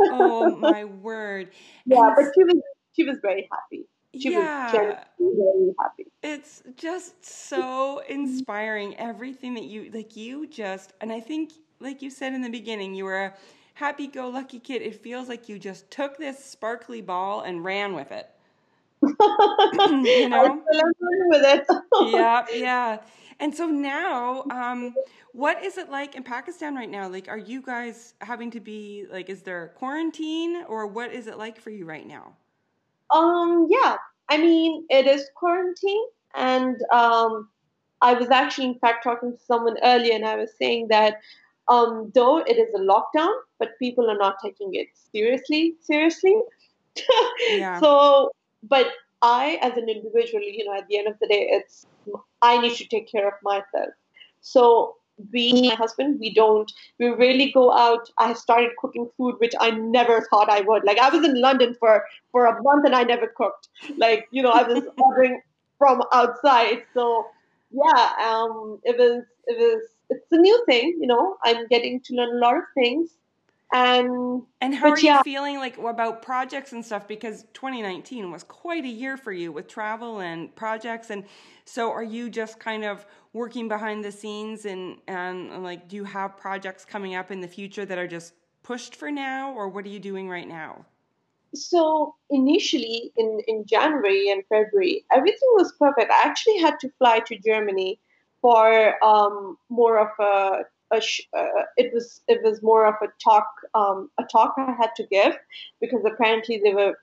Oh 0.00 0.56
my 0.60 0.84
word! 0.84 1.50
Yeah, 1.86 2.06
and 2.06 2.16
but 2.16 2.24
she 2.34 2.44
was 2.44 2.62
she 2.94 3.04
was 3.04 3.18
very 3.22 3.48
happy 3.50 3.86
she 4.18 4.32
yeah. 4.32 4.72
was 4.72 4.96
very 5.18 5.74
happy. 5.78 6.06
It's 6.22 6.62
just 6.76 7.24
so 7.24 8.02
mm-hmm. 8.02 8.12
inspiring. 8.12 8.96
Everything 8.96 9.54
that 9.54 9.64
you 9.64 9.90
like, 9.92 10.16
you 10.16 10.46
just, 10.48 10.92
and 11.00 11.12
I 11.12 11.20
think, 11.20 11.52
like 11.78 12.02
you 12.02 12.10
said 12.10 12.32
in 12.32 12.42
the 12.42 12.50
beginning, 12.50 12.94
you 12.94 13.04
were 13.04 13.24
a 13.24 13.34
happy 13.74 14.08
go 14.08 14.28
lucky 14.28 14.58
kid. 14.58 14.82
It 14.82 14.96
feels 14.96 15.28
like 15.28 15.48
you 15.48 15.58
just 15.58 15.90
took 15.90 16.18
this 16.18 16.44
sparkly 16.44 17.00
ball 17.00 17.42
and 17.42 17.64
ran 17.64 17.94
with 17.94 18.10
it. 18.10 18.28
you 19.02 20.28
know? 20.28 20.60
with 21.28 21.44
it. 21.44 21.66
yeah, 22.12 22.44
yeah. 22.52 22.98
And 23.40 23.54
so 23.54 23.66
now, 23.66 24.44
um, 24.50 24.94
what 25.32 25.64
is 25.64 25.78
it 25.78 25.90
like 25.90 26.14
in 26.14 26.22
Pakistan 26.22 26.76
right 26.76 26.90
now? 26.90 27.08
Like, 27.08 27.26
are 27.28 27.38
you 27.38 27.62
guys 27.62 28.14
having 28.20 28.50
to 28.50 28.60
be 28.60 29.06
like, 29.10 29.30
is 29.30 29.42
there 29.42 29.72
quarantine 29.76 30.62
or 30.68 30.86
what 30.86 31.12
is 31.12 31.26
it 31.26 31.38
like 31.38 31.58
for 31.58 31.70
you 31.70 31.86
right 31.86 32.06
now? 32.06 32.36
Um, 33.12 33.66
yeah, 33.70 33.96
I 34.28 34.36
mean, 34.36 34.84
it 34.90 35.06
is 35.06 35.28
quarantine, 35.34 36.04
and 36.34 36.76
um, 36.92 37.48
I 38.02 38.12
was 38.12 38.30
actually, 38.30 38.66
in 38.66 38.78
fact, 38.78 39.02
talking 39.02 39.32
to 39.32 39.44
someone 39.44 39.76
earlier, 39.82 40.14
and 40.14 40.24
I 40.24 40.36
was 40.36 40.50
saying 40.56 40.88
that 40.88 41.16
um, 41.68 42.12
though 42.14 42.38
it 42.38 42.56
is 42.58 42.68
a 42.74 42.80
lockdown, 42.80 43.32
but 43.58 43.78
people 43.78 44.10
are 44.10 44.18
not 44.18 44.36
taking 44.42 44.74
it 44.74 44.88
seriously. 45.12 45.74
Seriously. 45.80 46.34
yeah. 47.50 47.80
So, 47.80 48.30
but 48.62 48.88
I, 49.22 49.58
as 49.60 49.76
an 49.76 49.88
individual, 49.88 50.42
you 50.42 50.64
know, 50.64 50.74
at 50.74 50.88
the 50.88 50.98
end 50.98 51.08
of 51.08 51.18
the 51.20 51.26
day, 51.26 51.48
it's 51.50 51.86
I 52.42 52.58
need 52.58 52.74
to 52.76 52.86
take 52.86 53.10
care 53.10 53.28
of 53.28 53.34
myself. 53.42 53.90
So 54.40 54.96
we, 55.32 55.68
my 55.68 55.74
husband, 55.74 56.18
we 56.20 56.32
don't, 56.32 56.70
we 56.98 57.08
really 57.08 57.52
go 57.52 57.72
out. 57.72 58.08
I 58.18 58.32
started 58.32 58.70
cooking 58.78 59.10
food, 59.16 59.36
which 59.38 59.54
I 59.60 59.70
never 59.70 60.26
thought 60.30 60.48
I 60.48 60.62
would. 60.62 60.84
Like 60.84 60.98
I 60.98 61.10
was 61.10 61.24
in 61.24 61.40
London 61.40 61.76
for, 61.78 62.04
for 62.32 62.46
a 62.46 62.62
month 62.62 62.86
and 62.86 62.94
I 62.94 63.04
never 63.04 63.26
cooked. 63.36 63.68
Like, 63.98 64.26
you 64.30 64.42
know, 64.42 64.50
I 64.50 64.62
was 64.62 64.82
ordering 64.98 65.42
from 65.78 66.02
outside. 66.12 66.84
So 66.94 67.26
yeah, 67.70 68.12
um, 68.24 68.80
it 68.84 68.96
was, 68.98 69.24
it 69.46 69.58
was, 69.58 69.82
it's 70.08 70.32
a 70.32 70.38
new 70.38 70.64
thing, 70.66 70.98
you 71.00 71.06
know, 71.06 71.36
I'm 71.44 71.66
getting 71.68 72.00
to 72.00 72.14
learn 72.14 72.36
a 72.36 72.38
lot 72.38 72.56
of 72.56 72.64
things. 72.74 73.10
And 73.72 74.42
and 74.60 74.74
how 74.74 74.90
are 74.90 74.98
yeah. 74.98 75.18
you 75.18 75.22
feeling 75.22 75.58
like 75.58 75.78
about 75.78 76.22
projects 76.22 76.72
and 76.72 76.84
stuff? 76.84 77.06
Because 77.06 77.44
2019 77.54 78.30
was 78.32 78.42
quite 78.42 78.84
a 78.84 78.88
year 78.88 79.16
for 79.16 79.32
you 79.32 79.52
with 79.52 79.68
travel 79.68 80.20
and 80.20 80.54
projects. 80.56 81.10
And 81.10 81.24
so, 81.64 81.92
are 81.92 82.02
you 82.02 82.30
just 82.30 82.58
kind 82.58 82.84
of 82.84 83.06
working 83.32 83.68
behind 83.68 84.04
the 84.04 84.10
scenes 84.10 84.64
and 84.64 84.98
and 85.06 85.62
like, 85.62 85.88
do 85.88 85.94
you 85.94 86.04
have 86.04 86.36
projects 86.36 86.84
coming 86.84 87.14
up 87.14 87.30
in 87.30 87.40
the 87.40 87.48
future 87.48 87.84
that 87.84 87.96
are 87.96 88.08
just 88.08 88.34
pushed 88.64 88.96
for 88.96 89.10
now, 89.10 89.52
or 89.52 89.68
what 89.68 89.84
are 89.84 89.88
you 89.88 90.00
doing 90.00 90.28
right 90.28 90.48
now? 90.48 90.84
So 91.54 92.14
initially 92.28 93.12
in 93.16 93.40
in 93.46 93.66
January 93.66 94.30
and 94.30 94.42
February, 94.48 95.04
everything 95.12 95.48
was 95.54 95.72
perfect. 95.78 96.10
I 96.10 96.28
actually 96.28 96.58
had 96.58 96.80
to 96.80 96.90
fly 96.98 97.20
to 97.20 97.38
Germany 97.38 98.00
for 98.40 99.04
um, 99.04 99.58
more 99.68 99.98
of 99.98 100.08
a 100.18 100.64
a 100.90 101.00
sh- 101.00 101.28
uh, 101.36 101.64
it 101.76 101.92
was 101.92 102.20
it 102.28 102.42
was 102.42 102.62
more 102.62 102.86
of 102.86 102.94
a 103.02 103.08
talk 103.22 103.46
um, 103.74 104.10
a 104.18 104.24
talk 104.24 104.54
I 104.56 104.72
had 104.72 104.94
to 104.96 105.06
give 105.06 105.36
because 105.80 106.04
apparently 106.04 106.60
they 106.62 106.74
were 106.74 106.94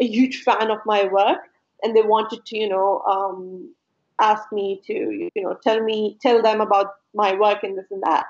a 0.00 0.06
huge 0.06 0.42
fan 0.42 0.70
of 0.70 0.78
my 0.84 1.04
work 1.04 1.40
and 1.82 1.96
they 1.96 2.02
wanted 2.02 2.44
to 2.46 2.56
you 2.56 2.68
know 2.68 3.00
um, 3.00 3.74
ask 4.20 4.50
me 4.52 4.80
to 4.86 4.94
you 5.34 5.42
know 5.42 5.54
tell 5.62 5.82
me 5.82 6.16
tell 6.20 6.42
them 6.42 6.60
about 6.60 6.94
my 7.14 7.34
work 7.34 7.62
and 7.62 7.78
this 7.78 7.86
and 7.90 8.02
that. 8.02 8.26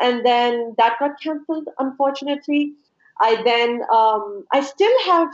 And 0.00 0.24
then 0.24 0.74
that 0.78 0.98
got 0.98 1.20
cancelled 1.20 1.68
unfortunately. 1.78 2.74
I 3.20 3.42
then 3.42 3.82
um, 3.92 4.44
I 4.52 4.60
still 4.60 4.92
have 5.06 5.32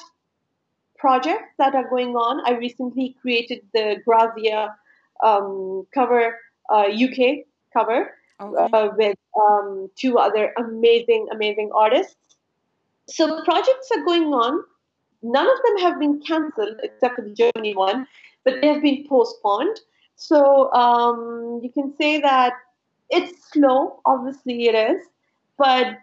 projects 0.97 1.53
that 1.59 1.75
are 1.75 1.89
going 1.89 2.15
on. 2.15 2.41
I 2.47 2.57
recently 2.57 3.17
created 3.21 3.63
the 3.75 3.97
Grazia 4.05 4.77
um, 5.23 5.87
cover 5.93 6.39
uh, 6.71 6.87
UK 6.89 7.45
cover 7.73 8.13
okay. 8.43 8.77
uh, 8.77 8.89
with 8.97 9.19
um, 9.41 9.91
two 9.97 10.19
other 10.19 10.53
amazing, 10.59 11.29
amazing 11.33 11.71
artists. 11.75 12.37
So 13.09 13.43
projects 13.45 13.91
are 13.97 14.05
going 14.05 14.33
on. 14.33 14.65
None 15.23 15.47
of 15.47 15.59
them 15.65 15.77
have 15.79 15.99
been 15.99 16.21
cancelled 16.21 16.81
except 16.83 17.17
for 17.17 17.23
the 17.23 17.35
Germany 17.35 17.75
one, 17.75 18.07
but 18.45 18.61
they 18.61 18.69
have 18.69 18.83
been 18.83 19.07
postponed. 19.09 19.79
So 20.17 20.73
um, 20.73 21.61
you 21.63 21.71
can 21.71 21.95
say 22.01 22.21
that 22.21 22.55
it's 23.11 23.51
slow. 23.53 24.01
Obviously, 24.05 24.69
it 24.69 24.75
is. 24.75 25.03
But 25.59 25.99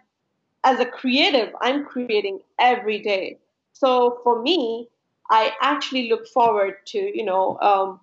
as 0.64 0.80
a 0.80 0.86
creative, 0.86 1.54
I'm 1.60 1.84
creating 1.84 2.40
every 2.58 3.00
day. 3.00 3.38
So 3.72 4.20
for 4.22 4.42
me, 4.42 4.88
I 5.30 5.52
actually 5.60 6.08
look 6.08 6.26
forward 6.28 6.74
to 6.86 6.98
you 6.98 7.24
know 7.24 7.58
um, 7.60 8.00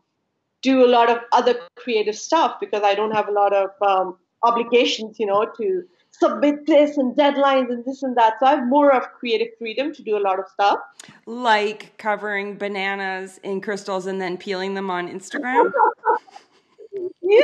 do 0.62 0.84
a 0.84 0.88
lot 0.88 1.10
of 1.10 1.20
other 1.32 1.56
creative 1.76 2.16
stuff 2.16 2.60
because 2.60 2.84
I 2.84 2.96
don't 2.96 3.12
have 3.12 3.28
a 3.28 3.32
lot 3.32 3.54
of 3.54 3.70
um, 3.82 4.18
obligations, 4.44 5.20
you 5.20 5.26
know, 5.26 5.46
to 5.58 5.84
submit 6.12 6.66
this 6.66 6.98
and 6.98 7.16
deadlines 7.16 7.70
and 7.70 7.86
this 7.86 8.04
and 8.04 8.16
that. 8.18 8.36
So 8.40 8.46
I 8.46 8.56
have 8.56 8.68
more 8.68 8.92
of 8.94 9.04
creative 9.14 9.50
freedom 9.60 9.94
to 9.94 10.02
do 10.02 10.18
a 10.18 10.20
lot 10.20 10.40
of 10.40 10.46
stuff. 10.52 10.80
Like 11.26 11.98
covering 11.98 12.58
bananas 12.58 13.40
in 13.44 13.62
crystals 13.62 14.06
and 14.06 14.20
then 14.20 14.38
peeling 14.38 14.74
them 14.74 14.90
on 14.90 15.08
Instagram? 15.10 15.72
yeah. 17.22 17.40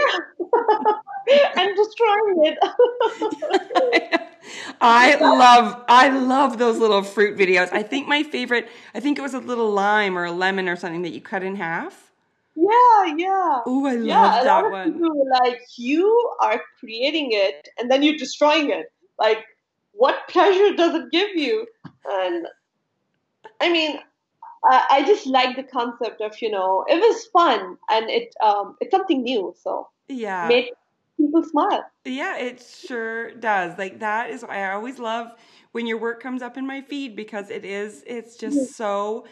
and 1.55 1.75
destroying 1.75 2.45
it. 2.45 4.19
I 4.81 5.15
love 5.15 5.83
I 5.87 6.09
love 6.09 6.57
those 6.57 6.77
little 6.77 7.03
fruit 7.03 7.37
videos. 7.37 7.71
I 7.71 7.83
think 7.83 8.07
my 8.07 8.23
favorite 8.23 8.67
I 8.93 8.99
think 8.99 9.17
it 9.17 9.21
was 9.21 9.33
a 9.33 9.39
little 9.39 9.71
lime 9.71 10.17
or 10.17 10.25
a 10.25 10.31
lemon 10.31 10.67
or 10.67 10.75
something 10.75 11.03
that 11.03 11.11
you 11.11 11.21
cut 11.21 11.43
in 11.43 11.55
half. 11.55 12.11
Yeah, 12.55 13.15
yeah. 13.17 13.59
Oh, 13.65 13.85
I 13.85 13.95
yeah, 13.95 14.21
love 14.21 14.43
that 14.45 14.71
one. 14.71 14.93
People, 14.93 15.25
like 15.43 15.61
you 15.77 16.31
are 16.41 16.61
creating 16.79 17.29
it 17.31 17.67
and 17.77 17.89
then 17.89 18.03
you're 18.03 18.17
destroying 18.17 18.69
it. 18.71 18.87
Like, 19.19 19.43
what 19.91 20.15
pleasure 20.29 20.75
does 20.75 20.95
it 20.95 21.11
give 21.11 21.29
you? 21.35 21.65
And 22.05 22.47
I 23.61 23.71
mean, 23.71 23.97
I, 24.65 24.85
I 24.91 25.05
just 25.05 25.27
like 25.27 25.55
the 25.55 25.63
concept 25.63 26.21
of 26.21 26.41
you 26.41 26.51
know 26.51 26.85
it 26.87 26.99
was 26.99 27.25
fun 27.33 27.77
and 27.89 28.09
it 28.09 28.33
um 28.43 28.75
it's 28.79 28.91
something 28.91 29.23
new. 29.23 29.53
So 29.61 29.87
yeah, 30.07 30.47
made 30.47 30.69
people 31.17 31.43
smile. 31.43 31.85
Yeah, 32.05 32.37
it 32.37 32.61
sure 32.61 33.31
does. 33.35 33.77
Like 33.77 33.99
that 33.99 34.29
is 34.29 34.43
I 34.43 34.71
always 34.71 34.99
love 34.99 35.31
when 35.71 35.87
your 35.87 35.97
work 35.97 36.21
comes 36.21 36.41
up 36.41 36.57
in 36.57 36.65
my 36.67 36.81
feed 36.81 37.15
because 37.15 37.49
it 37.49 37.65
is 37.65 38.03
it's 38.05 38.37
just 38.37 38.75
so 38.75 39.25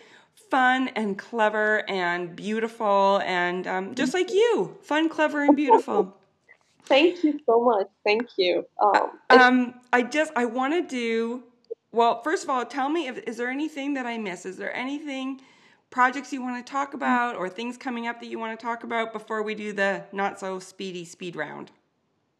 fun 0.51 0.89
and 0.89 1.17
clever 1.17 1.89
and 1.89 2.35
beautiful 2.35 3.21
and 3.25 3.65
um, 3.65 3.95
just 3.95 4.13
like 4.13 4.31
you, 4.31 4.77
fun, 4.83 5.09
clever, 5.09 5.43
and 5.43 5.55
beautiful. 5.55 6.15
Thank 6.85 7.23
you 7.23 7.39
so 7.45 7.63
much. 7.63 7.87
Thank 8.05 8.27
you. 8.37 8.65
Um, 8.81 9.11
um, 9.29 9.73
I 9.93 10.03
just 10.03 10.33
I 10.35 10.45
want 10.45 10.73
to 10.73 10.81
do 10.81 11.43
well. 11.91 12.21
First 12.21 12.43
of 12.43 12.49
all, 12.49 12.65
tell 12.65 12.89
me 12.89 13.07
if 13.07 13.17
is 13.19 13.37
there 13.37 13.49
anything 13.49 13.93
that 13.93 14.05
I 14.05 14.17
miss? 14.17 14.45
Is 14.45 14.57
there 14.57 14.75
anything 14.75 15.41
projects 15.89 16.33
you 16.33 16.41
want 16.41 16.65
to 16.65 16.69
talk 16.69 16.93
about 16.93 17.35
or 17.35 17.47
things 17.47 17.77
coming 17.77 18.07
up 18.07 18.19
that 18.19 18.27
you 18.27 18.39
want 18.39 18.59
to 18.59 18.63
talk 18.63 18.83
about 18.83 19.13
before 19.13 19.43
we 19.43 19.55
do 19.55 19.71
the 19.71 20.03
not 20.11 20.39
so 20.39 20.59
speedy 20.59 21.05
speed 21.05 21.35
round? 21.35 21.71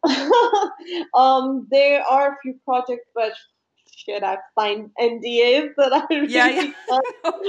um, 1.14 1.66
there 1.70 2.02
are 2.02 2.32
a 2.32 2.36
few 2.42 2.58
projects, 2.64 3.06
but 3.14 3.32
shit, 3.94 4.22
I've 4.22 4.38
signed 4.58 4.90
NDAs 5.00 5.70
that 5.76 5.92
I 5.92 6.06
really 6.10 6.32
yeah, 6.32 6.72
yeah. 6.88 7.00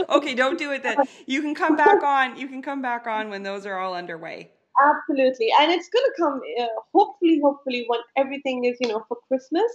okay, 0.09 0.35
don't 0.35 0.57
do 0.57 0.71
it 0.71 0.83
then. 0.83 0.97
You 1.25 1.41
can 1.41 1.55
come 1.55 1.75
back 1.75 2.03
on. 2.03 2.37
You 2.37 2.47
can 2.47 2.61
come 2.61 2.81
back 2.81 3.07
on 3.07 3.29
when 3.29 3.43
those 3.43 3.65
are 3.65 3.77
all 3.77 3.93
underway. 3.93 4.51
Absolutely, 4.81 5.49
and 5.59 5.71
it's 5.71 5.89
gonna 5.89 6.05
come. 6.17 6.41
Uh, 6.59 6.65
hopefully, 6.93 7.39
hopefully, 7.43 7.85
when 7.87 7.99
everything 8.17 8.65
is, 8.65 8.77
you 8.79 8.87
know, 8.87 9.05
for 9.07 9.17
Christmas. 9.27 9.71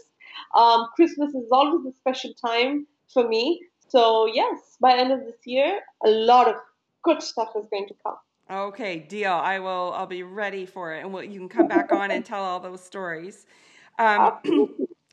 Um, 0.54 0.88
Christmas 0.94 1.34
is 1.34 1.48
always 1.50 1.86
a 1.86 1.96
special 1.96 2.32
time 2.34 2.86
for 3.12 3.26
me. 3.26 3.60
So 3.88 4.26
yes, 4.26 4.76
by 4.80 4.96
end 4.96 5.12
of 5.12 5.20
this 5.20 5.46
year, 5.46 5.80
a 6.04 6.10
lot 6.10 6.48
of 6.48 6.56
good 7.02 7.22
stuff 7.22 7.50
is 7.56 7.66
going 7.70 7.88
to 7.88 7.94
come. 8.02 8.16
Okay, 8.50 8.98
deal. 8.98 9.32
I 9.32 9.58
will. 9.58 9.92
I'll 9.94 10.06
be 10.06 10.22
ready 10.22 10.64
for 10.66 10.94
it, 10.94 11.00
and 11.00 11.12
we'll, 11.12 11.24
you 11.24 11.38
can 11.38 11.48
come 11.48 11.68
back 11.68 11.92
on 11.92 12.10
and 12.10 12.24
tell 12.24 12.42
all 12.42 12.60
those 12.60 12.82
stories. 12.82 13.46
Um, 13.98 14.38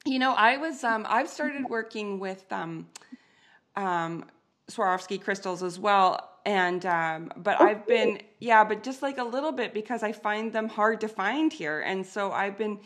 You 0.07 0.19
know, 0.19 0.33
I 0.33 0.57
was 0.57 0.83
um, 0.83 1.03
I've 1.09 1.27
started 1.27 1.67
working 1.67 2.19
with 2.19 2.45
um, 2.51 2.87
um, 3.75 4.25
Swarovski 4.69 5.19
crystals 5.19 5.63
as 5.63 5.79
well, 5.79 6.29
and 6.45 6.85
um, 6.85 7.31
but 7.37 7.59
I've 7.59 7.87
been 7.87 8.21
yeah, 8.39 8.63
but 8.63 8.83
just 8.83 9.01
like 9.01 9.17
a 9.17 9.23
little 9.23 9.51
bit 9.51 9.73
because 9.73 10.03
I 10.03 10.11
find 10.11 10.53
them 10.53 10.69
hard 10.69 11.01
to 11.01 11.07
find 11.07 11.51
here, 11.51 11.81
and 11.81 12.05
so 12.05 12.31
I've 12.31 12.57
been. 12.57 12.79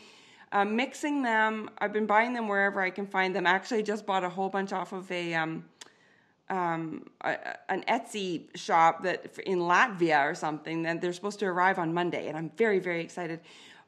Uh, 0.52 0.64
mixing 0.64 1.22
them, 1.22 1.70
I've 1.78 1.92
been 1.92 2.06
buying 2.06 2.32
them 2.32 2.48
wherever 2.48 2.80
I 2.80 2.90
can 2.90 3.06
find 3.06 3.36
them. 3.36 3.46
Actually, 3.46 3.84
just 3.84 4.04
bought 4.04 4.24
a 4.24 4.28
whole 4.28 4.48
bunch 4.48 4.72
off 4.72 4.92
of 4.92 5.08
a 5.12 5.32
um, 5.34 5.64
um, 6.48 7.06
a, 7.20 7.36
an 7.70 7.84
Etsy 7.86 8.48
shop 8.56 9.04
that 9.04 9.38
in 9.46 9.60
Latvia 9.60 10.28
or 10.28 10.34
something. 10.34 10.82
That 10.82 11.00
they're 11.00 11.12
supposed 11.12 11.38
to 11.38 11.46
arrive 11.46 11.78
on 11.78 11.94
Monday, 11.94 12.26
and 12.26 12.36
I'm 12.36 12.50
very 12.56 12.80
very 12.80 13.00
excited 13.00 13.38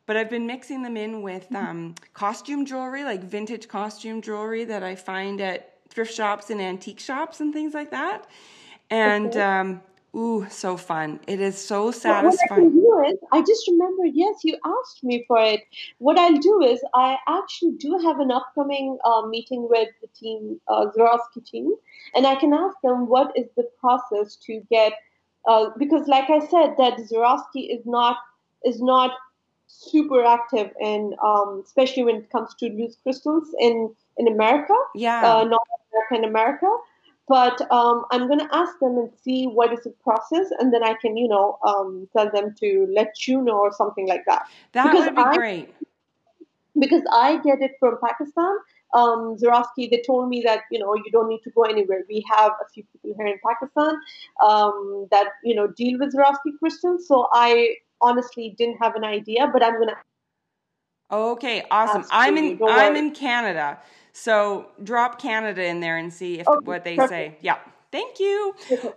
but 0.06 0.16
I've 0.16 0.30
been 0.30 0.46
mixing 0.46 0.82
them 0.82 0.96
in 0.96 1.22
with 1.22 1.44
mm-hmm. 1.44 1.56
um, 1.56 1.94
costume 2.14 2.66
jewelry, 2.66 3.04
like 3.04 3.22
vintage 3.22 3.68
costume 3.68 4.20
jewelry 4.20 4.64
that 4.64 4.82
I 4.82 4.94
find 4.94 5.40
at 5.40 5.72
thrift 5.88 6.14
shops 6.14 6.50
and 6.50 6.60
antique 6.60 7.00
shops 7.00 7.40
and 7.40 7.52
things 7.52 7.74
like 7.74 7.90
that. 7.90 8.26
And 8.90 9.36
um, 9.36 9.80
ooh, 10.14 10.46
so 10.50 10.76
fun! 10.76 11.20
It 11.26 11.40
is 11.40 11.56
so 11.56 11.90
satisfying. 11.90 12.72
What 12.72 13.06
I, 13.06 13.10
is, 13.10 13.18
I 13.32 13.40
just 13.40 13.66
remember, 13.68 14.06
yes, 14.06 14.36
you 14.44 14.58
asked 14.64 15.02
me 15.02 15.24
for 15.26 15.40
it. 15.40 15.60
What 15.98 16.18
I'll 16.18 16.36
do 16.36 16.62
is, 16.62 16.80
I 16.94 17.16
actually 17.28 17.72
do 17.78 17.98
have 18.04 18.20
an 18.20 18.30
upcoming 18.30 18.98
uh, 19.04 19.22
meeting 19.26 19.66
with 19.70 19.88
the 20.00 20.08
team, 20.08 20.60
uh, 20.68 20.86
Swarovski 20.96 21.44
team, 21.44 21.72
and 22.14 22.26
I 22.26 22.34
can 22.34 22.52
ask 22.52 22.76
them 22.82 23.06
what 23.06 23.32
is 23.36 23.46
the 23.56 23.68
process 23.80 24.36
to 24.46 24.60
get. 24.70 24.92
Uh, 25.48 25.70
because, 25.78 26.06
like 26.06 26.30
I 26.30 26.38
said, 26.38 26.74
that 26.78 26.98
Swarovski 26.98 27.74
is 27.74 27.84
not 27.86 28.16
is 28.64 28.80
not 28.80 29.12
super 29.72 30.24
active 30.24 30.70
in, 30.80 31.14
um, 31.24 31.62
especially 31.64 32.04
when 32.04 32.16
it 32.16 32.30
comes 32.30 32.54
to 32.56 32.66
loose 32.68 32.96
crystals 33.02 33.48
in 33.58 33.94
in 34.18 34.28
America. 34.28 34.74
Yeah, 34.94 35.20
uh, 35.24 35.44
North 35.44 35.68
America 35.90 36.14
and 36.14 36.24
America. 36.24 36.68
but 37.28 37.60
um, 37.72 38.04
I'm 38.10 38.26
going 38.26 38.40
to 38.40 38.48
ask 38.52 38.78
them 38.80 38.98
and 38.98 39.10
see 39.22 39.46
what 39.46 39.72
is 39.72 39.84
the 39.84 39.94
process, 40.02 40.48
and 40.58 40.72
then 40.72 40.82
I 40.84 40.94
can, 41.00 41.16
you 41.16 41.28
know, 41.28 41.58
um, 41.66 42.08
tell 42.14 42.30
them 42.30 42.54
to 42.60 42.86
let 42.92 43.26
you 43.26 43.40
know 43.40 43.58
or 43.58 43.72
something 43.72 44.06
like 44.08 44.24
that. 44.26 44.46
That 44.72 44.90
because 44.90 45.06
would 45.06 45.16
be 45.16 45.22
I, 45.22 45.36
great. 45.36 45.74
Because 46.78 47.02
I 47.12 47.38
get 47.38 47.62
it 47.62 47.72
from 47.80 47.98
Pakistan. 48.04 48.56
Um, 48.94 49.38
they 49.38 50.02
told 50.06 50.28
me 50.28 50.42
that 50.44 50.64
you 50.70 50.78
know 50.78 50.94
you 50.94 51.10
don't 51.10 51.28
need 51.28 51.42
to 51.44 51.50
go 51.50 51.62
anywhere. 51.62 52.04
We 52.08 52.24
have 52.30 52.52
a 52.60 52.68
few 52.72 52.84
people 52.92 53.14
here 53.16 53.26
in 53.26 53.38
Pakistan 53.46 53.94
um, 54.46 55.06
that 55.10 55.28
you 55.42 55.54
know 55.54 55.68
deal 55.68 55.98
with 55.98 56.14
Swarovski 56.14 56.58
crystals. 56.58 57.08
So 57.08 57.28
I 57.32 57.76
honestly 58.02 58.54
didn't 58.58 58.78
have 58.82 58.94
an 58.96 59.04
idea, 59.04 59.48
but 59.52 59.62
I'm 59.62 59.78
gonna. 59.78 59.96
Okay, 61.10 61.64
awesome. 61.70 62.04
I'm 62.10 62.36
in. 62.36 62.60
I'm 62.68 62.96
in 62.96 63.12
Canada. 63.12 63.78
So 64.12 64.66
drop 64.82 65.20
Canada 65.20 65.64
in 65.64 65.80
there 65.80 65.96
and 65.96 66.12
see 66.12 66.38
if 66.38 66.46
okay, 66.46 66.64
what 66.64 66.84
they 66.84 66.96
perfect. 66.96 67.10
say. 67.10 67.38
Yeah. 67.40 67.58
Thank 67.90 68.20
you. 68.20 68.54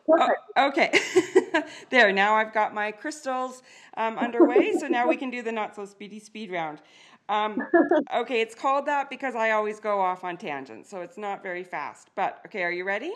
Oh, 0.08 0.30
okay. 0.58 0.98
there, 1.90 2.14
now 2.14 2.36
I've 2.36 2.54
got 2.54 2.74
my 2.74 2.92
crystals 2.92 3.62
um, 3.98 4.18
underway. 4.18 4.72
so 4.80 4.88
now 4.88 5.08
we 5.08 5.18
can 5.18 5.30
do 5.30 5.42
the 5.42 5.52
not 5.52 5.76
so 5.76 5.86
speedy 5.86 6.20
speed 6.20 6.50
round. 6.50 6.82
Um, 7.28 7.62
okay, 8.16 8.40
it's 8.40 8.56
called 8.56 8.86
that 8.86 9.10
because 9.10 9.36
I 9.36 9.52
always 9.52 9.82
go 9.82 10.00
off 10.00 10.24
on 10.24 10.38
tangents. 10.38 10.90
So 10.90 11.02
it's 11.02 11.18
not 11.18 11.44
very 11.44 11.64
fast. 11.64 12.10
But 12.16 12.40
okay, 12.46 12.64
are 12.64 12.72
you 12.72 12.86
ready? 12.86 13.12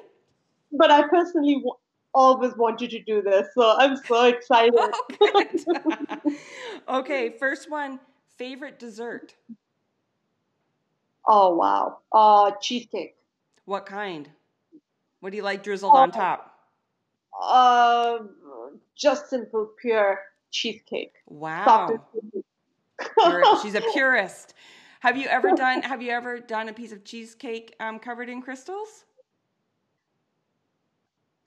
But 0.72 0.92
I 0.92 1.08
personally 1.08 1.64
always 2.14 2.55
wanted 2.55 2.89
to 2.91 3.01
do 3.03 3.22
this. 3.22 3.47
So 3.55 3.76
I'm 3.78 3.95
so 3.97 4.24
excited. 4.26 4.74
oh, 4.76 6.36
okay, 6.99 7.36
first 7.39 7.70
one 7.70 7.99
favorite 8.38 8.80
dessert. 8.80 9.36
Oh 11.28 11.55
wow. 11.55 11.99
Uh 12.12 12.51
cheesecake. 12.62 13.16
What 13.66 13.86
kind? 13.86 14.30
What 15.20 15.32
do 15.32 15.38
you 15.38 15.43
like 15.43 15.64
drizzled 15.64 15.93
on 15.93 16.12
top? 16.12 16.53
Uh 17.41 18.20
just 18.95 19.30
simple 19.30 19.70
pure 19.82 20.20
cheesecake. 20.51 21.14
Wow. 21.28 21.99
she's 23.62 23.76
a 23.76 23.82
purist. 23.93 24.53
Have 25.01 25.16
you 25.16 25.28
ever 25.28 25.51
done 25.51 25.82
have 25.84 26.01
you 26.01 26.12
ever 26.12 26.39
done 26.39 26.70
a 26.70 26.74
piece 26.74 26.91
of 26.91 27.03
cheesecake 27.05 27.76
um, 27.80 27.99
covered 27.99 28.30
in 28.30 28.41
crystals? 28.41 29.05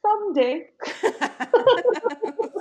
Someday. 0.02 0.70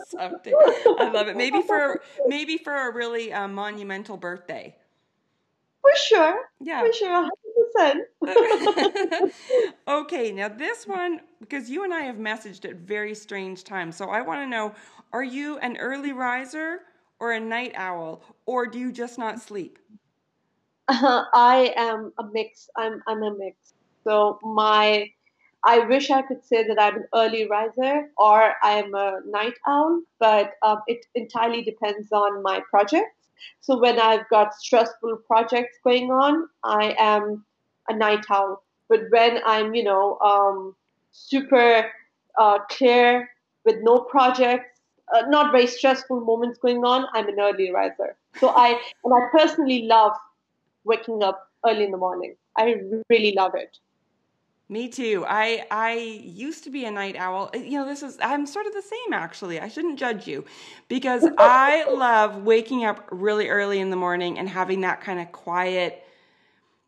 Someday. 0.10 0.54
I 1.00 1.10
love 1.12 1.28
it. 1.28 1.36
Maybe 1.36 1.62
for 1.62 2.02
maybe 2.28 2.58
for 2.58 2.90
a 2.90 2.94
really 2.94 3.34
uh, 3.34 3.48
monumental 3.48 4.18
birthday. 4.18 4.76
For 5.82 5.92
sure. 5.96 6.50
Yeah. 6.60 6.86
For 6.86 6.94
sure. 6.94 7.30
100%. 7.76 8.02
okay, 9.88 10.32
now 10.32 10.48
this 10.48 10.86
one, 10.86 11.22
because 11.40 11.70
you 11.70 11.84
and 11.84 11.94
I 11.94 12.02
have 12.02 12.18
messaged 12.18 12.66
at 12.70 12.76
very 12.76 13.16
strange 13.16 13.64
times. 13.64 13.96
So 13.96 14.10
I 14.10 14.22
want 14.22 14.42
to 14.42 14.48
know 14.48 14.74
are 15.14 15.24
you 15.24 15.58
an 15.60 15.78
early 15.78 16.14
riser 16.14 16.82
or 17.20 17.34
a 17.34 17.40
night 17.40 17.74
owl, 17.76 18.24
or 18.46 18.68
do 18.68 18.80
you 18.80 18.92
just 18.92 19.18
not 19.18 19.40
sleep? 19.40 19.80
Uh, 20.88 21.26
I 21.34 21.74
am 21.76 22.14
a 22.18 22.24
mix. 22.32 22.70
I'm, 22.76 23.02
I'm 23.08 23.24
a 23.24 23.36
mix. 23.36 23.74
So 24.04 24.40
my. 24.44 25.10
I 25.64 25.80
wish 25.80 26.10
I 26.10 26.24
could 26.24 26.44
say 26.44 26.66
that 26.68 26.82
I'm 26.82 26.96
an 26.96 27.08
early 27.14 27.48
riser 27.48 28.10
or 28.18 28.54
I'm 28.64 28.94
a 28.96 29.20
night 29.28 29.54
owl, 29.68 30.02
but 30.20 30.54
um, 30.64 30.80
it 30.88 31.06
entirely 31.14 31.62
depends 31.62 32.12
on 32.12 32.42
my 32.42 32.62
projects. 32.70 33.28
So 33.60 33.80
when 33.80 34.00
I've 34.00 34.28
got 34.30 34.56
stressful 34.56 35.18
projects 35.28 35.78
going 35.84 36.12
on, 36.12 36.48
I 36.64 36.96
am 36.98 37.46
a 37.88 37.96
night 37.96 38.26
owl. 38.30 38.64
But 38.90 39.02
when 39.10 39.40
I'm, 39.46 39.74
you 39.76 39.84
know, 39.84 40.18
um, 40.20 40.76
super 41.12 41.92
uh, 42.40 42.60
clear 42.70 43.30
with 43.66 43.78
no 43.82 44.00
projects, 44.00 44.80
uh, 45.14 45.24
not 45.28 45.52
very 45.52 45.68
stressful 45.68 46.22
moments 46.22 46.58
going 46.58 46.84
on, 46.84 47.06
I'm 47.14 47.28
an 47.28 47.40
early 47.40 47.72
riser. 47.72 48.16
So 48.38 48.50
I 48.50 48.80
and 49.04 49.14
I 49.14 49.28
personally 49.32 49.84
love 49.84 50.14
waking 50.86 51.22
up 51.22 51.50
early 51.66 51.84
in 51.84 51.92
the 51.92 51.98
morning. 51.98 52.36
I 52.58 52.76
really 53.10 53.34
love 53.34 53.54
it. 53.56 53.78
Me 54.72 54.88
too. 54.88 55.26
I 55.28 55.66
I 55.70 55.96
used 56.24 56.64
to 56.64 56.70
be 56.70 56.86
a 56.86 56.92
night 56.92 57.18
owl. 57.18 57.50
Uh, 57.54 57.58
you 57.58 57.78
know, 57.78 57.86
this 57.86 58.02
is 58.02 58.18
I'm 58.22 58.46
sort 58.46 58.68
of 58.68 58.74
the 58.74 58.82
same 58.82 59.12
actually. 59.12 59.60
I 59.60 59.68
shouldn't 59.68 60.00
judge 60.00 60.28
you 60.28 60.46
because 60.88 61.28
I 61.38 61.92
love 61.92 62.44
waking 62.44 62.86
up 62.86 63.06
really 63.12 63.50
early 63.50 63.82
in 63.82 63.90
the 63.90 63.98
morning 63.98 64.40
and 64.40 64.48
having 64.48 64.80
that 64.82 65.02
kind 65.02 65.20
of 65.20 65.30
quiet 65.34 66.02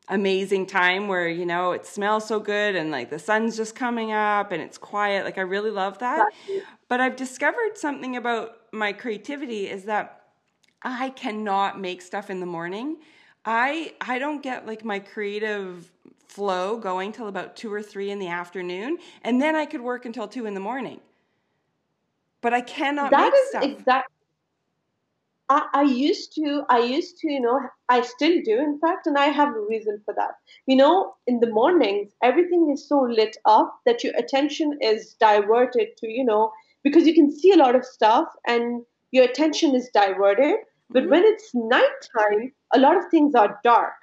amazing 0.08 0.66
time 0.66 1.10
where, 1.10 1.28
you 1.28 1.46
know, 1.46 1.74
it 1.74 1.86
smells 1.86 2.26
so 2.26 2.40
good 2.40 2.78
and 2.78 2.90
like 2.90 3.10
the 3.10 3.20
sun's 3.20 3.58
just 3.58 3.76
coming 3.76 4.14
up 4.14 4.54
and 4.54 4.62
it's 4.62 4.78
quiet. 4.78 5.26
Like 5.26 5.38
I 5.38 5.42
really 5.42 5.72
love 5.72 6.00
that. 6.00 6.30
But 6.88 7.02
I've 7.02 7.18
discovered 7.18 7.76
something 7.78 8.16
about 8.16 8.60
my 8.72 8.94
creativity 8.94 9.68
is 9.68 9.84
that 9.86 10.22
I 10.84 11.10
cannot 11.10 11.82
make 11.82 12.02
stuff 12.02 12.30
in 12.30 12.40
the 12.40 12.46
morning. 12.46 13.00
I 13.44 13.94
I 14.00 14.20
don't 14.20 14.42
get 14.42 14.66
like 14.66 14.86
my 14.86 15.00
creative 15.00 15.92
flow 16.34 16.78
going 16.78 17.12
till 17.12 17.28
about 17.28 17.56
two 17.56 17.72
or 17.72 17.82
three 17.82 18.10
in 18.10 18.20
the 18.20 18.28
afternoon, 18.28 18.98
and 19.22 19.42
then 19.42 19.56
I 19.56 19.66
could 19.66 19.82
work 19.82 20.06
until 20.06 20.28
two 20.28 20.46
in 20.46 20.54
the 20.54 20.60
morning. 20.60 21.00
But 22.42 22.54
I 22.54 22.62
cannot 22.62 23.12
that 23.12 23.32
make 23.32 23.46
stuff. 23.50 23.64
Exactly. 23.64 24.14
I, 25.50 25.68
I 25.74 25.82
used 25.84 26.34
to, 26.36 26.64
I 26.70 26.80
used 26.80 27.18
to, 27.20 27.32
you 27.32 27.40
know, 27.40 27.60
I 27.90 28.02
still 28.02 28.42
do, 28.44 28.58
in 28.58 28.80
fact, 28.80 29.08
and 29.08 29.18
I 29.18 29.28
have 29.28 29.50
a 29.50 29.60
reason 29.60 30.02
for 30.06 30.14
that. 30.16 30.32
You 30.66 30.76
know, 30.76 31.16
in 31.28 31.40
the 31.40 31.50
mornings, 31.50 32.12
everything 32.24 32.72
is 32.74 32.88
so 32.88 33.02
lit 33.02 33.38
up 33.46 33.80
that 33.86 34.04
your 34.04 34.16
attention 34.16 34.78
is 34.82 35.16
diverted 35.20 35.98
to, 35.98 36.08
you 36.08 36.26
know, 36.26 36.52
because 36.84 37.06
you 37.06 37.14
can 37.14 37.32
see 37.32 37.52
a 37.52 37.58
lot 37.58 37.76
of 37.76 37.86
stuff 37.86 38.28
and 38.48 38.84
your 39.12 39.26
attention 39.26 39.76
is 39.76 39.90
diverted. 39.94 40.56
But 40.90 41.04
mm-hmm. 41.04 41.12
when 41.12 41.24
it's 41.26 41.52
nighttime, 41.54 42.54
a 42.74 42.80
lot 42.80 42.98
of 42.98 43.06
things 43.12 43.36
are 43.36 43.60
dark 43.64 43.94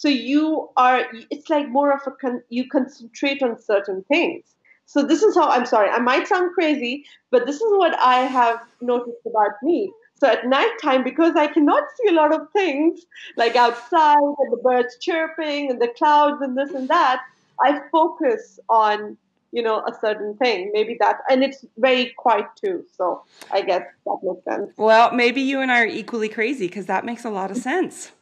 so 0.00 0.08
you 0.08 0.70
are 0.78 1.04
it's 1.30 1.50
like 1.50 1.68
more 1.68 1.92
of 1.92 2.00
a 2.06 2.10
con, 2.10 2.42
you 2.48 2.66
concentrate 2.66 3.42
on 3.42 3.60
certain 3.60 4.02
things. 4.04 4.44
So 4.86 5.02
this 5.06 5.22
is 5.22 5.34
how 5.36 5.48
i'm 5.50 5.66
sorry 5.66 5.90
i 5.90 5.98
might 5.98 6.26
sound 6.26 6.54
crazy 6.54 7.04
but 7.30 7.44
this 7.46 7.56
is 7.56 7.72
what 7.80 7.96
i 7.98 8.20
have 8.20 8.60
noticed 8.80 9.26
about 9.26 9.62
me. 9.62 9.92
So 10.14 10.26
at 10.26 10.46
nighttime 10.46 11.04
because 11.04 11.36
i 11.36 11.46
cannot 11.48 11.84
see 11.96 12.08
a 12.08 12.14
lot 12.14 12.34
of 12.34 12.50
things 12.54 13.04
like 13.36 13.56
outside 13.56 14.16
and 14.38 14.52
the 14.52 14.60
birds 14.64 14.96
chirping 15.00 15.70
and 15.70 15.82
the 15.82 15.88
clouds 15.88 16.40
and 16.40 16.56
this 16.56 16.70
and 16.70 16.88
that 16.88 17.22
i 17.62 17.78
focus 17.92 18.58
on 18.70 19.18
you 19.52 19.62
know 19.62 19.80
a 19.86 19.94
certain 20.00 20.34
thing. 20.38 20.70
Maybe 20.72 20.96
that 21.00 21.18
and 21.28 21.44
it's 21.44 21.62
very 21.76 22.14
quiet 22.16 22.46
too 22.62 22.86
so 22.96 23.22
i 23.50 23.60
guess 23.60 23.84
that 24.06 24.18
makes 24.22 24.44
sense. 24.44 24.70
Well 24.78 25.12
maybe 25.12 25.42
you 25.42 25.60
and 25.60 25.70
i 25.70 25.82
are 25.82 25.86
equally 25.86 26.30
crazy 26.30 26.68
because 26.68 26.86
that 26.86 27.04
makes 27.04 27.26
a 27.26 27.30
lot 27.30 27.50
of 27.50 27.58
sense 27.58 28.12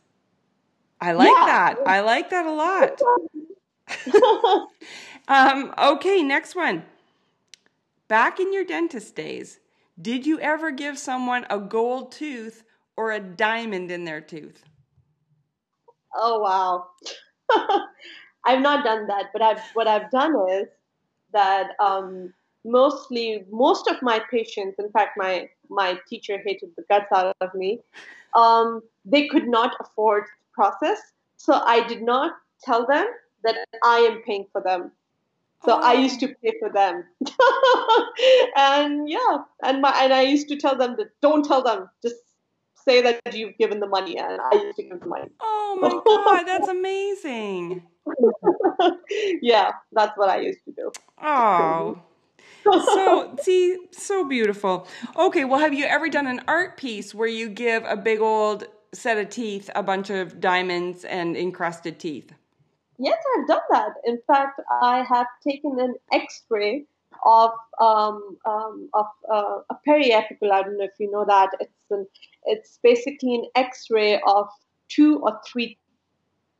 I 1.00 1.12
like 1.12 1.28
yeah. 1.28 1.46
that. 1.46 1.76
I 1.86 2.00
like 2.00 2.30
that 2.30 2.46
a 2.46 2.52
lot. 2.52 3.00
um, 5.28 5.74
okay, 5.78 6.22
next 6.22 6.54
one. 6.54 6.84
Back 8.08 8.40
in 8.40 8.52
your 8.52 8.64
dentist 8.64 9.14
days, 9.14 9.60
did 10.00 10.26
you 10.26 10.40
ever 10.40 10.70
give 10.70 10.98
someone 10.98 11.46
a 11.50 11.58
gold 11.58 12.12
tooth 12.12 12.64
or 12.96 13.12
a 13.12 13.20
diamond 13.20 13.90
in 13.90 14.04
their 14.04 14.20
tooth? 14.20 14.64
Oh 16.14 16.40
wow. 16.40 16.86
I've 18.44 18.62
not 18.62 18.84
done 18.84 19.06
that, 19.08 19.26
but 19.32 19.42
I've 19.42 19.60
what 19.74 19.86
I've 19.86 20.10
done 20.10 20.34
is 20.50 20.68
that 21.32 21.70
um, 21.80 22.32
mostly 22.64 23.44
most 23.50 23.88
of 23.88 24.00
my 24.02 24.20
patients, 24.30 24.76
in 24.78 24.90
fact, 24.90 25.16
my 25.16 25.48
my 25.68 25.98
teacher 26.08 26.38
hated 26.44 26.70
the 26.76 26.84
guts 26.88 27.12
out 27.12 27.36
of 27.40 27.54
me. 27.54 27.80
Um, 28.34 28.80
they 29.04 29.26
could 29.28 29.48
not 29.48 29.76
afford 29.80 30.24
process. 30.58 30.98
So 31.36 31.52
I 31.54 31.86
did 31.86 32.02
not 32.02 32.32
tell 32.64 32.84
them 32.86 33.06
that 33.44 33.56
I 33.84 33.98
am 34.10 34.22
paying 34.26 34.46
for 34.52 34.60
them. 34.60 34.90
So 35.64 35.72
oh. 35.72 35.80
I 35.90 35.94
used 35.94 36.20
to 36.20 36.28
pay 36.28 36.52
for 36.60 36.70
them. 36.70 37.04
and 38.56 39.08
yeah, 39.08 39.38
and 39.62 39.80
my 39.80 39.92
and 40.02 40.12
I 40.12 40.22
used 40.22 40.48
to 40.48 40.56
tell 40.56 40.76
them 40.76 40.96
that 40.98 41.08
don't 41.20 41.44
tell 41.44 41.62
them, 41.62 41.88
just 42.02 42.16
say 42.84 43.02
that 43.02 43.34
you've 43.34 43.58
given 43.58 43.80
the 43.80 43.86
money 43.86 44.16
and 44.18 44.40
I 44.40 44.54
used 44.54 44.76
to 44.76 44.82
give 44.84 45.00
the 45.00 45.06
money. 45.06 45.30
Oh 45.40 45.78
my 45.80 45.90
god, 46.06 46.44
that's 46.46 46.68
amazing. 46.68 47.82
yeah, 49.42 49.72
that's 49.92 50.16
what 50.16 50.28
I 50.28 50.40
used 50.40 50.64
to 50.66 50.72
do. 50.72 50.92
Oh. 51.22 52.02
so 52.64 53.34
see 53.40 53.78
so 53.92 54.24
beautiful 54.24 54.86
okay 55.16 55.44
well 55.44 55.58
have 55.58 55.72
you 55.72 55.86
ever 55.86 56.08
done 56.10 56.26
an 56.26 56.40
art 56.46 56.76
piece 56.76 57.14
where 57.14 57.28
you 57.28 57.48
give 57.48 57.82
a 57.84 57.96
big 57.96 58.20
old 58.20 58.66
set 58.92 59.18
of 59.18 59.28
teeth 59.30 59.70
a 59.74 59.82
bunch 59.82 60.10
of 60.10 60.40
diamonds 60.40 61.04
and 61.04 61.36
encrusted 61.36 61.98
teeth? 61.98 62.32
Yes, 62.98 63.18
I've 63.36 63.46
done 63.46 63.60
that. 63.70 63.92
In 64.04 64.18
fact, 64.26 64.60
I 64.82 65.02
have 65.02 65.26
taken 65.46 65.78
an 65.78 65.94
X-ray 66.12 66.84
of 67.24 67.50
um, 67.80 68.36
um, 68.46 68.88
of 68.94 69.06
uh, 69.32 69.58
a 69.70 69.76
periapical. 69.86 70.50
I 70.52 70.62
don't 70.62 70.78
know 70.78 70.84
if 70.84 70.98
you 70.98 71.10
know 71.10 71.24
that. 71.26 71.50
It's 71.60 71.90
an 71.90 72.06
it's 72.44 72.78
basically 72.82 73.34
an 73.36 73.44
X-ray 73.54 74.20
of 74.26 74.48
two 74.88 75.18
or 75.18 75.38
three 75.46 75.78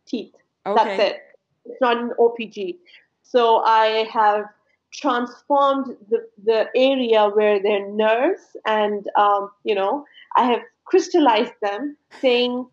teeth. 0.07 0.35
Okay. 0.67 0.85
That's 0.85 1.03
it. 1.03 1.21
It's 1.67 1.81
not 1.81 1.99
an 1.99 2.13
OPG. 2.19 2.77
So 3.23 3.63
I 3.65 4.09
have 4.13 4.45
transformed 4.93 5.97
the, 6.09 6.27
the 6.45 6.67
area 6.75 7.29
where 7.29 7.63
their 7.63 7.89
nerves 7.91 8.57
and 8.65 9.07
um, 9.17 9.51
you 9.65 9.75
know 9.75 10.05
I 10.37 10.45
have 10.45 10.61
crystallized 10.89 11.53
them, 11.63 11.97
saying 12.21 12.67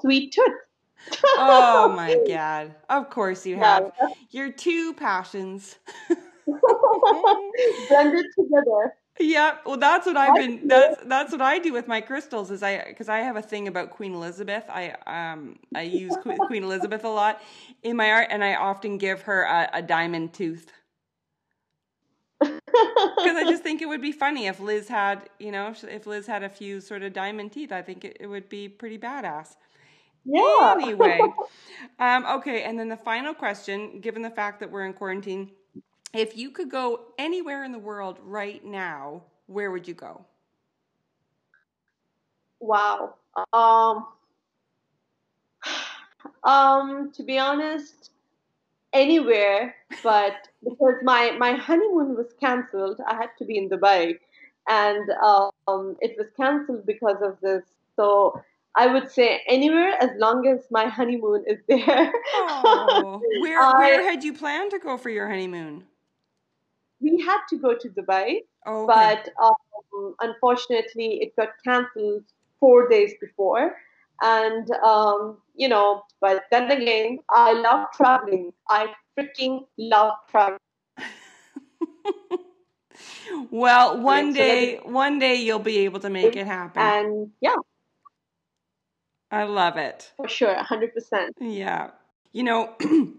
sweet 0.00 0.32
tooth. 0.32 0.46
oh 1.36 1.92
my 1.96 2.18
god! 2.26 2.74
Of 2.88 3.10
course 3.10 3.44
you 3.46 3.56
have 3.56 3.92
yeah. 4.00 4.08
your 4.30 4.52
two 4.52 4.94
passions 4.94 5.76
blended 7.88 8.26
together. 8.38 8.94
Yeah, 9.20 9.58
well, 9.64 9.76
that's 9.76 10.06
what 10.06 10.16
I've 10.16 10.34
been. 10.34 10.66
That's 10.66 11.04
that's 11.04 11.30
what 11.30 11.40
I 11.40 11.60
do 11.60 11.72
with 11.72 11.86
my 11.86 12.00
crystals. 12.00 12.50
Is 12.50 12.62
I 12.62 12.84
because 12.88 13.08
I 13.08 13.18
have 13.18 13.36
a 13.36 13.42
thing 13.42 13.68
about 13.68 13.90
Queen 13.90 14.12
Elizabeth. 14.12 14.64
I 14.68 14.94
um 15.06 15.56
I 15.74 15.82
use 15.82 16.16
Queen 16.22 16.64
Elizabeth 16.64 17.04
a 17.04 17.08
lot 17.08 17.40
in 17.82 17.96
my 17.96 18.10
art, 18.10 18.28
and 18.30 18.42
I 18.42 18.56
often 18.56 18.98
give 18.98 19.22
her 19.22 19.44
a, 19.44 19.70
a 19.74 19.82
diamond 19.82 20.32
tooth 20.32 20.72
because 22.44 23.36
I 23.36 23.44
just 23.48 23.62
think 23.62 23.82
it 23.82 23.86
would 23.86 24.02
be 24.02 24.12
funny 24.12 24.46
if 24.46 24.60
Liz 24.60 24.88
had, 24.88 25.28
you 25.38 25.50
know, 25.50 25.74
if 25.82 26.06
Liz 26.06 26.26
had 26.26 26.42
a 26.42 26.48
few 26.48 26.80
sort 26.80 27.02
of 27.02 27.12
diamond 27.12 27.52
teeth. 27.52 27.72
I 27.72 27.82
think 27.82 28.04
it, 28.04 28.16
it 28.20 28.26
would 28.26 28.48
be 28.48 28.68
pretty 28.68 28.98
badass. 28.98 29.56
Yeah. 30.24 30.74
Anyway, 30.76 31.20
um, 31.98 32.24
okay, 32.26 32.62
and 32.62 32.78
then 32.78 32.88
the 32.88 32.96
final 32.96 33.34
question, 33.34 34.00
given 34.00 34.22
the 34.22 34.30
fact 34.30 34.60
that 34.60 34.70
we're 34.70 34.86
in 34.86 34.94
quarantine 34.94 35.50
if 36.14 36.36
you 36.36 36.50
could 36.50 36.70
go 36.70 37.00
anywhere 37.18 37.64
in 37.64 37.72
the 37.72 37.78
world 37.78 38.18
right 38.22 38.64
now, 38.64 39.24
where 39.46 39.70
would 39.70 39.86
you 39.86 39.94
go? 39.94 40.24
Wow. 42.60 43.16
Um, 43.52 44.06
um, 46.44 47.12
to 47.12 47.22
be 47.24 47.38
honest, 47.38 48.10
anywhere, 48.94 49.74
but 50.02 50.48
because 50.62 50.94
my, 51.02 51.32
my 51.38 51.52
honeymoon 51.52 52.16
was 52.16 52.32
cancelled, 52.40 53.00
I 53.06 53.14
had 53.14 53.30
to 53.38 53.44
be 53.44 53.58
in 53.58 53.68
Dubai. 53.68 54.18
And 54.68 55.10
um, 55.22 55.96
it 56.00 56.16
was 56.16 56.28
cancelled 56.40 56.86
because 56.86 57.20
of 57.22 57.36
this. 57.42 57.64
So 57.96 58.40
I 58.74 58.86
would 58.86 59.10
say 59.10 59.42
anywhere 59.46 59.92
as 60.00 60.10
long 60.16 60.46
as 60.46 60.60
my 60.70 60.86
honeymoon 60.86 61.44
is 61.46 61.58
there. 61.68 62.12
oh, 62.34 63.20
where, 63.40 63.60
where 63.78 64.02
had 64.02 64.24
you 64.24 64.32
planned 64.32 64.70
to 64.70 64.78
go 64.78 64.96
for 64.96 65.10
your 65.10 65.28
honeymoon? 65.28 65.84
we 67.04 67.20
had 67.20 67.40
to 67.50 67.56
go 67.56 67.74
to 67.76 67.88
Dubai, 67.88 68.40
oh, 68.66 68.84
okay. 68.84 68.94
but 68.94 69.44
um, 69.44 70.14
unfortunately 70.20 71.20
it 71.22 71.36
got 71.36 71.50
cancelled 71.64 72.24
four 72.60 72.88
days 72.88 73.12
before. 73.20 73.76
And 74.22 74.70
um, 74.84 75.38
you 75.54 75.68
know, 75.68 76.02
but 76.20 76.44
then 76.50 76.70
again, 76.70 77.18
I 77.30 77.52
love 77.52 77.86
traveling. 77.94 78.52
I 78.68 78.88
freaking 79.18 79.66
love 79.78 80.14
traveling. 80.30 80.58
well, 83.50 84.00
one 84.00 84.32
day, 84.32 84.78
one 84.78 85.18
day 85.18 85.36
you'll 85.36 85.58
be 85.58 85.78
able 85.78 86.00
to 86.00 86.10
make 86.10 86.36
it 86.36 86.46
happen. 86.46 86.82
And 86.82 87.30
yeah, 87.40 87.56
I 89.30 89.44
love 89.44 89.76
it 89.76 90.12
for 90.16 90.28
sure, 90.28 90.54
hundred 90.62 90.94
percent. 90.94 91.36
Yeah, 91.40 91.90
you 92.32 92.42
know, 92.42 92.74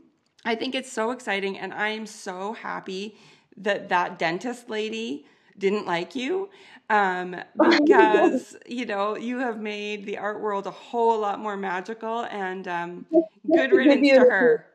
I 0.45 0.55
think 0.55 0.75
it's 0.75 0.91
so 0.91 1.11
exciting, 1.11 1.57
and 1.57 1.73
I 1.73 1.89
am 1.89 2.05
so 2.05 2.53
happy 2.53 3.17
that 3.57 3.89
that 3.89 4.19
dentist 4.19 4.69
lady 4.69 5.25
didn't 5.57 5.85
like 5.85 6.15
you 6.15 6.49
um, 6.89 7.35
because 7.61 8.55
you 8.67 8.85
know 8.85 9.15
you 9.17 9.39
have 9.39 9.59
made 9.59 10.05
the 10.05 10.17
art 10.17 10.41
world 10.41 10.67
a 10.67 10.71
whole 10.71 11.19
lot 11.19 11.39
more 11.39 11.57
magical 11.57 12.25
and 12.25 12.67
um, 12.67 13.05
good 13.51 13.71
riddance 13.71 14.07
to 14.09 14.19
her. 14.19 14.65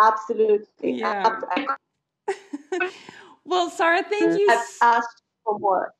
absolutely. 0.00 0.92
Yeah. 0.92 1.40
Well 3.48 3.70
Sara 3.70 4.02
thank 4.02 4.40
you 4.40 4.50
i've 4.50 4.96
asked 4.96 5.22
for 5.44 5.56
more 5.60 5.94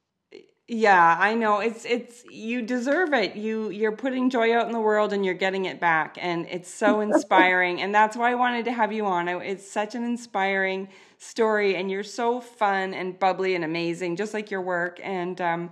yeah 0.68 1.16
i 1.18 1.34
know. 1.34 1.60
It's 1.60 1.84
it's 1.84 2.24
you 2.30 2.62
deserve 2.62 3.12
it. 3.12 3.36
You 3.36 3.70
you're 3.70 3.96
putting 3.96 4.30
joy 4.30 4.54
out 4.54 4.66
in 4.66 4.72
the 4.72 4.80
world 4.80 5.12
and 5.12 5.24
you're 5.24 5.34
getting 5.34 5.64
it 5.64 5.80
back 5.80 6.18
and 6.20 6.46
it's 6.48 6.72
so 6.72 7.00
inspiring 7.08 7.80
and 7.80 7.94
that's 7.94 8.16
why 8.16 8.30
i 8.32 8.34
wanted 8.34 8.64
to 8.66 8.72
have 8.72 8.92
you 8.92 9.06
on. 9.06 9.28
It's 9.28 9.70
such 9.70 9.94
an 9.94 10.04
inspiring 10.04 10.88
story 11.18 11.76
and 11.76 11.90
you're 11.90 12.02
so 12.02 12.40
fun 12.40 12.94
and 12.94 13.18
bubbly 13.18 13.54
and 13.54 13.64
amazing 13.64 14.16
just 14.16 14.34
like 14.34 14.50
your 14.50 14.60
work 14.60 15.00
and 15.02 15.40
um, 15.40 15.70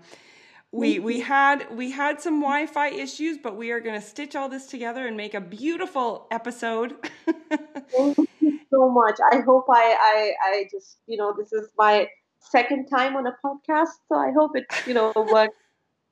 we 0.75 0.99
we 0.99 1.21
had 1.21 1.67
we 1.77 1.91
had 1.91 2.21
some 2.21 2.41
wi-fi 2.41 2.89
issues 2.89 3.39
but 3.39 3.57
we 3.57 3.71
are 3.71 3.81
going 3.81 3.95
to 4.01 4.05
stitch 4.05 4.35
all 4.35 4.49
this 4.49 4.67
together 4.67 5.07
and 5.07 5.17
make 5.17 5.35
a 5.35 5.41
beautiful 5.41 6.27
episode. 6.31 6.97
Thank 7.93 8.19
you 8.41 8.59
so 8.71 8.91
much. 8.91 9.19
I 9.31 9.41
hope 9.41 9.67
I, 9.71 9.97
I 10.01 10.33
i 10.43 10.69
just 10.71 10.99
you 11.07 11.17
know 11.17 11.33
this 11.39 11.53
is 11.53 11.71
my 11.79 12.09
second 12.51 12.87
time 12.87 13.17
on 13.17 13.27
a 13.27 13.35
podcast 13.45 13.97
so 14.09 14.17
i 14.17 14.31
hope 14.33 14.53
it 14.55 14.67
you 14.87 14.95
know 14.95 15.13
works 15.17 15.57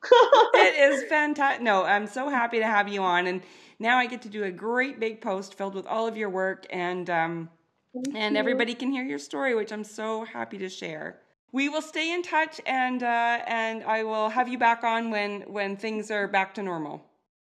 it 0.54 0.92
is 0.92 1.04
fantastic 1.04 1.62
no 1.62 1.84
i'm 1.84 2.06
so 2.06 2.28
happy 2.28 2.58
to 2.58 2.66
have 2.66 2.88
you 2.88 3.02
on 3.02 3.26
and 3.26 3.42
now 3.78 3.98
i 3.98 4.06
get 4.06 4.22
to 4.22 4.28
do 4.28 4.44
a 4.44 4.50
great 4.50 4.98
big 4.98 5.20
post 5.20 5.54
filled 5.54 5.74
with 5.74 5.86
all 5.86 6.06
of 6.06 6.16
your 6.16 6.28
work 6.28 6.66
and 6.70 7.08
um, 7.08 7.48
Thank 7.92 8.16
and 8.16 8.34
you. 8.34 8.38
everybody 8.38 8.74
can 8.74 8.90
hear 8.90 9.04
your 9.04 9.18
story, 9.18 9.54
which 9.54 9.70
I'm 9.72 9.84
so 9.84 10.24
happy 10.24 10.58
to 10.58 10.68
share. 10.68 11.20
We 11.52 11.68
will 11.68 11.82
stay 11.82 12.12
in 12.12 12.22
touch, 12.22 12.60
and 12.64 13.02
uh, 13.02 13.40
and 13.46 13.84
I 13.84 14.04
will 14.04 14.30
have 14.30 14.48
you 14.48 14.56
back 14.56 14.82
on 14.82 15.10
when 15.10 15.42
when 15.42 15.76
things 15.76 16.10
are 16.10 16.26
back 16.26 16.54
to 16.54 16.62
normal. 16.62 17.04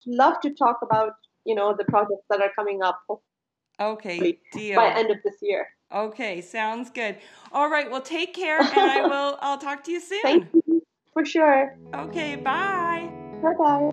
Love 0.05 0.41
to 0.41 0.51
talk 0.51 0.78
about 0.83 1.12
you 1.45 1.55
know 1.55 1.74
the 1.78 1.85
projects 1.85 2.24
that 2.28 2.41
are 2.41 2.51
coming 2.57 2.83
up. 2.83 3.01
Okay, 3.78 4.41
deal. 4.53 4.76
By 4.76 4.93
end 4.95 5.12
of 5.12 5.18
this 5.24 5.37
year. 5.41 5.68
Okay, 5.93 6.40
sounds 6.40 6.90
good. 6.90 7.18
All 7.53 7.68
right, 7.68 7.90
well, 7.90 8.01
take 8.01 8.32
care, 8.34 8.59
and 8.61 8.74
I 8.74 9.03
will. 9.09 9.38
I'll 9.40 9.59
talk 9.59 9.84
to 9.84 9.93
you 9.93 10.01
soon. 10.01 10.22
Thank 10.22 10.49
you 10.66 10.82
for 11.12 11.24
sure. 11.24 11.76
Okay, 11.95 12.36
bye. 12.36 13.11
Bye 13.43 13.55
bye. 13.59 13.90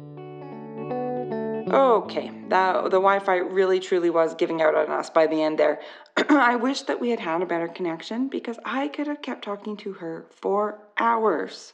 Okay, 1.72 2.32
that, 2.48 2.84
the 2.86 2.90
Wi 2.90 3.20
Fi 3.20 3.36
really 3.38 3.80
truly 3.80 4.10
was 4.10 4.34
giving 4.34 4.62
out 4.62 4.76
on 4.76 4.90
us 4.90 5.10
by 5.10 5.28
the 5.28 5.44
end 5.44 5.60
there. 5.60 5.80
I 6.30 6.56
wish 6.56 6.84
that 6.84 7.00
we 7.00 7.10
had 7.10 7.20
had 7.20 7.42
a 7.42 7.46
better 7.46 7.68
connection 7.68 8.28
because 8.28 8.58
I 8.66 8.88
could 8.88 9.08
have 9.08 9.22
kept 9.22 9.44
talking 9.44 9.78
to 9.78 9.94
her 9.94 10.26
for 10.32 10.80
hours. 10.98 11.74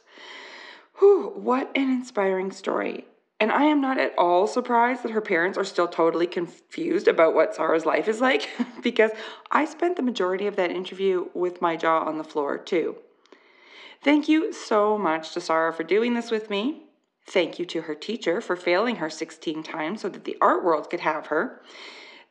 Whew, 0.98 1.32
what 1.36 1.70
an 1.74 1.90
inspiring 1.90 2.50
story. 2.50 3.06
And 3.38 3.52
I 3.52 3.64
am 3.64 3.82
not 3.82 3.98
at 3.98 4.14
all 4.16 4.46
surprised 4.46 5.02
that 5.02 5.10
her 5.10 5.20
parents 5.20 5.58
are 5.58 5.64
still 5.64 5.88
totally 5.88 6.26
confused 6.26 7.06
about 7.06 7.34
what 7.34 7.54
Sara's 7.54 7.84
life 7.84 8.08
is 8.08 8.20
like 8.20 8.48
because 8.82 9.10
I 9.50 9.66
spent 9.66 9.96
the 9.96 10.02
majority 10.02 10.46
of 10.46 10.56
that 10.56 10.70
interview 10.70 11.26
with 11.34 11.60
my 11.60 11.76
jaw 11.76 12.04
on 12.04 12.16
the 12.16 12.24
floor, 12.24 12.56
too. 12.56 12.96
Thank 14.02 14.28
you 14.28 14.52
so 14.52 14.96
much 14.96 15.32
to 15.34 15.40
Sara 15.40 15.72
for 15.72 15.82
doing 15.82 16.14
this 16.14 16.30
with 16.30 16.48
me. 16.48 16.84
Thank 17.26 17.58
you 17.58 17.66
to 17.66 17.82
her 17.82 17.94
teacher 17.94 18.40
for 18.40 18.56
failing 18.56 18.96
her 18.96 19.10
16 19.10 19.62
times 19.64 20.00
so 20.00 20.08
that 20.08 20.24
the 20.24 20.38
art 20.40 20.64
world 20.64 20.88
could 20.88 21.00
have 21.00 21.26
her. 21.26 21.60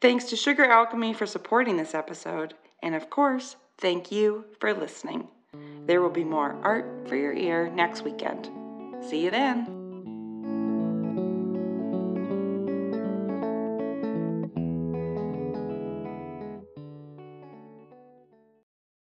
Thanks 0.02 0.26
to 0.26 0.36
Sugar 0.36 0.66
Alchemy 0.66 1.14
for 1.14 1.26
supporting 1.26 1.78
this 1.78 1.94
episode. 1.94 2.54
And 2.82 2.96
of 2.96 3.10
course, 3.10 3.58
thank 3.78 4.12
you 4.12 4.46
for 4.60 4.74
listening. 4.74 5.28
There 5.86 6.02
will 6.02 6.10
be 6.10 6.24
more 6.24 6.58
art 6.64 7.08
for 7.08 7.16
your 7.16 7.34
ear 7.34 7.70
next 7.70 8.04
weekend. 8.04 8.50
See 9.02 9.24
you 9.24 9.32
then. 9.32 9.75